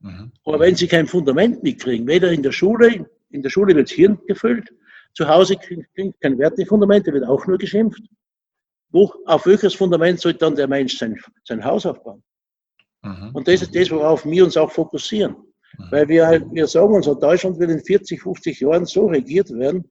Mhm. 0.00 0.32
Aber 0.44 0.60
wenn 0.60 0.74
sie 0.74 0.88
kein 0.88 1.06
Fundament 1.06 1.62
mitkriegen, 1.62 2.06
weder 2.06 2.32
in 2.32 2.42
der 2.42 2.52
Schule, 2.52 3.08
in 3.30 3.42
der 3.42 3.50
Schule 3.50 3.74
wird 3.74 3.90
Hirn 3.90 4.18
gefüllt, 4.26 4.72
zu 5.14 5.28
Hause 5.28 5.56
kriegen 5.56 6.14
kein 6.20 6.38
Wertefundament, 6.38 7.06
da 7.06 7.12
wird 7.12 7.26
auch 7.26 7.46
nur 7.46 7.58
geschimpft. 7.58 8.02
Wo, 8.90 9.12
auf 9.26 9.46
welches 9.46 9.74
Fundament 9.74 10.20
soll 10.20 10.34
dann 10.34 10.54
der 10.54 10.68
Mensch 10.68 10.98
sein, 10.98 11.18
sein 11.44 11.64
Haus 11.64 11.86
aufbauen? 11.86 12.22
Mhm. 13.02 13.30
Und 13.32 13.48
das 13.48 13.62
ist 13.62 13.74
das, 13.74 13.90
worauf 13.90 14.24
wir 14.24 14.44
uns 14.44 14.56
auch 14.56 14.70
fokussieren. 14.70 15.36
Mhm. 15.78 15.90
Weil 15.90 16.08
wir, 16.08 16.46
wir 16.52 16.66
sagen 16.66 16.94
uns, 16.94 17.06
Deutschland 17.06 17.58
wird 17.58 17.70
in 17.70 17.80
40, 17.80 18.22
50 18.22 18.60
Jahren 18.60 18.86
so 18.86 19.06
regiert 19.06 19.50
werden, 19.50 19.90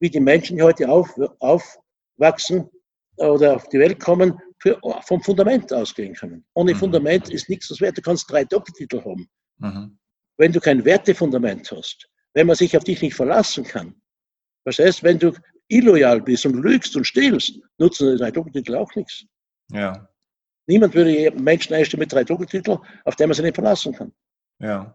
wie 0.00 0.10
die 0.10 0.20
Menschen, 0.20 0.56
die 0.56 0.62
heute 0.62 0.88
auf, 0.88 1.08
aufwachsen 1.40 2.68
oder 3.16 3.56
auf 3.56 3.68
die 3.68 3.78
Welt 3.78 4.00
kommen, 4.00 4.38
für, 4.58 4.78
vom 5.02 5.20
Fundament 5.22 5.72
ausgehen 5.72 6.14
können. 6.14 6.44
Ohne 6.54 6.74
mhm. 6.74 6.78
Fundament 6.78 7.30
ist 7.30 7.48
nichts 7.48 7.68
das 7.68 7.80
wert. 7.80 7.98
Du 7.98 8.02
kannst 8.02 8.30
drei 8.30 8.44
Doktortitel 8.44 9.04
haben. 9.04 9.28
Mhm. 9.58 9.98
Wenn 10.36 10.52
du 10.52 10.60
kein 10.60 10.84
Wertefundament 10.84 11.70
hast, 11.70 12.08
wenn 12.32 12.46
man 12.46 12.56
sich 12.56 12.76
auf 12.76 12.84
dich 12.84 13.00
nicht 13.02 13.14
verlassen 13.14 13.64
kann, 13.64 13.94
was 14.64 14.78
heißt, 14.78 15.02
wenn 15.02 15.18
du 15.18 15.32
illoyal 15.68 16.20
bist 16.20 16.46
und 16.46 16.62
lügst 16.62 16.96
und 16.96 17.04
stillst, 17.04 17.58
nutzen 17.78 18.12
die 18.12 18.18
drei 18.18 18.30
Doktortitel 18.30 18.76
auch 18.76 18.94
nichts. 18.94 19.24
Ja. 19.70 20.08
Niemand 20.66 20.94
würde 20.94 21.30
Menschen 21.32 21.74
einstellen 21.74 22.00
mit 22.00 22.12
drei 22.12 22.24
Doktortiteln, 22.24 22.78
auf 23.04 23.16
den 23.16 23.28
man 23.28 23.34
sich 23.34 23.44
nicht 23.44 23.54
verlassen 23.54 23.94
kann. 23.94 24.12
Ja. 24.60 24.94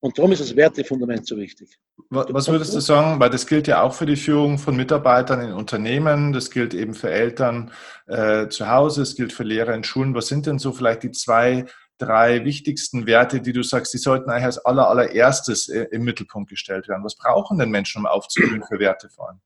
Und 0.00 0.16
darum 0.18 0.32
ist 0.32 0.40
das 0.40 0.54
Wertefundament 0.54 1.26
so 1.26 1.36
wichtig. 1.36 1.78
Was 2.10 2.48
würdest 2.48 2.74
du 2.74 2.80
sagen, 2.80 3.18
weil 3.18 3.30
das 3.30 3.46
gilt 3.46 3.66
ja 3.66 3.82
auch 3.82 3.94
für 3.94 4.06
die 4.06 4.16
Führung 4.16 4.58
von 4.58 4.76
Mitarbeitern 4.76 5.40
in 5.40 5.52
Unternehmen, 5.52 6.32
das 6.32 6.50
gilt 6.50 6.74
eben 6.74 6.94
für 6.94 7.10
Eltern 7.10 7.72
äh, 8.06 8.48
zu 8.48 8.68
Hause, 8.68 9.02
es 9.02 9.16
gilt 9.16 9.32
für 9.32 9.42
Lehrer 9.42 9.74
in 9.74 9.84
Schulen. 9.84 10.14
Was 10.14 10.28
sind 10.28 10.46
denn 10.46 10.58
so 10.58 10.72
vielleicht 10.72 11.02
die 11.02 11.12
zwei, 11.12 11.64
drei 11.98 12.44
wichtigsten 12.44 13.06
Werte, 13.06 13.40
die 13.40 13.52
du 13.52 13.62
sagst, 13.62 13.94
die 13.94 13.98
sollten 13.98 14.30
eigentlich 14.30 14.44
als 14.44 14.64
aller, 14.64 14.88
allererstes 14.88 15.68
äh, 15.68 15.86
im 15.90 16.04
Mittelpunkt 16.04 16.50
gestellt 16.50 16.88
werden? 16.88 17.04
Was 17.04 17.16
brauchen 17.16 17.58
denn 17.58 17.70
Menschen, 17.70 18.00
um 18.00 18.06
aufzublühen 18.06 18.62
für 18.64 18.78
Werte 18.78 19.08
vor 19.08 19.28
allem? 19.28 19.40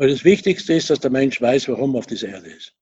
das 0.00 0.22
Wichtigste 0.22 0.74
ist, 0.74 0.90
dass 0.90 1.00
der 1.00 1.10
Mensch 1.10 1.40
weiß, 1.40 1.68
warum 1.68 1.96
er 1.96 1.98
auf 1.98 2.06
dieser 2.06 2.28
Erde 2.28 2.50
ist. 2.50 2.72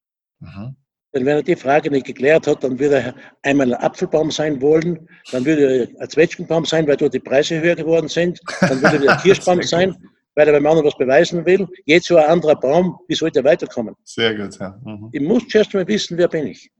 Mhm. 0.40 0.77
Denn 1.14 1.25
wenn 1.25 1.37
er 1.37 1.42
die 1.42 1.57
Frage 1.57 1.90
nicht 1.90 2.05
geklärt 2.05 2.46
hat, 2.46 2.62
dann 2.62 2.79
würde 2.79 2.96
er 2.96 3.14
einmal 3.42 3.72
ein 3.72 3.81
Apfelbaum 3.81 4.31
sein 4.31 4.61
wollen, 4.61 5.09
dann 5.33 5.46
würde 5.46 5.88
er 5.94 6.03
ein 6.03 6.11
Zwetschgenbaum 6.11 6.66
sein, 6.66 6.87
weil 6.87 6.99
dort 6.99 7.14
die 7.14 7.20
Preise 7.20 7.59
höher 7.59 7.75
geworden 7.75 8.09
sind, 8.09 8.38
dann 8.61 8.83
würde 8.83 9.07
er 9.07 9.12
ein 9.14 9.18
Kirschbaum 9.22 9.62
sein, 9.62 9.96
weil 10.35 10.46
er 10.46 10.53
beim 10.53 10.66
anderen 10.66 10.87
was 10.87 10.99
beweisen 10.99 11.46
will. 11.46 11.66
Jetzt 11.87 12.09
so 12.09 12.18
ein 12.18 12.27
anderer 12.27 12.57
Baum, 12.57 12.99
wie 13.09 13.14
sollte 13.14 13.40
er 13.40 13.44
weiterkommen? 13.44 13.94
Sehr 14.05 14.35
gut, 14.35 14.59
ja. 14.59 14.79
Mhm. 14.85 15.09
Ich 15.11 15.22
muss 15.22 15.49
zuerst 15.49 15.72
mal 15.72 15.88
wissen, 15.88 16.18
wer 16.18 16.29
bin 16.29 16.49
ich? 16.49 16.70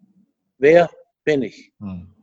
Wer 0.59 0.90
bin 1.27 1.43
ich? 1.43 1.73
Mhm. 1.79 2.15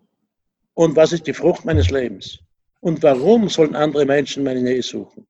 Und 0.73 0.95
was 0.95 1.11
ist 1.11 1.27
die 1.27 1.33
Frucht 1.33 1.65
meines 1.65 1.91
Lebens? 1.91 2.39
Und 2.79 3.03
warum 3.03 3.47
sollen 3.49 3.75
andere 3.75 4.05
Menschen 4.05 4.43
meine 4.43 4.63
Nähe 4.63 4.81
suchen? 4.81 5.27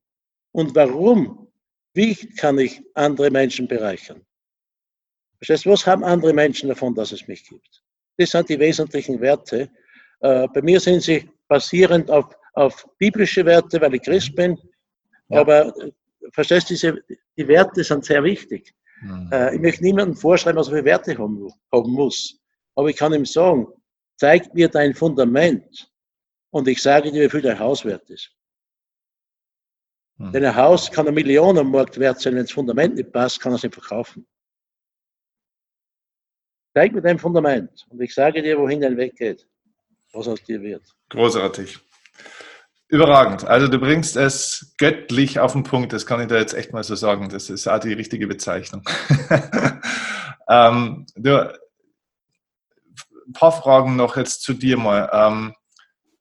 Und 0.53 0.73
warum? 0.75 1.51
Wie 1.93 2.15
kann 2.35 2.57
ich 2.57 2.81
andere 2.95 3.29
Menschen 3.29 3.67
bereichern? 3.67 4.21
Verstehst 5.37 5.65
was 5.65 5.85
haben 5.85 6.03
andere 6.03 6.33
Menschen 6.33 6.69
davon, 6.69 6.95
dass 6.95 7.11
es 7.11 7.27
mich 7.27 7.47
gibt? 7.47 7.83
Das 8.17 8.31
sind 8.31 8.47
die 8.47 8.57
wesentlichen 8.57 9.19
Werte. 9.19 9.69
Äh, 10.21 10.47
bei 10.47 10.61
mir 10.61 10.79
sind 10.79 11.03
sie 11.03 11.29
basierend 11.47 12.09
auf, 12.09 12.33
auf 12.53 12.87
biblische 12.97 13.45
Werte, 13.45 13.81
weil 13.81 13.95
ich 13.95 14.01
Christ 14.03 14.33
bin. 14.35 14.57
Ja. 15.29 15.41
Aber 15.41 15.75
äh, 15.77 15.91
verstehst 16.31 16.69
du, 16.71 17.01
die 17.37 17.47
Werte 17.47 17.83
sind 17.83 18.05
sehr 18.05 18.23
wichtig. 18.23 18.73
Mhm. 19.01 19.29
Äh, 19.31 19.55
ich 19.55 19.61
möchte 19.61 19.83
niemandem 19.83 20.15
vorschreiben, 20.15 20.57
was 20.57 20.69
er 20.69 20.77
für 20.77 20.85
Werte 20.85 21.17
haben, 21.17 21.51
haben 21.71 21.91
muss. 21.91 22.39
Aber 22.75 22.89
ich 22.89 22.95
kann 22.95 23.13
ihm 23.13 23.25
sagen, 23.25 23.67
zeig 24.17 24.53
mir 24.53 24.69
dein 24.69 24.93
Fundament 24.93 25.91
und 26.51 26.67
ich 26.67 26.81
sage 26.81 27.11
dir, 27.11 27.23
wie 27.23 27.29
viel 27.29 27.41
dein 27.41 27.59
Haus 27.59 27.85
wert 27.85 28.09
ist. 28.09 28.31
Mhm. 30.17 30.31
Denn 30.31 30.45
ein 30.45 30.55
Haus 30.55 30.91
kann 30.91 31.07
eine 31.07 31.15
Million 31.15 31.57
am 31.57 31.71
Markt 31.71 31.99
wert 31.99 32.21
sein, 32.21 32.35
wenn 32.35 32.43
das 32.43 32.51
Fundament 32.51 32.95
nicht 32.95 33.11
passt, 33.11 33.39
kann 33.39 33.51
er 33.51 33.55
es 33.55 33.63
nicht 33.63 33.73
verkaufen. 33.73 34.27
Zeig 36.75 36.93
mir 36.93 37.01
dein 37.01 37.19
Fundament 37.19 37.85
und 37.89 38.01
ich 38.01 38.13
sage 38.13 38.41
dir, 38.41 38.57
wohin 38.57 38.81
dein 38.81 38.97
Weg 38.97 39.15
geht, 39.15 39.47
was 40.11 40.27
aus 40.27 40.43
dir 40.43 40.61
wird. 40.61 40.83
Großartig. 41.09 41.79
Überragend. 42.87 43.43
Also 43.45 43.67
du 43.67 43.79
bringst 43.79 44.17
es 44.17 44.75
göttlich 44.77 45.39
auf 45.39 45.53
den 45.53 45.63
Punkt, 45.63 45.93
das 45.93 46.05
kann 46.05 46.21
ich 46.21 46.27
da 46.27 46.37
jetzt 46.37 46.53
echt 46.53 46.73
mal 46.73 46.83
so 46.83 46.95
sagen. 46.95 47.29
Das 47.29 47.49
ist 47.49 47.67
auch 47.67 47.79
die 47.79 47.93
richtige 47.93 48.27
Bezeichnung. 48.27 48.83
ähm, 50.49 51.05
du, 51.15 51.53
ein 53.33 53.39
paar 53.39 53.51
Fragen 53.51 53.95
noch 53.95 54.15
jetzt 54.15 54.43
zu 54.43 54.53
dir 54.53 54.77
mal. 54.77 55.09
Ähm, 55.11 55.55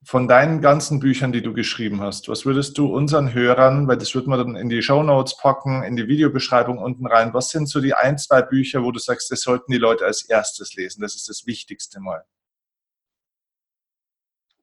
von 0.05 0.27
deinen 0.27 0.61
ganzen 0.61 0.99
Büchern, 0.99 1.31
die 1.31 1.41
du 1.41 1.53
geschrieben 1.53 2.01
hast, 2.01 2.27
was 2.27 2.45
würdest 2.45 2.77
du 2.77 2.93
unseren 2.93 3.33
Hörern, 3.33 3.87
weil 3.87 3.97
das 3.97 4.13
wird 4.13 4.27
man 4.27 4.37
dann 4.37 4.55
in 4.55 4.67
die 4.67 4.81
Show 4.81 5.01
Notes 5.01 5.37
packen, 5.37 5.83
in 5.83 5.95
die 5.95 6.07
Videobeschreibung 6.07 6.77
unten 6.77 7.07
rein, 7.07 7.33
was 7.33 7.49
sind 7.49 7.69
so 7.69 7.79
die 7.79 7.93
ein, 7.93 8.17
zwei 8.17 8.41
Bücher, 8.41 8.83
wo 8.83 8.91
du 8.91 8.99
sagst, 8.99 9.31
das 9.31 9.41
sollten 9.41 9.71
die 9.71 9.77
Leute 9.77 10.05
als 10.05 10.23
erstes 10.23 10.75
lesen? 10.75 11.01
Das 11.01 11.15
ist 11.15 11.29
das 11.29 11.45
Wichtigste 11.45 12.01
mal. 12.01 12.25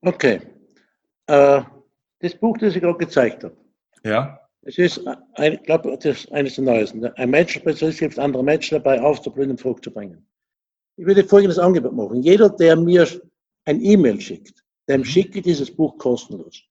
Okay. 0.03 0.41
Äh, 1.27 1.63
das 2.19 2.35
Buch, 2.35 2.59
das 2.59 2.75
ich 2.75 2.83
gerade 2.83 2.99
gezeigt 2.99 3.45
habe. 3.45 3.57
Ja. 4.05 4.39
Es 4.63 4.77
ist, 4.77 5.01
ich 5.39 5.63
glaube, 5.63 5.97
das 5.97 6.25
ist 6.25 6.33
eines 6.33 6.57
der 6.57 6.65
neuesten. 6.65 7.07
Ein 7.07 7.31
Menschenspezialist 7.31 7.99
hilft 7.99 8.19
anderen 8.19 8.45
Menschen 8.45 8.75
dabei, 8.75 9.01
aufzublühen 9.01 9.53
und 9.53 9.61
Frucht 9.61 9.85
zu 9.85 9.91
bringen. 9.91 10.27
Ich 11.01 11.07
würde 11.07 11.25
folgendes 11.25 11.59
Angebot 11.59 11.95
machen. 11.95 12.23
Jeder, 12.23 12.51
der 12.51 12.77
mir 12.77 13.09
ein 13.65 13.81
E-Mail 13.83 14.21
schickt, 14.21 14.63
dem 14.87 15.03
schicke 15.03 15.39
ich 15.39 15.45
dieses 15.45 15.75
Buch 15.75 15.97
kostenlos. 15.97 16.63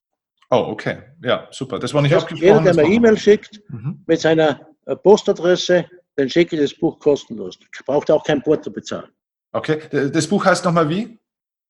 Oh, 0.52 0.68
okay. 0.68 1.00
Ja, 1.24 1.48
super. 1.50 1.80
Das 1.80 1.96
war 1.96 2.04
nicht 2.04 2.14
abgesprochen. 2.14 2.44
Jeder, 2.44 2.62
der 2.62 2.76
mir 2.76 2.94
E-Mail 2.94 3.18
schickt 3.18 3.60
mhm. 3.70 4.04
mit 4.06 4.20
seiner 4.20 4.68
äh, 4.86 4.96
Postadresse, 4.96 5.90
dann 6.16 6.30
schicke 6.30 6.56
ich 6.56 6.62
das 6.62 6.80
Buch 6.80 7.00
kostenlos. 7.00 7.58
Braucht 7.88 8.12
auch 8.12 8.24
kein 8.24 8.44
Porto 8.44 8.70
bezahlen. 8.70 9.10
Okay. 9.52 9.80
Das 9.90 10.28
Buch 10.28 10.46
heißt 10.46 10.64
nochmal 10.64 10.88
wie? 10.90 11.18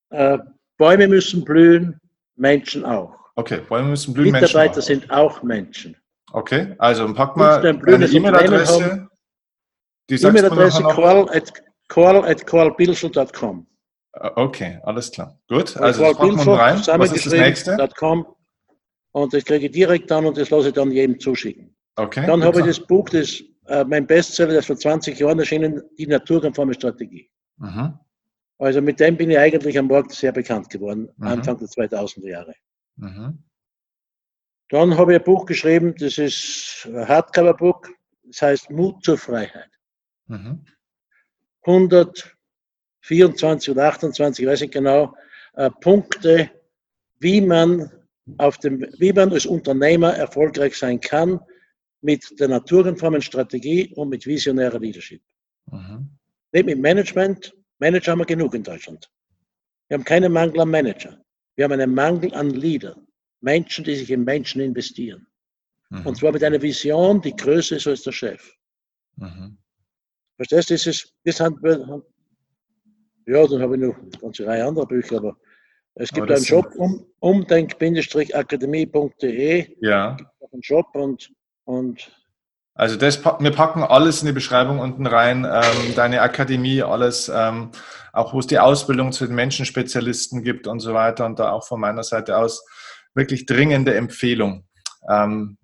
Äh, 0.10 0.40
Bäume 0.78 1.08
müssen 1.08 1.46
blühen, 1.46 1.98
Menschen 2.36 2.84
auch. 2.84 3.16
Okay, 3.36 3.62
Bäume 3.70 3.92
müssen 3.92 4.14
blühen, 4.14 4.34
Mitarbeiter 4.34 4.76
Menschen 4.76 5.02
sind 5.02 5.12
auch 5.12 5.44
Menschen. 5.44 5.96
Okay, 6.34 6.76
also 6.78 7.14
pack 7.14 7.38
mal 7.38 7.66
eine 7.66 8.06
E-Mail-Adresse. 8.06 9.08
Die 10.10 10.16
E-Mail-Adresse 10.16 10.84
call 11.90 12.26
at 12.26 12.46
callbilsel.com. 12.46 13.68
Okay, 14.14 14.80
alles 14.84 15.12
klar. 15.12 15.38
Gut, 15.48 15.78
also 15.78 16.14
das 16.14 16.48
rein. 16.48 17.00
Was 17.00 17.12
ist 17.12 17.26
das 17.26 17.34
nächste? 17.34 17.90
Und 19.12 19.34
das 19.34 19.44
kriege 19.44 19.66
ich 19.66 19.72
direkt 19.72 20.12
an 20.12 20.26
und 20.26 20.38
das 20.38 20.50
lasse 20.50 20.70
ich 20.70 20.74
dann 20.74 20.92
jedem 20.92 21.20
zuschicken. 21.20 21.76
Okay. 21.96 22.26
Dann 22.26 22.44
habe 22.44 22.60
ich 22.62 22.66
das 22.66 22.80
Buch, 22.80 23.10
das 23.10 23.44
äh, 23.66 23.84
mein 23.84 24.08
Bestseller, 24.08 24.54
das 24.54 24.68
vor 24.68 24.78
20 24.78 25.20
Jahren 25.20 25.40
erschienen, 25.40 25.82
die 25.98 26.08
naturkonforme 26.08 26.74
Strategie. 26.74 27.30
Mhm. 27.58 28.00
Also 28.58 28.82
mit 28.82 29.00
dem 29.00 29.18
bin 29.18 29.32
ich 29.32 29.38
eigentlich 29.38 29.78
am 29.78 29.88
Markt 29.88 30.12
sehr 30.12 30.32
bekannt 30.32 30.70
geworden, 30.70 31.10
mhm. 31.18 31.28
Anfang 31.28 31.58
der 31.58 31.68
2000er 31.68 32.28
Jahre. 32.28 32.54
Mhm. 32.98 33.44
Dann 34.70 34.98
habe 34.98 35.14
ich 35.14 35.20
ein 35.20 35.26
Buch 35.26 35.46
geschrieben, 35.46 35.96
das 35.98 36.18
ist 36.18 36.88
ein 36.88 37.08
Hardcover-Buch, 37.08 37.82
das 38.26 38.42
heißt 38.42 38.70
Mut 38.70 39.04
zur 39.04 39.18
Freiheit. 39.18 39.72
Mhm. 40.28 40.66
124 41.62 43.72
oder 43.72 43.88
28, 43.88 44.44
ich 44.44 44.50
weiß 44.50 44.62
nicht 44.62 44.74
genau, 44.74 45.16
äh, 45.54 45.70
Punkte, 45.82 46.50
wie 47.20 47.42
man, 47.42 47.92
auf 48.38 48.58
dem, 48.60 48.86
wie 48.98 49.14
man 49.14 49.32
als 49.32 49.46
Unternehmer 49.46 50.14
erfolgreich 50.14 50.78
sein 50.78 51.00
kann 51.00 51.40
mit 52.02 52.40
der 52.40 52.48
naturkonformen 52.48 53.22
Strategie 53.22 53.94
und 53.96 54.10
mit 54.10 54.26
visionärer 54.26 54.80
Leadership. 54.80 55.22
Mhm. 55.66 56.10
Nicht 56.52 56.66
mit 56.66 56.80
Management. 56.80 57.54
Manager 57.80 58.12
haben 58.12 58.20
wir 58.20 58.26
genug 58.26 58.54
in 58.54 58.64
Deutschland. 58.64 59.10
Wir 59.88 59.98
haben 59.98 60.04
keinen 60.04 60.32
Mangel 60.32 60.62
an 60.62 60.70
Manager. 60.70 61.20
Wir 61.56 61.66
haben 61.66 61.74
einen 61.74 61.94
Mangel 61.94 62.34
an 62.34 62.52
Leader. 62.52 62.96
Menschen, 63.42 63.84
die 63.84 63.96
sich 63.96 64.12
in 64.12 64.24
Menschen 64.24 64.62
investieren. 64.62 65.28
Mhm. 65.90 66.06
Und 66.06 66.16
zwar 66.16 66.32
mit 66.32 66.44
einer 66.44 66.62
Vision, 66.62 67.22
die 67.22 67.36
größer 67.36 67.78
ist 67.78 67.88
als 67.88 68.04
der 68.04 68.12
Chef. 68.12 68.56
Mhm. 69.16 69.58
Verstehst 70.40 70.70
du, 70.70 70.74
das 70.74 70.88
ist, 70.88 71.14
das 71.26 71.40
haben 71.42 71.60
ja, 73.28 73.46
dann 73.46 73.62
habe 73.62 73.76
ich 73.76 73.82
noch 73.82 73.98
eine 73.98 74.10
ganze 74.22 74.48
Reihe 74.48 74.66
anderer 74.66 74.86
Bücher, 74.86 75.18
aber 75.18 75.36
es 75.96 76.14
gibt 76.14 76.28
aber 76.28 76.38
einen 76.38 76.46
Shop, 76.46 76.74
um, 76.78 77.06
umdenk-akademie.de. 77.20 79.76
Ja. 79.82 80.16
Einen 80.52 80.64
Shop 80.64 80.88
und, 80.94 81.30
und 81.66 82.10
also 82.74 82.96
das, 82.96 83.22
wir 83.24 83.52
packen 83.52 83.84
alles 83.84 84.22
in 84.22 84.28
die 84.28 84.34
Beschreibung 84.34 84.80
unten 84.80 85.06
rein, 85.06 85.46
ähm, 85.46 85.94
deine 85.98 86.22
Akademie, 86.22 86.84
alles, 86.84 87.28
ähm, 87.28 87.72
auch 88.14 88.34
wo 88.34 88.40
es 88.40 88.48
die 88.48 88.60
Ausbildung 88.60 89.12
zu 89.12 89.26
den 89.26 89.36
Menschenspezialisten 89.36 90.42
gibt 90.42 90.68
und 90.68 90.80
so 90.80 90.94
weiter 90.94 91.26
und 91.26 91.38
da 91.38 91.52
auch 91.52 91.68
von 91.68 91.82
meiner 91.82 92.04
Seite 92.04 92.38
aus 92.38 92.66
wirklich 93.14 93.46
dringende 93.46 93.94
Empfehlung. 93.94 94.64
Ähm, 95.10 95.58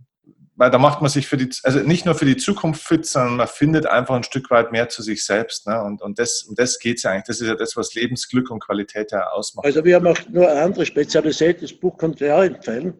weil 0.55 0.71
da 0.71 0.77
macht 0.77 1.01
man 1.01 1.09
sich 1.09 1.27
für 1.27 1.37
die, 1.37 1.49
also 1.63 1.79
nicht 1.79 2.05
nur 2.05 2.15
für 2.15 2.25
die 2.25 2.37
Zukunft 2.37 2.81
fit, 2.81 3.05
sondern 3.05 3.35
man 3.35 3.47
findet 3.47 3.85
einfach 3.85 4.15
ein 4.15 4.23
Stück 4.23 4.49
weit 4.49 4.71
mehr 4.71 4.87
zu 4.87 5.03
sich 5.03 5.25
selbst. 5.25 5.67
Ne? 5.67 5.81
Und, 5.83 6.01
und 6.01 6.17
das, 6.17 6.43
um 6.43 6.55
das 6.55 6.79
geht 6.79 6.97
es 6.97 7.03
ja 7.03 7.11
eigentlich. 7.11 7.25
Das 7.25 7.41
ist 7.41 7.47
ja 7.47 7.55
das, 7.55 7.75
was 7.75 7.93
Lebensglück 7.93 8.49
und 8.49 8.63
Qualität 8.63 9.11
ja 9.11 9.27
ausmacht. 9.27 9.65
Also 9.65 9.83
wir 9.83 9.95
haben 9.95 10.07
auch 10.07 10.17
nur 10.29 10.49
eine 10.49 10.61
andere 10.61 10.85
Spezialität, 10.85 11.61
das 11.61 11.73
Buch 11.73 11.97
konnte 11.97 12.25
ich 12.25 12.31
auch 12.31 12.43
empfehlen. 12.43 12.93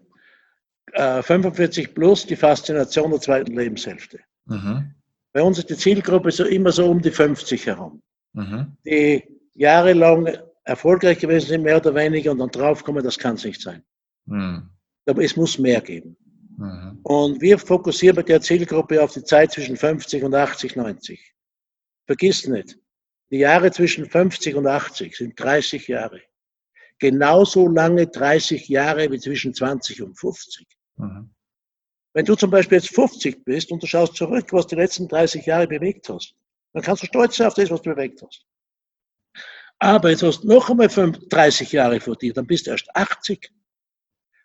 Äh, 0.91 1.23
45 1.23 1.93
plus, 1.93 2.25
die 2.25 2.35
Faszination 2.35 3.11
der 3.11 3.21
zweiten 3.21 3.55
Lebenshälfte. 3.55 4.19
Mhm. 4.45 4.93
Bei 5.31 5.41
uns 5.41 5.57
ist 5.57 5.69
die 5.69 5.77
Zielgruppe 5.77 6.31
so 6.31 6.45
immer 6.45 6.71
so 6.71 6.89
um 6.89 7.01
die 7.01 7.11
50 7.11 7.65
herum, 7.65 8.01
mhm. 8.33 8.77
die 8.85 9.23
jahrelang 9.53 10.29
erfolgreich 10.63 11.19
gewesen 11.19 11.47
sind, 11.47 11.63
mehr 11.63 11.77
oder 11.77 11.95
weniger, 11.95 12.31
und 12.31 12.39
dann 12.39 12.49
draufkommen, 12.49 13.03
das 13.03 13.17
kann 13.17 13.35
es 13.35 13.45
nicht 13.45 13.61
sein. 13.61 13.83
Mhm. 14.25 14.69
Aber 15.07 15.23
es 15.23 15.35
muss 15.35 15.57
mehr 15.57 15.81
geben. 15.81 16.17
Mhm. 16.57 16.99
Und 17.03 17.41
wir 17.41 17.59
fokussieren 17.59 18.15
bei 18.15 18.23
der 18.23 18.41
Zielgruppe 18.41 19.01
auf 19.03 19.13
die 19.13 19.23
Zeit 19.23 19.51
zwischen 19.51 19.77
50 19.77 20.23
und 20.23 20.33
80, 20.33 20.75
90. 20.75 21.33
Vergiss 22.05 22.47
nicht, 22.47 22.77
die 23.31 23.37
Jahre 23.37 23.71
zwischen 23.71 24.09
50 24.09 24.55
und 24.55 24.67
80 24.67 25.15
sind 25.15 25.39
30 25.39 25.87
Jahre. 25.87 26.21
Genauso 26.99 27.67
lange 27.67 28.07
30 28.07 28.69
Jahre 28.69 29.11
wie 29.11 29.19
zwischen 29.19 29.53
20 29.53 30.01
und 30.01 30.17
50. 30.17 30.67
Mhm. 30.97 31.31
Wenn 32.13 32.25
du 32.25 32.35
zum 32.35 32.49
Beispiel 32.49 32.77
jetzt 32.77 32.95
50 32.95 33.43
bist 33.43 33.71
und 33.71 33.83
du 33.83 33.87
schaust 33.87 34.15
zurück, 34.15 34.53
was 34.53 34.67
die 34.67 34.75
letzten 34.75 35.07
30 35.07 35.45
Jahre 35.45 35.67
bewegt 35.67 36.07
hast, 36.07 36.33
dann 36.71 36.81
kannst 36.81 37.03
du 37.03 37.07
stolz 37.07 37.35
sein 37.35 37.47
auf 37.47 37.55
das, 37.55 37.69
was 37.69 37.81
du 37.81 37.93
bewegt 37.93 38.21
hast. 38.21 38.45
Aber 39.79 40.09
jetzt 40.09 40.23
hast 40.23 40.43
du 40.43 40.47
noch 40.47 40.69
einmal 40.69 40.87
30 40.87 41.71
Jahre 41.73 41.99
vor 41.99 42.15
dir, 42.15 42.33
dann 42.33 42.47
bist 42.47 42.67
du 42.67 42.71
erst 42.71 42.95
80. 42.95 43.51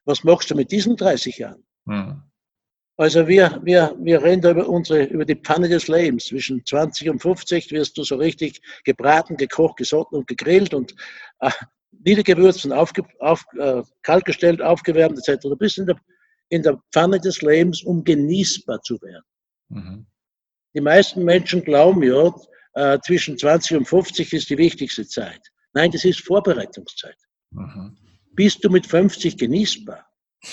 Was 0.04 0.24
machst 0.24 0.50
du 0.50 0.56
mit 0.56 0.72
diesen 0.72 0.96
30 0.96 1.38
Jahren? 1.38 1.64
Mhm. 1.86 2.22
Also 2.96 3.26
wir, 3.26 3.58
wir, 3.64 3.96
wir 3.98 4.22
reden 4.22 4.42
da 4.42 4.50
über 4.50 4.68
unsere, 4.68 5.04
über 5.04 5.24
die 5.24 5.34
Pfanne 5.34 5.70
des 5.70 5.88
Lebens. 5.88 6.26
Zwischen 6.26 6.64
20 6.66 7.08
und 7.08 7.22
50 7.22 7.70
wirst 7.72 7.96
du 7.96 8.04
so 8.04 8.16
richtig 8.16 8.60
gebraten, 8.84 9.38
gekocht, 9.38 9.78
gesotten 9.78 10.16
und 10.16 10.26
gegrillt 10.26 10.74
und 10.74 10.94
äh, 11.38 11.50
niedergewürzt 12.04 12.66
und 12.66 12.72
aufge, 12.72 13.02
auf, 13.20 13.42
äh, 13.58 13.82
kaltgestellt, 14.02 14.60
aufgewärmt 14.60 15.18
etc. 15.18 15.40
Du 15.42 15.56
bist 15.56 15.78
in 15.78 15.86
der, 15.86 15.98
in 16.50 16.62
der 16.62 16.78
Pfanne 16.92 17.18
des 17.18 17.40
Lebens, 17.40 17.82
um 17.82 18.04
genießbar 18.04 18.82
zu 18.82 19.00
werden. 19.00 19.24
Mhm. 19.70 20.06
Die 20.74 20.82
meisten 20.82 21.24
Menschen 21.24 21.64
glauben 21.64 22.02
ja, 22.02 22.34
äh, 22.74 22.98
zwischen 23.06 23.38
20 23.38 23.78
und 23.78 23.86
50 23.86 24.30
ist 24.34 24.50
die 24.50 24.58
wichtigste 24.58 25.06
Zeit. 25.06 25.40
Nein, 25.72 25.90
das 25.90 26.04
ist 26.04 26.20
Vorbereitungszeit. 26.20 27.16
Mhm. 27.50 27.96
Bist 28.34 28.62
du 28.62 28.68
mit 28.68 28.86
50 28.86 29.38
genießbar? 29.38 30.06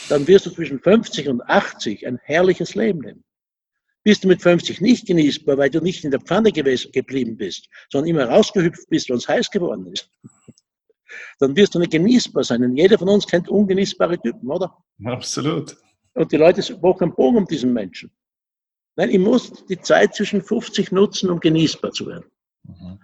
Dann 0.10 0.28
wirst 0.28 0.46
du 0.46 0.52
zwischen 0.52 0.80
50 0.80 1.30
und 1.30 1.42
80 1.42 2.08
ein 2.08 2.18
herrliches 2.24 2.76
Leben 2.76 3.02
leben. 3.02 3.24
Bist 4.04 4.24
du 4.24 4.28
mit 4.28 4.42
50 4.42 4.80
nicht 4.82 5.06
genießbar, 5.08 5.58
weil 5.58 5.70
du 5.70 5.82
nicht 5.82 6.04
in 6.04 6.12
der 6.12 6.22
Pfanne 6.22 6.52
gewesen, 6.52 6.92
geblieben 6.92 7.38
bist, 7.38 7.68
sondern 7.92 8.10
immer 8.10 8.26
rausgehüpft 8.26 8.90
bist, 8.90 9.10
wenn 9.10 9.18
es 9.18 9.28
heiß 9.28 9.50
geworden 9.50 9.88
ist, 9.88 10.10
dann 11.40 11.56
wirst 11.56 11.76
du 11.76 11.80
nicht 11.80 11.92
genießbar 11.92 12.44
sein. 12.44 12.64
Und 12.64 12.78
jeder 12.78 12.98
von 12.98 13.10
uns 13.10 13.28
kennt 13.28 13.50
ungenießbare 13.50 14.20
Typen, 14.20 14.50
oder? 14.50 14.78
Absolut. 15.04 15.76
Und 16.14 16.32
die 16.32 16.38
Leute 16.38 16.62
brauchen 16.76 17.04
einen 17.04 17.16
Bogen 17.16 17.38
um 17.38 17.46
diesen 17.46 17.74
Menschen. 17.74 18.12
Nein, 18.96 19.12
ich 19.12 19.20
muss 19.20 19.66
die 19.68 19.80
Zeit 19.80 20.16
zwischen 20.16 20.42
50 20.42 20.92
nutzen, 20.92 21.30
um 21.30 21.40
genießbar 21.40 21.92
zu 21.92 22.08
werden. 22.08 22.26
Mhm. 22.64 23.00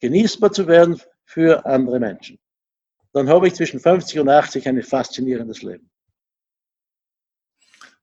Genießbar 0.00 0.52
zu 0.52 0.66
werden 0.66 1.00
für 1.24 1.66
andere 1.66 2.00
Menschen. 2.00 2.38
Dann 3.12 3.28
habe 3.28 3.48
ich 3.48 3.54
zwischen 3.54 3.80
50 3.80 4.20
und 4.20 4.28
80 4.28 4.68
ein 4.68 4.82
faszinierendes 4.82 5.62
Leben. 5.62 5.90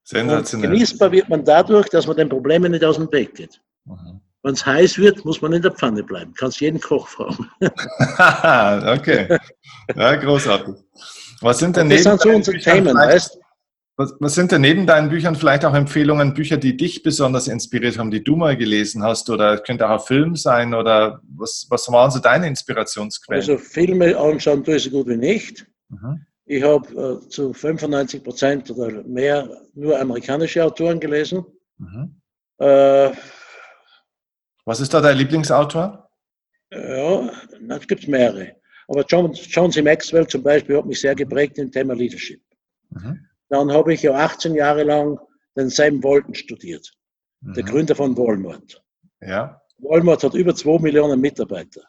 Sensationell. 0.04 0.70
Und 0.70 0.74
genießbar 0.74 1.12
wird 1.12 1.30
man 1.30 1.44
dadurch, 1.44 1.90
dass 1.90 2.08
man 2.08 2.18
den 2.18 2.30
Problemen 2.30 2.72
nicht 2.72 2.84
aus 2.84 2.98
dem 2.98 3.12
Weg 3.12 3.36
geht. 3.36 3.62
Mhm. 3.86 4.22
Wenn 4.44 4.54
es 4.54 4.66
heiß 4.66 4.98
wird, 4.98 5.24
muss 5.24 5.42
man 5.42 5.54
in 5.54 5.62
der 5.62 5.72
Pfanne 5.72 6.04
bleiben. 6.04 6.34
Kannst 6.34 6.60
jeden 6.60 6.80
Koch 6.82 7.08
fragen. 7.08 7.50
okay. 9.00 9.38
Ja, 9.96 10.16
großartig. 10.16 10.76
Was 11.40 11.60
sind 11.60 11.78
denn 11.78 11.90
das 11.90 12.04
sind 12.04 12.22
so 12.22 12.30
unsere 12.30 12.58
Themen, 12.58 12.96
weißt 12.96 13.40
was, 13.96 14.16
was 14.20 14.34
sind 14.34 14.52
denn 14.52 14.62
neben 14.62 14.88
deinen 14.88 15.10
Büchern 15.10 15.36
vielleicht 15.36 15.64
auch 15.66 15.76
Empfehlungen, 15.76 16.34
Bücher, 16.34 16.58
die 16.58 16.76
dich 16.76 17.04
besonders 17.04 17.48
inspiriert 17.48 18.00
haben, 18.00 18.10
die 18.10 18.24
du 18.24 18.36
mal 18.36 18.58
gelesen 18.58 19.04
hast? 19.04 19.30
Oder 19.30 19.60
könnte 19.60 19.88
auch 19.88 20.02
ein 20.02 20.08
Film 20.08 20.36
sein? 20.36 20.74
Oder 20.74 21.22
was, 21.30 21.68
was 21.70 21.92
waren 21.92 22.10
so 22.10 22.18
deine 22.20 22.48
Inspirationsquellen? 22.48 23.42
Also 23.42 23.58
Filme 23.58 24.18
anschauen 24.18 24.64
tue 24.64 24.78
ich 24.78 24.84
so 24.84 24.90
gut 24.90 25.08
wie 25.08 25.18
nicht. 25.18 25.68
Mhm. 25.90 26.26
Ich 26.46 26.62
habe 26.64 27.22
äh, 27.24 27.30
zu 27.30 27.54
95 27.54 28.24
Prozent 28.24 28.72
oder 28.72 29.04
mehr 29.04 29.50
nur 29.74 30.00
amerikanische 30.00 30.64
Autoren 30.64 31.00
gelesen. 31.00 31.46
Mhm. 31.78 32.22
Äh, 32.58 33.12
Was 34.66 34.80
ist 34.80 34.94
da 34.94 35.02
dein 35.02 35.18
Lieblingsautor? 35.18 36.10
Ja, 36.72 37.30
es 37.70 37.88
gibt 37.88 38.08
mehrere. 38.08 38.56
Aber 38.88 39.06
John, 39.08 39.32
John 39.34 39.72
C. 39.72 39.82
Maxwell 39.82 40.28
zum 40.28 40.44
Beispiel 40.44 40.78
hat 40.78 40.86
mich 40.86 41.00
sehr 41.00 41.16
geprägt 41.16 41.58
im 41.58 41.72
Thema 41.72 41.94
Leadership. 41.94 42.42
Mhm. 42.90 43.26
Dann 43.50 43.72
habe 43.72 43.94
ich 43.94 44.02
ja 44.02 44.14
18 44.14 44.56
Jahre 44.56 44.84
lang 44.84 45.20
den 45.56 45.70
Sam 45.70 46.04
Walton 46.04 46.34
studiert, 46.34 46.92
mhm. 47.42 47.54
der 47.54 47.64
Gründer 47.64 47.96
von 47.96 48.18
Walmart. 48.18 48.84
Ja. 49.22 49.62
Walmart 49.78 50.24
hat 50.24 50.34
über 50.34 50.56
2 50.56 50.80
Millionen 50.80 51.22
Mitarbeiter. 51.22 51.84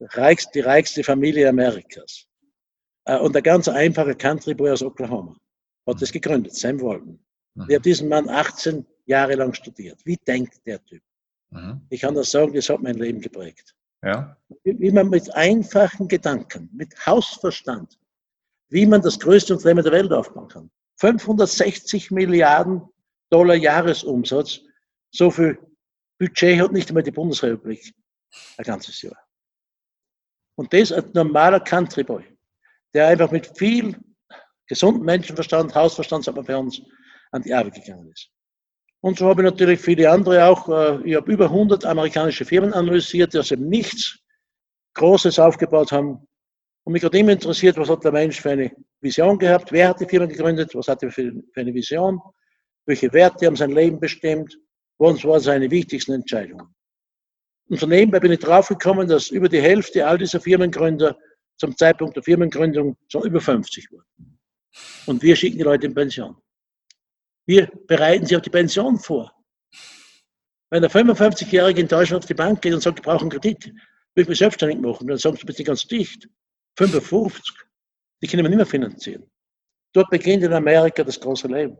Die 0.00 0.60
reichste 0.60 1.02
Familie 1.02 1.48
Amerikas. 1.48 2.27
Äh, 3.08 3.18
und 3.18 3.34
der 3.34 3.42
ganz 3.42 3.66
einfache 3.68 4.14
Country 4.14 4.54
Boy 4.54 4.70
aus 4.70 4.82
Oklahoma 4.82 5.34
hat 5.86 6.00
das 6.00 6.12
gegründet, 6.12 6.54
Sam 6.54 6.80
Walton. 6.80 7.18
Mhm. 7.54 7.64
Ich 7.68 7.74
habe 7.74 7.82
diesen 7.82 8.08
Mann 8.08 8.28
18 8.28 8.86
Jahre 9.06 9.34
lang 9.34 9.54
studiert. 9.54 9.98
Wie 10.04 10.16
denkt 10.16 10.64
der 10.66 10.84
Typ? 10.84 11.02
Mhm. 11.50 11.80
Ich 11.88 12.02
kann 12.02 12.14
das 12.14 12.30
sagen, 12.30 12.52
das 12.52 12.68
hat 12.68 12.82
mein 12.82 12.96
Leben 12.96 13.20
geprägt. 13.20 13.74
Ja. 14.04 14.36
Wie, 14.62 14.78
wie 14.78 14.92
man 14.92 15.08
mit 15.08 15.34
einfachen 15.34 16.06
Gedanken, 16.06 16.68
mit 16.72 16.94
Hausverstand, 17.06 17.98
wie 18.68 18.86
man 18.86 19.00
das 19.00 19.18
größte 19.18 19.54
Unternehmen 19.54 19.82
der 19.82 19.92
Welt 19.92 20.12
aufbauen 20.12 20.48
kann. 20.48 20.70
560 20.96 22.10
Milliarden 22.10 22.82
Dollar 23.30 23.54
Jahresumsatz, 23.54 24.60
so 25.10 25.30
viel 25.30 25.58
Budget 26.18 26.60
hat 26.60 26.72
nicht 26.72 26.88
einmal 26.90 27.02
die 27.02 27.10
Bundesrepublik 27.10 27.94
ein 28.58 28.64
ganzes 28.64 29.00
Jahr. 29.00 29.16
Und 30.56 30.72
das 30.72 30.92
ein 30.92 31.10
normaler 31.14 31.60
Country 31.60 32.04
Boy 32.04 32.37
der 32.94 33.08
einfach 33.08 33.30
mit 33.30 33.56
viel 33.56 33.96
gesundem 34.66 35.04
Menschenverstand, 35.04 35.74
Hausverstand, 35.74 36.24
sagt 36.24 36.36
man 36.36 36.46
bei 36.46 36.56
uns, 36.56 36.80
an 37.32 37.42
die 37.42 37.52
Arbeit 37.52 37.74
gegangen 37.74 38.10
ist. 38.10 38.30
Und 39.00 39.18
so 39.18 39.28
habe 39.28 39.42
ich 39.42 39.50
natürlich 39.50 39.80
viele 39.80 40.10
andere 40.10 40.44
auch. 40.44 40.68
Äh, 40.68 41.08
ich 41.08 41.16
habe 41.16 41.30
über 41.30 41.46
100 41.46 41.84
amerikanische 41.84 42.44
Firmen 42.44 42.72
analysiert, 42.72 43.32
die 43.32 43.40
dem 43.40 43.68
Nichts 43.68 44.18
Großes 44.94 45.38
aufgebaut 45.38 45.92
haben. 45.92 46.26
Und 46.84 46.92
mich 46.92 47.04
hat 47.04 47.14
immer 47.14 47.32
interessiert, 47.32 47.76
was 47.76 47.88
hat 47.88 48.02
der 48.02 48.12
Mensch 48.12 48.40
für 48.40 48.50
eine 48.50 48.72
Vision 49.00 49.38
gehabt, 49.38 49.70
wer 49.70 49.88
hat 49.88 50.00
die 50.00 50.06
Firma 50.06 50.26
gegründet, 50.26 50.74
was 50.74 50.88
hat 50.88 51.02
er 51.02 51.10
für, 51.10 51.32
eine 51.54 51.74
Vision, 51.74 52.20
welche 52.86 53.12
Werte 53.12 53.46
haben 53.46 53.56
sein 53.56 53.70
Leben 53.70 54.00
bestimmt, 54.00 54.58
was 54.98 55.24
waren 55.24 55.40
seine 55.40 55.70
wichtigsten 55.70 56.12
Entscheidungen. 56.12 56.74
Und 57.68 57.78
von 57.78 57.90
nebenbei 57.90 58.18
bin 58.18 58.32
ich 58.32 58.40
draufgekommen, 58.40 59.06
dass 59.06 59.28
über 59.28 59.48
die 59.48 59.60
Hälfte 59.60 60.06
all 60.06 60.18
dieser 60.18 60.40
Firmengründer 60.40 61.16
zum 61.58 61.76
Zeitpunkt 61.76 62.16
der 62.16 62.22
Firmengründung 62.22 62.96
schon 63.08 63.24
über 63.24 63.40
50 63.40 63.90
wurden. 63.90 64.38
Und 65.06 65.22
wir 65.22 65.36
schicken 65.36 65.58
die 65.58 65.64
Leute 65.64 65.86
in 65.86 65.94
Pension. 65.94 66.36
Wir 67.46 67.66
bereiten 67.86 68.26
sie 68.26 68.36
auf 68.36 68.42
die 68.42 68.50
Pension 68.50 68.98
vor. 68.98 69.32
Wenn 70.70 70.82
der 70.82 70.90
55-Jährige 70.90 71.80
in 71.80 71.88
Deutschland 71.88 72.24
auf 72.24 72.28
die 72.28 72.34
Bank 72.34 72.60
geht 72.60 72.74
und 72.74 72.82
sagt, 72.82 72.98
ich 72.98 73.04
brauche 73.04 73.22
einen 73.22 73.30
Kredit, 73.30 73.66
will 74.14 74.22
ich 74.22 74.28
mich 74.28 74.38
selbstständig 74.38 74.78
machen, 74.80 75.06
dann 75.06 75.16
sagst 75.16 75.42
du 75.42 75.46
bitte 75.46 75.64
ganz 75.64 75.86
dicht. 75.86 76.28
55, 76.76 77.54
die 78.22 78.26
können 78.26 78.44
wir 78.44 78.50
nicht 78.50 78.58
mehr 78.58 78.66
finanzieren. 78.66 79.28
Dort 79.94 80.10
beginnt 80.10 80.42
in 80.44 80.52
Amerika 80.52 81.02
das 81.02 81.18
große 81.18 81.48
Leben. 81.48 81.78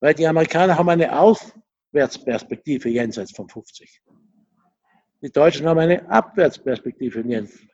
Weil 0.00 0.14
die 0.14 0.26
Amerikaner 0.26 0.78
haben 0.78 0.88
eine 0.88 1.18
Aufwärtsperspektive 1.18 2.88
jenseits 2.88 3.32
von 3.32 3.48
50. 3.48 4.00
Die 5.24 5.32
Deutschen 5.32 5.66
haben 5.66 5.78
eine 5.78 6.06
Abwärtsperspektive 6.10 7.24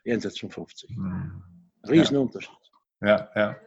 jenseits 0.05 0.39
von 0.39 0.49
50. 0.49 0.89
Hm. 0.89 1.43
Riesenunterschied. 1.89 2.55
Ja, 3.01 3.29
ja. 3.35 3.57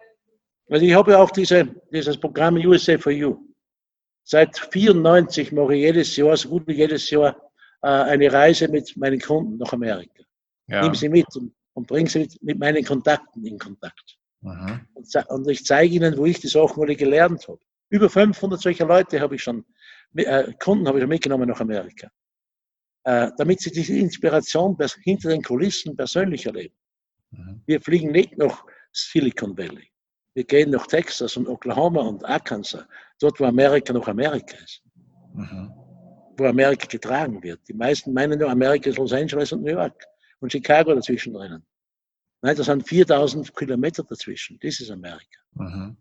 Also 0.71 0.87
ich 0.87 0.95
habe 0.95 1.13
ja 1.13 1.19
auch 1.19 1.31
diese, 1.31 1.69
dieses 1.93 2.19
Programm 2.19 2.57
USA 2.57 2.97
for 2.97 3.13
You. 3.13 3.37
Seit 4.23 4.57
94 4.59 5.53
mache 5.53 5.75
ich 5.75 5.83
jedes 5.83 6.17
Jahr, 6.17 6.35
so 6.35 6.49
gut 6.49 6.67
wie 6.67 6.73
jedes 6.73 7.11
Jahr, 7.11 7.37
äh, 7.83 7.89
eine 7.89 8.33
Reise 8.33 8.69
mit 8.69 8.97
meinen 8.97 9.21
Kunden 9.21 9.59
nach 9.59 9.75
Amerika. 9.75 10.23
Ja. 10.67 10.81
Nehme 10.81 10.95
sie 10.95 11.11
mit 11.11 11.27
und, 11.37 11.53
und 11.75 11.87
bringe 11.87 12.09
sie 12.09 12.21
mit, 12.21 12.43
mit, 12.43 12.59
meinen 12.59 12.83
Kontakten 12.87 13.45
in 13.45 13.59
Kontakt. 13.59 14.17
Mhm. 14.41 14.81
Und, 14.95 15.27
und, 15.29 15.51
ich 15.51 15.63
zeige 15.67 15.95
ihnen, 15.95 16.17
wo 16.17 16.25
ich 16.25 16.41
die 16.41 16.49
Sachen 16.49 16.83
alle 16.83 16.97
gelernt 16.97 17.47
habe. 17.49 17.61
Über 17.91 18.09
500 18.09 18.59
solcher 18.59 18.87
Leute 18.87 19.21
habe 19.21 19.35
ich 19.35 19.43
schon, 19.43 19.63
äh, 20.15 20.55
Kunden 20.55 20.89
habe 20.89 20.97
ich 20.97 21.03
schon 21.03 21.11
mitgenommen 21.11 21.51
nach 21.51 21.61
Amerika. 21.61 22.11
Äh, 23.05 23.31
damit 23.37 23.61
sie 23.61 23.71
diese 23.71 23.97
Inspiration 23.99 24.79
hinter 25.03 25.29
den 25.29 25.43
Kulissen 25.43 25.95
persönlich 25.95 26.47
erleben. 26.47 26.75
Mhm. 27.31 27.61
Wir 27.67 27.81
fliegen 27.81 28.13
nicht 28.13 28.39
nach 28.39 28.65
Silicon 28.93 29.57
Valley. 29.59 29.91
Wir 30.33 30.45
gehen 30.45 30.71
nach 30.71 30.87
Texas 30.87 31.37
und 31.37 31.47
Oklahoma 31.47 32.01
und 32.01 32.25
Arkansas, 32.25 32.85
dort 33.21 33.39
wo 33.39 33.45
Amerika 33.45 33.93
noch 33.93 34.09
Amerika 34.09 34.57
ist. 34.57 34.83
Mhm. 35.35 35.71
Wo 36.39 36.47
Amerika 36.47 36.87
getragen 36.87 37.43
wird. 37.43 37.61
Die 37.69 37.75
meisten 37.75 38.13
meinen 38.15 38.39
nur, 38.39 38.49
Amerika 38.49 38.89
ist 38.89 38.97
Los 38.97 39.13
Angeles 39.13 39.53
und 39.53 39.63
New 39.63 39.73
York 39.73 40.03
und 40.41 40.51
Chicago 40.51 40.95
dazwischen 40.95 41.35
drinnen. 41.35 41.63
Nein, 42.41 42.57
das 42.57 42.67
sind 42.67 42.89
4000 42.89 43.55
Kilometer 43.55 44.03
dazwischen. 44.03 44.59
Das 44.63 44.81
ist 44.81 44.91
Amerika. 44.91 45.41
Mhm. 45.53 45.97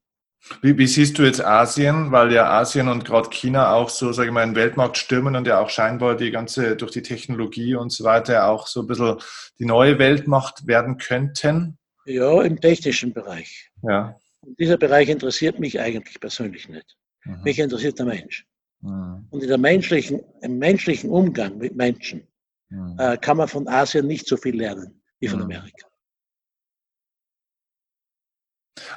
Wie, 0.61 0.77
wie, 0.77 0.87
siehst 0.87 1.17
du 1.17 1.23
jetzt 1.23 1.43
Asien, 1.43 2.11
weil 2.11 2.31
ja 2.33 2.49
Asien 2.49 2.89
und 2.89 3.05
gerade 3.05 3.29
China 3.29 3.73
auch 3.73 3.89
so, 3.89 4.11
sage 4.11 4.27
ich 4.27 4.33
mal, 4.33 4.43
einen 4.43 4.75
Markt 4.75 4.97
stürmen 4.97 5.35
und 5.35 5.47
ja 5.47 5.59
auch 5.59 5.69
scheinbar 5.69 6.17
die 6.17 6.31
ganze, 6.31 6.75
durch 6.75 6.91
die 6.91 7.01
Technologie 7.01 7.75
und 7.75 7.91
so 7.91 8.03
weiter 8.03 8.47
auch 8.49 8.67
so 8.67 8.81
ein 8.81 8.87
bisschen 8.87 9.17
die 9.59 9.65
neue 9.65 9.99
Weltmacht 9.99 10.67
werden 10.67 10.97
könnten? 10.97 11.77
Ja, 12.05 12.41
im 12.41 12.59
technischen 12.59 13.13
Bereich. 13.13 13.71
Ja. 13.83 14.17
Und 14.41 14.59
dieser 14.59 14.77
Bereich 14.77 15.07
interessiert 15.07 15.59
mich 15.59 15.79
eigentlich 15.79 16.19
persönlich 16.19 16.67
nicht. 16.67 16.97
Mhm. 17.23 17.43
Mich 17.43 17.59
interessiert 17.59 17.97
der 17.99 18.05
Mensch. 18.05 18.45
Mhm. 18.81 19.27
Und 19.29 19.43
in 19.43 19.47
der 19.47 19.57
menschlichen, 19.57 20.21
im 20.41 20.57
menschlichen 20.57 21.09
Umgang 21.09 21.57
mit 21.57 21.75
Menschen 21.75 22.27
mhm. 22.69 22.97
äh, 22.99 23.17
kann 23.17 23.37
man 23.37 23.47
von 23.47 23.67
Asien 23.69 24.07
nicht 24.07 24.27
so 24.27 24.35
viel 24.35 24.57
lernen 24.57 25.01
wie 25.19 25.29
von 25.29 25.39
mhm. 25.39 25.45
Amerika. 25.45 25.87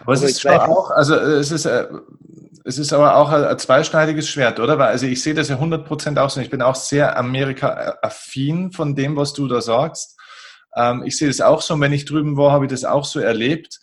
Aber 0.00 0.12
es 0.12 0.22
ist 0.22 0.46
auch, 0.46 0.90
also 0.90 1.14
es 1.16 1.50
ist, 1.50 1.66
äh, 1.66 1.86
es 2.64 2.78
ist 2.78 2.92
aber 2.92 3.16
auch 3.16 3.30
ein, 3.30 3.58
zweischneidiges 3.58 4.28
Schwert, 4.28 4.58
oder? 4.58 4.78
Weil, 4.78 4.88
also 4.88 5.06
ich 5.06 5.22
sehe 5.22 5.34
das 5.34 5.48
ja 5.48 5.56
100% 5.56 6.18
auch 6.18 6.30
so. 6.30 6.40
Ich 6.40 6.50
bin 6.50 6.62
auch 6.62 6.74
sehr 6.74 7.16
Amerika-affin 7.16 8.72
von 8.72 8.94
dem, 8.94 9.16
was 9.16 9.32
du 9.34 9.46
da 9.46 9.60
sagst. 9.60 10.18
Ähm, 10.74 11.02
ich 11.04 11.16
sehe 11.16 11.28
das 11.28 11.40
auch 11.40 11.62
so. 11.62 11.74
Und 11.74 11.80
wenn 11.80 11.92
ich 11.92 12.04
drüben 12.04 12.36
war, 12.36 12.52
habe 12.52 12.64
ich 12.64 12.70
das 12.70 12.84
auch 12.84 13.04
so 13.04 13.20
erlebt. 13.20 13.78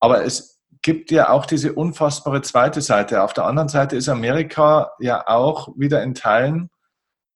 Aber 0.00 0.24
es 0.24 0.60
gibt 0.82 1.10
ja 1.10 1.30
auch 1.30 1.46
diese 1.46 1.72
unfassbare 1.72 2.42
zweite 2.42 2.80
Seite. 2.80 3.22
Auf 3.22 3.32
der 3.32 3.44
anderen 3.44 3.68
Seite 3.68 3.96
ist 3.96 4.08
Amerika 4.08 4.92
ja 5.00 5.26
auch 5.26 5.68
wieder 5.76 6.02
in 6.02 6.14
Teilen, 6.14 6.70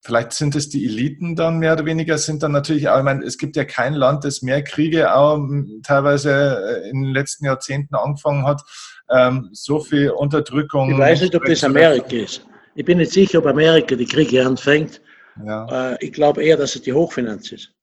vielleicht 0.01 0.33
sind 0.33 0.57
es 0.57 0.69
die 0.69 0.87
Eliten 0.87 1.37
dann 1.37 1.59
mehr 1.59 1.75
oder 1.75 1.85
weniger, 1.85 2.17
sind 2.19 2.43
dann 2.43 2.53
natürlich 2.53 2.89
auch, 2.89 2.99
ich 2.99 3.05
meine, 3.05 3.25
es 3.25 3.39
gibt 3.39 3.57
ja 3.57 3.65
kein 3.65 3.95
Land, 3.95 4.25
das 4.25 4.43
mehr 4.43 4.63
Kriege 4.63 5.15
auch 5.15 5.39
teilweise 5.83 6.83
äh, 6.85 6.91
in 6.91 7.03
den 7.03 7.13
letzten 7.13 7.45
Jahrzehnten 7.45 7.95
angefangen 7.95 8.47
hat, 8.47 8.63
ähm, 9.11 9.51
so 9.53 9.81
viel 9.81 10.11
Unterdrückung. 10.11 10.93
Ich 10.93 10.99
weiß 10.99 11.21
nicht, 11.23 11.35
ob 11.35 11.45
das 11.45 11.65
Amerika 11.65 12.17
ist. 12.17 12.47
Ich 12.75 12.85
bin 12.85 12.99
nicht 12.99 13.13
sicher, 13.13 13.39
ob 13.39 13.47
Amerika 13.47 13.95
die 13.95 14.07
Kriege 14.07 14.47
anfängt. 14.47 15.03
Ja. 15.45 15.93
Äh, 15.93 16.05
ich 16.05 16.13
glaube 16.13 16.43
eher, 16.43 16.57
dass 16.57 16.77
es 16.77 16.83
die 16.83 16.93
Hochfinanz 16.93 17.53
ist. 17.53 17.75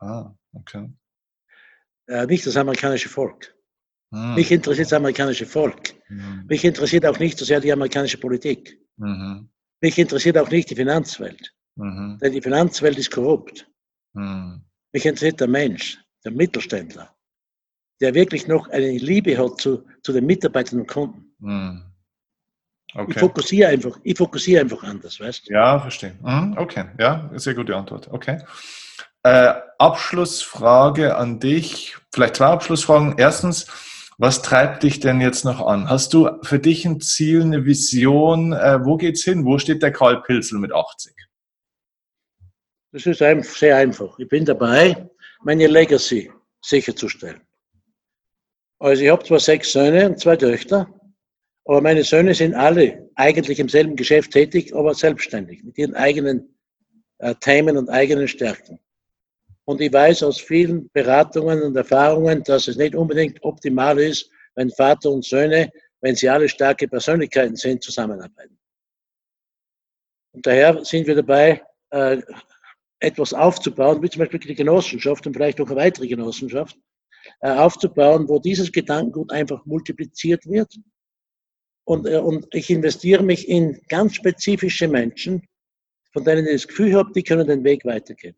Ah, 0.00 0.30
okay. 0.52 0.90
Äh, 2.06 2.26
nicht 2.26 2.46
das 2.46 2.56
amerikanische 2.56 3.08
Volk. 3.08 3.54
Mhm. 4.10 4.34
Mich 4.34 4.52
interessiert 4.52 4.86
das 4.86 4.92
amerikanische 4.92 5.46
Volk. 5.46 5.94
Mhm. 6.08 6.44
Mich 6.48 6.64
interessiert 6.64 7.06
auch 7.06 7.18
nicht 7.18 7.38
so 7.38 7.44
sehr 7.44 7.60
die 7.60 7.72
amerikanische 7.72 8.18
Politik. 8.18 8.78
Mhm. 8.96 9.48
Mich 9.80 9.98
interessiert 9.98 10.38
auch 10.38 10.50
nicht 10.50 10.70
die 10.70 10.76
Finanzwelt. 10.76 11.52
Mhm. 11.76 12.18
Denn 12.20 12.32
die 12.32 12.42
Finanzwelt 12.42 12.98
ist 12.98 13.10
korrupt. 13.10 13.68
Mhm. 14.14 14.62
Mich 14.92 15.04
interessiert 15.04 15.40
der 15.40 15.48
Mensch, 15.48 15.98
der 16.24 16.32
Mittelständler, 16.32 17.14
der 18.00 18.14
wirklich 18.14 18.46
noch 18.46 18.68
eine 18.68 18.90
Liebe 18.90 19.36
hat 19.36 19.60
zu, 19.60 19.84
zu 20.02 20.12
den 20.12 20.26
Mitarbeitern 20.26 20.80
und 20.80 20.88
Kunden. 20.88 21.34
Mhm. 21.38 21.82
Okay. 22.94 23.12
Ich 23.12 23.18
fokussiere 23.18 23.68
einfach, 23.68 23.98
ich 24.04 24.16
fokussiere 24.16 24.62
einfach 24.62 24.82
anders, 24.82 25.20
weißt 25.20 25.48
du? 25.48 25.52
Ja, 25.52 25.78
verstehe. 25.78 26.16
Okay, 26.56 26.86
ja, 26.98 27.30
sehr 27.34 27.54
gute 27.54 27.76
Antwort. 27.76 28.08
Okay. 28.10 28.40
Äh, 29.22 29.54
Abschlussfrage 29.78 31.16
an 31.16 31.40
dich, 31.40 31.96
vielleicht 32.14 32.36
zwei 32.36 32.46
Abschlussfragen. 32.46 33.16
Erstens, 33.18 33.66
was 34.18 34.42
treibt 34.42 34.82
dich 34.82 35.00
denn 35.00 35.20
jetzt 35.20 35.44
noch 35.44 35.66
an? 35.66 35.90
Hast 35.90 36.14
du 36.14 36.30
für 36.42 36.58
dich 36.58 36.86
ein 36.86 37.00
Ziel, 37.00 37.42
eine 37.42 37.64
Vision? 37.66 38.52
Äh, 38.52 38.84
wo 38.84 38.96
geht's 38.96 39.24
hin? 39.24 39.44
Wo 39.44 39.58
steht 39.58 39.82
der 39.82 39.92
Karl 39.92 40.22
Pilzel 40.22 40.58
mit 40.58 40.72
80? 40.72 41.14
Das 42.92 43.04
ist 43.04 43.18
sehr 43.18 43.76
einfach. 43.76 44.18
Ich 44.18 44.28
bin 44.28 44.44
dabei, 44.44 45.10
meine 45.42 45.66
Legacy 45.66 46.32
sicherzustellen. 46.62 47.42
Also 48.78 49.02
ich 49.02 49.10
habe 49.10 49.24
zwar 49.24 49.40
sechs 49.40 49.72
Söhne 49.72 50.06
und 50.06 50.18
zwei 50.18 50.36
Töchter, 50.36 50.88
aber 51.64 51.80
meine 51.80 52.04
Söhne 52.04 52.34
sind 52.34 52.54
alle 52.54 53.10
eigentlich 53.16 53.58
im 53.58 53.68
selben 53.68 53.96
Geschäft 53.96 54.32
tätig, 54.32 54.74
aber 54.74 54.94
selbstständig, 54.94 55.62
mit 55.62 55.76
ihren 55.76 55.94
eigenen 55.94 56.56
äh, 57.18 57.34
Themen 57.34 57.76
und 57.76 57.88
eigenen 57.88 58.28
Stärken. 58.28 58.78
Und 59.66 59.80
ich 59.80 59.92
weiß 59.92 60.22
aus 60.22 60.40
vielen 60.40 60.88
Beratungen 60.92 61.62
und 61.62 61.76
Erfahrungen, 61.76 62.42
dass 62.44 62.68
es 62.68 62.76
nicht 62.76 62.94
unbedingt 62.94 63.42
optimal 63.42 63.98
ist, 63.98 64.30
wenn 64.54 64.70
Vater 64.70 65.10
und 65.10 65.24
Söhne, 65.24 65.70
wenn 66.00 66.14
sie 66.14 66.28
alle 66.28 66.48
starke 66.48 66.86
Persönlichkeiten 66.86 67.56
sind, 67.56 67.82
zusammenarbeiten. 67.82 68.58
Und 70.32 70.46
daher 70.46 70.84
sind 70.84 71.06
wir 71.06 71.16
dabei, 71.16 71.62
äh, 71.90 72.22
etwas 73.00 73.34
aufzubauen, 73.34 74.02
wie 74.02 74.08
zum 74.08 74.20
Beispiel 74.20 74.38
die 74.38 74.54
Genossenschaft 74.54 75.26
und 75.26 75.34
vielleicht 75.34 75.60
auch 75.60 75.66
eine 75.66 75.76
weitere 75.76 76.06
Genossenschaft, 76.06 76.78
äh, 77.40 77.50
aufzubauen, 77.50 78.28
wo 78.28 78.38
dieses 78.38 78.70
Gedankengut 78.70 79.32
einfach 79.32 79.64
multipliziert 79.66 80.46
wird. 80.46 80.72
Und, 81.84 82.06
äh, 82.06 82.18
und 82.18 82.46
ich 82.54 82.70
investiere 82.70 83.22
mich 83.22 83.48
in 83.48 83.80
ganz 83.88 84.14
spezifische 84.14 84.86
Menschen, 84.86 85.46
von 86.12 86.24
denen 86.24 86.46
ich 86.46 86.52
das 86.52 86.68
Gefühl 86.68 86.94
habe, 86.94 87.12
die 87.12 87.24
können 87.24 87.48
den 87.48 87.64
Weg 87.64 87.84
weitergehen. 87.84 88.36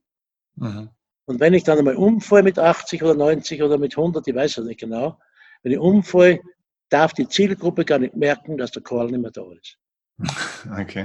Mhm. 0.56 0.88
Und 1.28 1.40
wenn 1.40 1.52
ich 1.52 1.62
dann 1.62 1.76
einmal 1.76 1.96
umfalle 1.96 2.42
mit 2.42 2.58
80 2.58 3.02
oder 3.02 3.14
90 3.14 3.62
oder 3.62 3.76
mit 3.76 3.98
100, 3.98 4.26
ich 4.26 4.34
weiß 4.34 4.56
es 4.56 4.64
nicht 4.64 4.80
genau, 4.80 5.18
wenn 5.62 5.72
ich 5.72 5.78
umfalle, 5.78 6.40
darf 6.88 7.12
die 7.12 7.28
Zielgruppe 7.28 7.84
gar 7.84 7.98
nicht 7.98 8.16
merken, 8.16 8.56
dass 8.56 8.70
der 8.70 8.82
Call 8.82 9.10
nicht 9.10 9.20
mehr 9.20 9.30
da 9.30 9.44
ist. 9.52 9.76
Okay. 10.80 11.04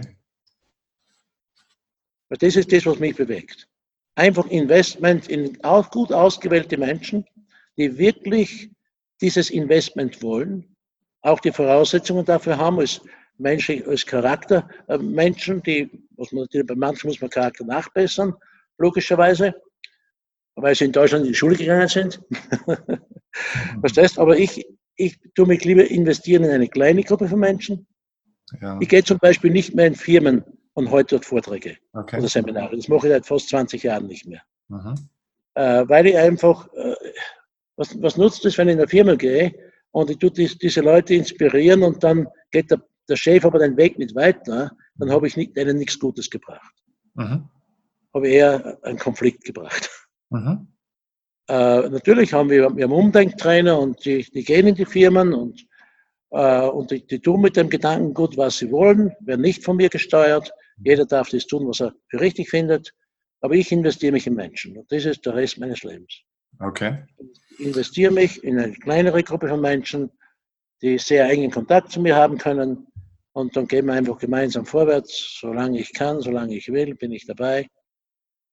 Das 2.29 2.55
ist 2.55 2.71
das, 2.71 2.85
was 2.85 2.99
mich 2.99 3.17
bewegt. 3.17 3.67
Einfach 4.15 4.47
Investment 4.47 5.27
in 5.27 5.61
auch 5.63 5.91
gut 5.91 6.13
ausgewählte 6.13 6.77
Menschen, 6.77 7.25
die 7.77 7.97
wirklich 7.97 8.71
dieses 9.19 9.49
Investment 9.49 10.23
wollen, 10.23 10.73
auch 11.21 11.41
die 11.41 11.51
Voraussetzungen 11.51 12.23
dafür 12.23 12.57
haben, 12.57 12.79
als, 12.79 13.01
Mensch, 13.37 13.69
als 13.69 14.05
Charakter, 14.05 14.69
äh, 14.87 14.97
Menschen, 14.97 15.61
die, 15.63 16.07
was 16.11 16.31
man 16.31 16.43
natürlich 16.43 16.67
bei 16.67 16.75
manchen 16.75 17.09
muss 17.09 17.19
man 17.19 17.29
Charakter 17.29 17.65
nachbessern, 17.65 18.33
logischerweise, 18.77 19.53
weil 20.55 20.75
sie 20.75 20.85
in 20.85 20.91
Deutschland 20.91 21.25
in 21.25 21.31
die 21.31 21.37
Schule 21.37 21.55
gegangen 21.55 21.87
sind. 21.87 22.21
Verstehst? 23.79 24.19
Aber 24.19 24.37
ich, 24.37 24.65
ich 24.95 25.19
tue 25.35 25.47
mich 25.47 25.63
lieber 25.65 25.89
investieren 25.89 26.43
in 26.43 26.51
eine 26.51 26.67
kleine 26.67 27.03
Gruppe 27.03 27.27
von 27.27 27.39
Menschen, 27.39 27.87
Ja. 28.61 28.77
Ich 28.81 28.89
gehe 28.89 29.03
zum 29.03 29.17
Beispiel 29.19 29.51
nicht 29.51 29.73
mehr 29.73 29.87
in 29.87 29.95
Firmen 29.95 30.43
und 30.73 30.91
heute 30.91 31.15
dort 31.15 31.25
Vorträge 31.25 31.77
okay. 31.93 32.17
oder 32.17 32.27
Seminare. 32.27 32.75
Das 32.75 32.87
mache 32.87 33.07
ich 33.07 33.13
seit 33.13 33.25
fast 33.25 33.49
20 33.49 33.83
Jahren 33.83 34.07
nicht 34.07 34.27
mehr. 34.27 34.41
Mhm. 34.67 34.95
Äh, 35.55 35.87
weil 35.87 36.07
ich 36.07 36.17
einfach, 36.17 36.67
äh, 36.73 36.95
was, 37.75 37.99
was 38.01 38.17
nutzt 38.17 38.45
es, 38.45 38.57
wenn 38.57 38.67
ich 38.67 38.73
in 38.73 38.79
eine 38.79 38.87
Firma 38.87 39.15
gehe 39.15 39.53
und 39.91 40.09
ich 40.09 40.17
tue 40.17 40.31
dies, 40.31 40.57
diese 40.57 40.81
Leute 40.81 41.15
inspirieren 41.15 41.83
und 41.83 42.03
dann 42.03 42.27
geht 42.51 42.71
der, 42.71 42.81
der 43.09 43.15
Chef 43.15 43.45
aber 43.45 43.59
den 43.59 43.77
Weg 43.77 43.97
nicht 43.97 44.15
weiter, 44.15 44.71
dann 44.97 45.11
habe 45.11 45.27
ich 45.27 45.37
nicht, 45.37 45.55
denen 45.55 45.77
nichts 45.77 45.99
Gutes 45.99 46.29
gebracht. 46.29 46.73
Mhm. 47.15 47.49
Habe 48.13 48.27
eher 48.27 48.77
einen 48.83 48.99
Konflikt 48.99 49.43
gebracht. 49.43 49.89
Mhm. 50.33 50.67
Äh, 51.47 51.89
natürlich 51.89 52.33
haben 52.33 52.49
wir, 52.49 52.75
wir 52.75 52.83
haben 52.85 52.91
Umdenktrainer 52.91 53.79
und 53.79 54.03
die, 54.05 54.23
die 54.23 54.43
gehen 54.43 54.67
in 54.67 54.75
die 54.75 54.85
Firmen 54.85 55.33
und, 55.33 55.65
äh, 56.31 56.61
und 56.61 56.91
die, 56.91 57.05
die 57.05 57.19
tun 57.19 57.41
mit 57.41 57.55
dem 57.55 57.69
Gedanken 57.69 58.13
gut, 58.13 58.35
was 58.37 58.57
sie 58.57 58.71
wollen, 58.71 59.13
werden 59.19 59.41
nicht 59.41 59.63
von 59.63 59.77
mir 59.77 59.89
gesteuert. 59.89 60.51
Jeder 60.83 61.05
darf 61.05 61.29
das 61.29 61.45
tun, 61.45 61.67
was 61.67 61.81
er 61.81 61.93
für 62.09 62.19
richtig 62.19 62.49
findet. 62.49 62.93
Aber 63.41 63.55
ich 63.55 63.71
investiere 63.71 64.13
mich 64.13 64.25
in 64.25 64.35
Menschen 64.35 64.77
und 64.77 64.91
das 64.91 65.05
ist 65.05 65.25
der 65.25 65.35
Rest 65.35 65.59
meines 65.59 65.83
Lebens. 65.83 66.13
Okay. 66.59 67.05
Ich 67.57 67.65
investiere 67.65 68.11
mich 68.11 68.43
in 68.43 68.57
eine 68.57 68.73
kleinere 68.73 69.21
Gruppe 69.21 69.49
von 69.49 69.59
Menschen, 69.59 70.09
die 70.81 70.97
sehr 70.97 71.29
engen 71.29 71.51
Kontakt 71.51 71.91
zu 71.91 72.01
mir 72.01 72.15
haben 72.15 72.37
können. 72.37 72.87
Und 73.33 73.55
dann 73.55 73.67
gehen 73.67 73.87
wir 73.87 73.93
einfach 73.93 74.17
gemeinsam 74.17 74.65
vorwärts. 74.65 75.39
Solange 75.41 75.79
ich 75.79 75.91
kann, 75.93 76.21
solange 76.21 76.55
ich 76.55 76.71
will, 76.71 76.95
bin 76.95 77.11
ich 77.11 77.25
dabei. 77.25 77.67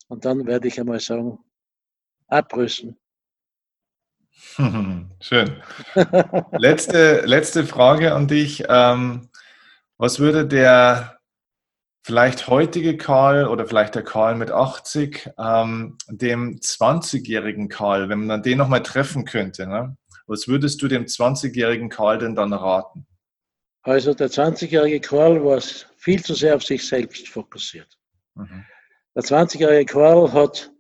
Und 0.08 0.24
dann 0.24 0.46
werde 0.46 0.66
ich 0.66 0.80
einmal 0.80 0.98
sagen, 0.98 1.38
abrüsten. 2.30 2.96
Schön. 5.20 5.62
letzte, 6.52 7.22
letzte 7.26 7.64
Frage 7.66 8.14
an 8.14 8.26
dich. 8.26 8.64
Ähm, 8.68 9.28
was 9.98 10.18
würde 10.18 10.46
der 10.46 11.20
vielleicht 12.02 12.48
heutige 12.48 12.96
Karl 12.96 13.46
oder 13.46 13.66
vielleicht 13.66 13.94
der 13.94 14.02
Karl 14.02 14.34
mit 14.34 14.50
80, 14.50 15.30
ähm, 15.38 15.98
dem 16.08 16.56
20-jährigen 16.56 17.68
Karl, 17.68 18.08
wenn 18.08 18.26
man 18.26 18.42
den 18.42 18.58
nochmal 18.58 18.82
treffen 18.82 19.24
könnte, 19.24 19.66
ne? 19.66 19.96
was 20.26 20.48
würdest 20.48 20.80
du 20.80 20.88
dem 20.88 21.04
20-jährigen 21.04 21.88
Karl 21.88 22.18
denn 22.18 22.34
dann 22.34 22.52
raten? 22.52 23.06
Also 23.82 24.14
der 24.14 24.28
20-jährige 24.28 25.00
Karl 25.00 25.44
war 25.44 25.60
viel 25.96 26.22
zu 26.22 26.34
sehr 26.34 26.56
auf 26.56 26.62
sich 26.62 26.86
selbst 26.86 27.28
fokussiert. 27.28 27.98
Mhm. 28.34 28.64
Der 29.14 29.22
20-jährige 29.22 29.92
Karl 29.92 30.32
hat, 30.32 30.70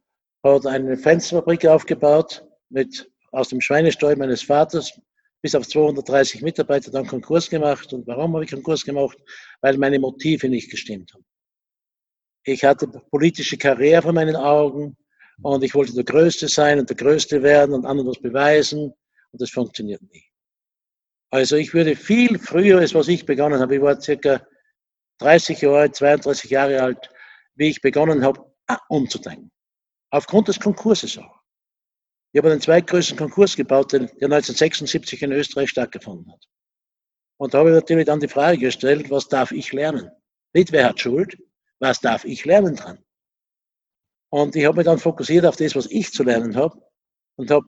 hat 0.42 0.66
eine 0.66 0.96
Fensterfabrik 0.96 1.66
aufgebaut 1.66 2.44
mit, 2.68 3.10
aus 3.32 3.48
dem 3.48 3.60
Schweinestall 3.60 4.16
meines 4.16 4.42
Vaters 4.42 4.98
bis 5.42 5.54
auf 5.54 5.66
230 5.66 6.42
Mitarbeiter 6.42 6.90
dann 6.90 7.06
Konkurs 7.06 7.48
gemacht. 7.48 7.92
Und 7.92 8.06
warum 8.06 8.34
habe 8.34 8.44
ich 8.44 8.50
Konkurs 8.50 8.84
gemacht? 8.84 9.18
Weil 9.60 9.76
meine 9.78 9.98
Motive 9.98 10.48
nicht 10.48 10.70
gestimmt 10.70 11.12
haben. 11.14 11.24
Ich 12.44 12.64
hatte 12.64 12.86
politische 12.86 13.56
Karriere 13.56 14.02
vor 14.02 14.12
meinen 14.12 14.36
Augen 14.36 14.96
und 15.42 15.62
ich 15.62 15.74
wollte 15.74 15.94
der 15.94 16.04
Größte 16.04 16.48
sein 16.48 16.78
und 16.78 16.88
der 16.88 16.96
Größte 16.96 17.42
werden 17.42 17.74
und 17.74 17.86
anderen 17.86 18.08
was 18.08 18.20
beweisen 18.20 18.92
und 19.32 19.40
das 19.40 19.50
funktioniert 19.50 20.02
nie. 20.02 20.24
Also 21.30 21.56
ich 21.56 21.72
würde 21.74 21.94
viel 21.96 22.38
früher, 22.38 22.80
als 22.80 22.94
was 22.94 23.08
ich 23.08 23.24
begonnen 23.24 23.60
habe, 23.60 23.76
ich 23.76 23.82
war 23.82 24.00
circa 24.00 24.44
30 25.18 25.60
Jahre, 25.60 25.92
32 25.92 26.50
Jahre 26.50 26.82
alt, 26.82 27.10
wie 27.54 27.68
ich 27.68 27.80
begonnen 27.80 28.24
habe, 28.24 28.44
umzudenken. 28.88 29.50
Aufgrund 30.10 30.48
des 30.48 30.58
Konkurses 30.58 31.18
auch. 31.18 31.40
Ich 32.32 32.38
habe 32.38 32.50
den 32.50 32.60
zweitgrößten 32.60 33.16
Konkurs 33.16 33.56
gebaut, 33.56 33.92
der 33.92 34.00
1976 34.00 35.22
in 35.22 35.32
Österreich 35.32 35.70
stattgefunden 35.70 36.32
hat. 36.32 36.46
Und 37.38 37.54
da 37.54 37.58
habe 37.58 37.70
ich 37.70 37.74
natürlich 37.74 38.06
dann 38.06 38.20
die 38.20 38.28
Frage 38.28 38.58
gestellt, 38.58 39.10
was 39.10 39.28
darf 39.28 39.50
ich 39.50 39.72
lernen? 39.72 40.10
Nicht 40.52 40.72
wer 40.72 40.88
hat 40.88 41.00
Schuld, 41.00 41.38
was 41.78 42.00
darf 42.00 42.24
ich 42.24 42.44
lernen 42.44 42.76
dran? 42.76 42.98
Und 44.30 44.54
ich 44.54 44.64
habe 44.64 44.76
mich 44.76 44.84
dann 44.84 44.98
fokussiert 44.98 45.44
auf 45.44 45.56
das, 45.56 45.74
was 45.74 45.86
ich 45.86 46.12
zu 46.12 46.22
lernen 46.22 46.54
habe 46.54 46.80
und 47.36 47.50
habe 47.50 47.66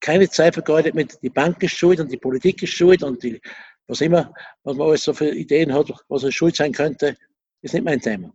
keine 0.00 0.28
Zeit 0.30 0.54
vergeudet 0.54 0.94
mit 0.94 1.22
die 1.22 1.28
Bank 1.28 1.62
ist 1.62 1.76
schuld 1.76 2.00
und 2.00 2.10
die 2.10 2.16
Politik 2.16 2.62
ist 2.62 2.72
schuld 2.72 3.02
und 3.02 3.22
die, 3.22 3.40
was 3.86 4.00
immer, 4.00 4.32
was 4.62 4.76
man 4.76 4.88
alles 4.88 5.02
so 5.02 5.12
für 5.12 5.30
Ideen 5.30 5.74
hat, 5.74 5.92
was 6.08 6.22
es 6.22 6.34
schuld 6.34 6.56
sein 6.56 6.72
könnte, 6.72 7.16
ist 7.60 7.74
nicht 7.74 7.84
mein 7.84 8.00
Thema. 8.00 8.32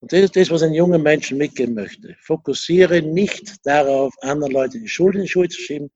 Und 0.00 0.12
das 0.12 0.20
ist 0.20 0.36
das, 0.36 0.50
was 0.50 0.62
ein 0.62 0.74
junger 0.74 0.98
Menschen 0.98 1.38
mitgeben 1.38 1.74
möchte. 1.74 2.14
Fokussiere 2.20 3.02
nicht 3.02 3.66
darauf, 3.66 4.14
anderen 4.20 4.52
Leuten 4.52 4.80
die 4.80 4.88
Schuld 4.88 5.16
in 5.16 5.22
die 5.22 5.28
Schuld 5.28 5.52
zu 5.52 5.60
schieben. 5.60 5.90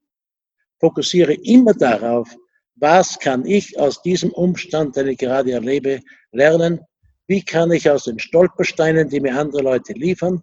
Fokussiere 0.80 1.34
immer 1.34 1.74
darauf, 1.74 2.28
was 2.74 3.18
kann 3.18 3.46
ich 3.46 3.78
aus 3.78 4.02
diesem 4.02 4.32
Umstand, 4.32 4.96
den 4.96 5.08
ich 5.08 5.18
gerade 5.18 5.52
erlebe, 5.52 6.00
lernen? 6.32 6.80
Wie 7.28 7.44
kann 7.44 7.70
ich 7.70 7.88
aus 7.88 8.04
den 8.04 8.18
Stolpersteinen, 8.18 9.08
die 9.08 9.20
mir 9.20 9.38
andere 9.38 9.62
Leute 9.62 9.92
liefern, 9.92 10.42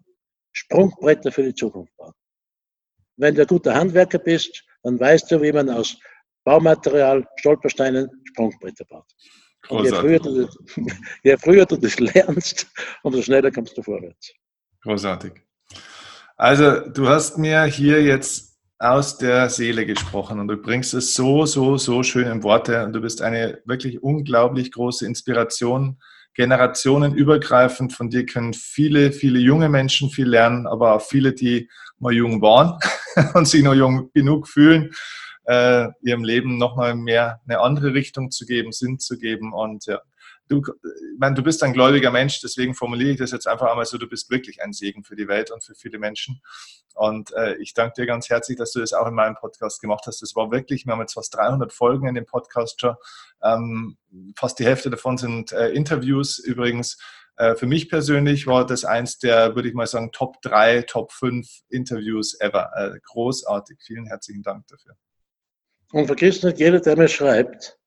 Sprungbretter 0.53 1.32
für 1.32 1.43
die 1.43 1.53
Zukunft 1.53 1.95
bauen? 1.97 2.14
Wenn 3.18 3.36
du 3.36 3.41
ein 3.41 3.47
guter 3.47 3.76
Handwerker 3.76 4.20
bist, 4.20 4.64
dann 4.84 4.97
weißt 4.97 5.30
du, 5.32 5.41
wie 5.41 5.51
man 5.51 5.70
aus 5.70 5.97
Baumaterial, 6.45 7.28
Stolpersteinen 7.36 8.10
Sprungbretter 8.24 8.86
baut. 8.86 9.12
Je 9.70 9.91
früher, 9.91 10.20
du, 10.20 10.47
je 11.24 11.38
früher 11.38 11.66
du 11.66 11.78
das 11.78 11.99
lernst, 11.99 12.68
umso 13.03 13.22
schneller 13.22 13.51
kommst 13.51 13.78
du 13.78 13.84
vorwärts. 13.84 14.34
Großartig. 14.82 15.34
Also, 16.38 16.80
du 16.89 17.07
hast 17.07 17.38
mir 17.38 17.64
hier 17.66 18.01
jetzt 18.01 18.57
aus 18.80 19.18
der 19.18 19.49
Seele 19.49 19.86
gesprochen 19.86 20.39
und 20.39 20.47
du 20.47 20.55
bringst 20.55 20.93
es 20.93 21.14
so, 21.14 21.45
so, 21.45 21.78
so 21.78 22.01
schön 22.01 22.28
in 22.28 22.43
Worte 22.43 22.86
und 22.86 22.93
du 22.93 23.01
bist 23.01 23.22
eine 23.22 23.62
wirklich 23.66 24.01
unglaublich 24.01 24.72
große 24.72 25.05
Inspiration, 25.05 25.99
generationenübergreifend. 26.34 27.91
Von 27.91 28.10
dir 28.10 28.26
können 28.26 28.53
viele, 28.53 29.12
viele 29.12 29.39
junge 29.39 29.68
Menschen 29.68 30.10
viel 30.10 30.30
lernen, 30.30 30.66
aber 30.66 30.95
auch 30.95 31.01
viele, 31.01 31.34
die 31.34 31.70
mal 31.99 32.14
jung 32.14 32.41
waren 32.41 32.80
und 33.34 33.47
sich 33.47 33.62
noch 33.62 33.76
jung 33.76 34.10
genug 34.14 34.47
fühlen 34.47 34.91
äh, 35.50 35.88
ihrem 36.04 36.24
Leben 36.24 36.60
nochmal 36.60 36.93
mehr 36.93 37.41
eine 37.47 37.60
andere 37.60 37.95
Richtung 37.95 38.30
zu 38.30 38.45
geben, 38.45 38.72
Sinn 38.72 39.00
zu 39.00 39.18
geben. 39.18 39.52
Und 39.52 39.88
ja, 39.88 40.00
du, 40.47 40.62
ich 40.62 41.20
meine, 41.20 41.34
du 41.34 41.41
bist 41.41 41.64
ein 41.64 41.74
gläubiger 41.74 42.12
Mensch, 42.12 42.39
deswegen 42.39 42.76
formuliere 42.76 43.12
ich 43.12 43.18
das 43.18 43.32
jetzt 43.32 43.47
einfach 43.47 43.68
einmal 43.68 43.86
so, 43.86 43.97
du 43.97 44.08
bist 44.08 44.30
wirklich 44.30 44.62
ein 44.62 44.74
Segen 44.74 45.04
für 45.04 45.16
die 45.16 45.28
Welt 45.28 45.50
und 45.50 45.64
für 45.64 45.74
viele 45.74 45.97
Menschen. 45.97 46.39
Und 46.93 47.34
äh, 47.34 47.56
ich 47.56 47.74
danke 47.74 47.93
dir 48.02 48.06
ganz 48.06 48.30
herzlich, 48.30 48.60
dass 48.60 48.74
du 48.74 48.80
das 48.80 48.93
auch 48.93 49.08
in 49.08 49.16
meinem 49.16 49.36
Podcast 49.36 49.82
gemacht 49.82 50.04
hast. 50.06 50.22
Das 50.22 50.36
war 50.36 50.52
wirklich, 50.52 50.86
wir 50.86 50.93
haben 50.93 51.02
jetzt 51.02 51.14
fast 51.14 51.34
300 51.36 51.74
Folgen 51.74 52.08
in 52.08 52.14
dem 52.14 52.28
Podcast 52.28 52.80
schon. 52.80 52.95
Ähm, 53.41 53.97
fast 54.36 54.60
die 54.60 54.66
Hälfte 54.66 54.91
davon 54.91 55.18
sind 55.18 55.52
äh, 55.52 55.70
Interviews 55.70 56.38
übrigens. 56.38 57.00
Äh, 57.38 57.56
für 57.56 57.66
mich 57.66 57.89
persönlich 57.89 58.45
war 58.45 58.68
das 58.68 58.86
eins 58.86 59.18
der, 59.18 59.56
würde 59.56 59.70
ich 59.70 59.74
mal 59.74 59.88
sagen, 59.88 60.12
Top 60.12 60.39
3, 60.43 60.84
Top 60.84 61.12
5 61.12 61.47
Interviews 61.70 62.39
ever. 62.39 62.70
Äh, 62.76 63.00
großartig. 63.04 63.80
Vielen 63.82 64.06
herzlichen 64.06 64.43
Dank 64.43 64.68
dafür. 64.68 64.95
Und 65.92 66.08
vergiss 66.08 66.44
nicht, 66.44 66.60
jeder, 66.60 66.80
der 66.80 66.98
mir 66.98 67.08
schreibt, 67.08 67.78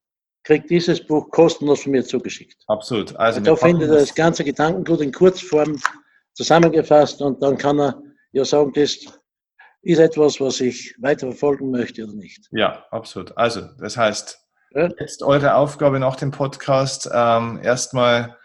kriegt 0.45 0.71
dieses 0.71 1.05
Buch 1.07 1.31
kostenlos 1.31 1.83
von 1.83 1.93
mir 1.93 2.05
zugeschickt. 2.05 2.63
Absolut. 2.67 3.15
Also 3.17 3.41
da 3.41 3.55
findet 3.55 3.91
er 3.91 3.99
das 4.01 4.15
ganze 4.15 4.45
Gedankengut 4.45 5.01
in 5.01 5.13
Kurzform 5.13 5.81
zusammengefasst 6.35 7.23
und 7.23 7.43
dann 7.43 7.57
kann 7.57 7.81
er 7.81 8.03
ja 8.33 8.45
sagen, 8.45 8.73
das 8.75 8.99
ist 9.83 9.99
etwas, 9.99 10.41
was 10.41 10.61
ich 10.61 10.95
weiter 11.01 11.29
verfolgen 11.29 11.71
möchte 11.71 12.05
oder 12.05 12.15
nicht. 12.15 12.49
Ja, 12.53 12.85
absolut. 12.91 13.37
Also, 13.37 13.63
das 13.79 13.97
heißt, 13.97 14.39
ja? 14.75 14.89
jetzt 14.99 15.23
eure 15.23 15.55
Aufgabe 15.55 16.01
nach 16.01 16.17
dem 16.17 16.31
Podcast 16.31 17.09
ähm, 17.13 17.61
erstmal 17.63 18.37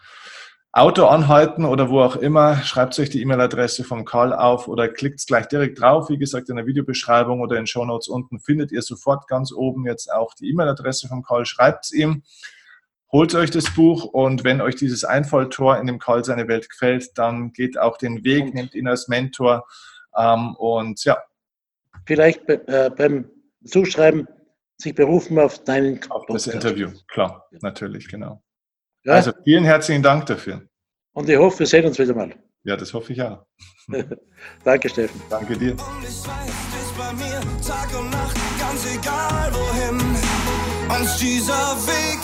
Auto 0.78 1.07
anhalten 1.07 1.65
oder 1.65 1.89
wo 1.89 2.01
auch 2.01 2.17
immer, 2.17 2.57
schreibt 2.57 2.99
euch 2.99 3.09
die 3.09 3.19
E-Mail-Adresse 3.23 3.84
vom 3.84 4.05
Karl 4.05 4.32
auf 4.32 4.67
oder 4.67 4.88
klickt 4.88 5.25
gleich 5.25 5.47
direkt 5.47 5.82
drauf. 5.82 6.07
Wie 6.09 6.19
gesagt, 6.19 6.49
in 6.49 6.55
der 6.55 6.67
Videobeschreibung 6.67 7.41
oder 7.41 7.55
in 7.55 7.61
den 7.61 7.67
Show 7.67 7.84
Notes 7.84 8.07
unten 8.07 8.39
findet 8.39 8.71
ihr 8.71 8.84
sofort 8.84 9.28
ganz 9.28 9.51
oben 9.51 9.88
jetzt 9.88 10.13
auch 10.13 10.36
die 10.36 10.51
E-Mail-Adresse 10.51 11.07
vom 11.07 11.23
Karl. 11.23 11.47
Schreibt 11.47 11.86
es 11.86 11.93
ihm, 11.93 12.21
holt 13.11 13.34
euch 13.34 13.49
das 13.49 13.73
Buch 13.73 14.03
und 14.03 14.43
wenn 14.43 14.61
euch 14.61 14.75
dieses 14.75 15.03
Einfalltor 15.03 15.80
in 15.80 15.88
dem 15.88 15.97
Karl 15.97 16.23
seine 16.23 16.47
Welt 16.47 16.69
gefällt, 16.69 17.17
dann 17.17 17.53
geht 17.53 17.80
auch 17.80 17.97
den 17.97 18.23
Weg, 18.23 18.53
nehmt 18.53 18.75
ihn 18.75 18.88
als 18.88 19.07
Mentor 19.07 19.65
ähm, 20.15 20.55
und 20.57 21.03
ja. 21.05 21.17
Vielleicht 22.05 22.47
äh, 22.49 22.91
beim 22.95 23.32
Zuschreiben 23.65 24.28
sich 24.78 24.93
berufen 24.93 25.39
auf 25.39 25.63
deinen 25.63 25.99
Auf 26.11 26.28
das 26.28 26.45
Interview, 26.45 26.91
klar, 27.07 27.47
natürlich, 27.61 28.07
genau. 28.09 28.43
Ja? 29.08 29.14
Also 29.14 29.32
vielen 29.43 29.64
herzlichen 29.64 30.03
Dank 30.03 30.26
dafür. 30.26 30.62
Und 31.14 31.30
ich 31.30 31.38
hoffe, 31.38 31.60
wir 31.60 31.66
sehen 31.66 31.86
uns 31.86 31.97
wieder 31.97 32.14
mal. 32.14 32.36
Ja, 32.64 32.76
das 32.76 32.93
hoffe 32.93 33.14
ich 33.14 33.22
auch. 33.22 33.45
Danke, 34.66 34.89
Steffen. 34.89 35.22
Danke 35.30 35.58
dir. 35.58 35.72
Und 35.72 35.80
ich 36.03 36.10
weiß, 36.10 36.49
ist 36.82 36.97
bei 36.97 37.14
mir 37.14 37.39
Tag 37.66 37.97
und 37.97 38.10
Nacht, 38.12 38.36
ganz 38.60 38.86
egal 38.93 39.53
wohin 39.53 39.99
uns 40.99 41.18
dieser 41.18 41.76
Weg 41.88 42.20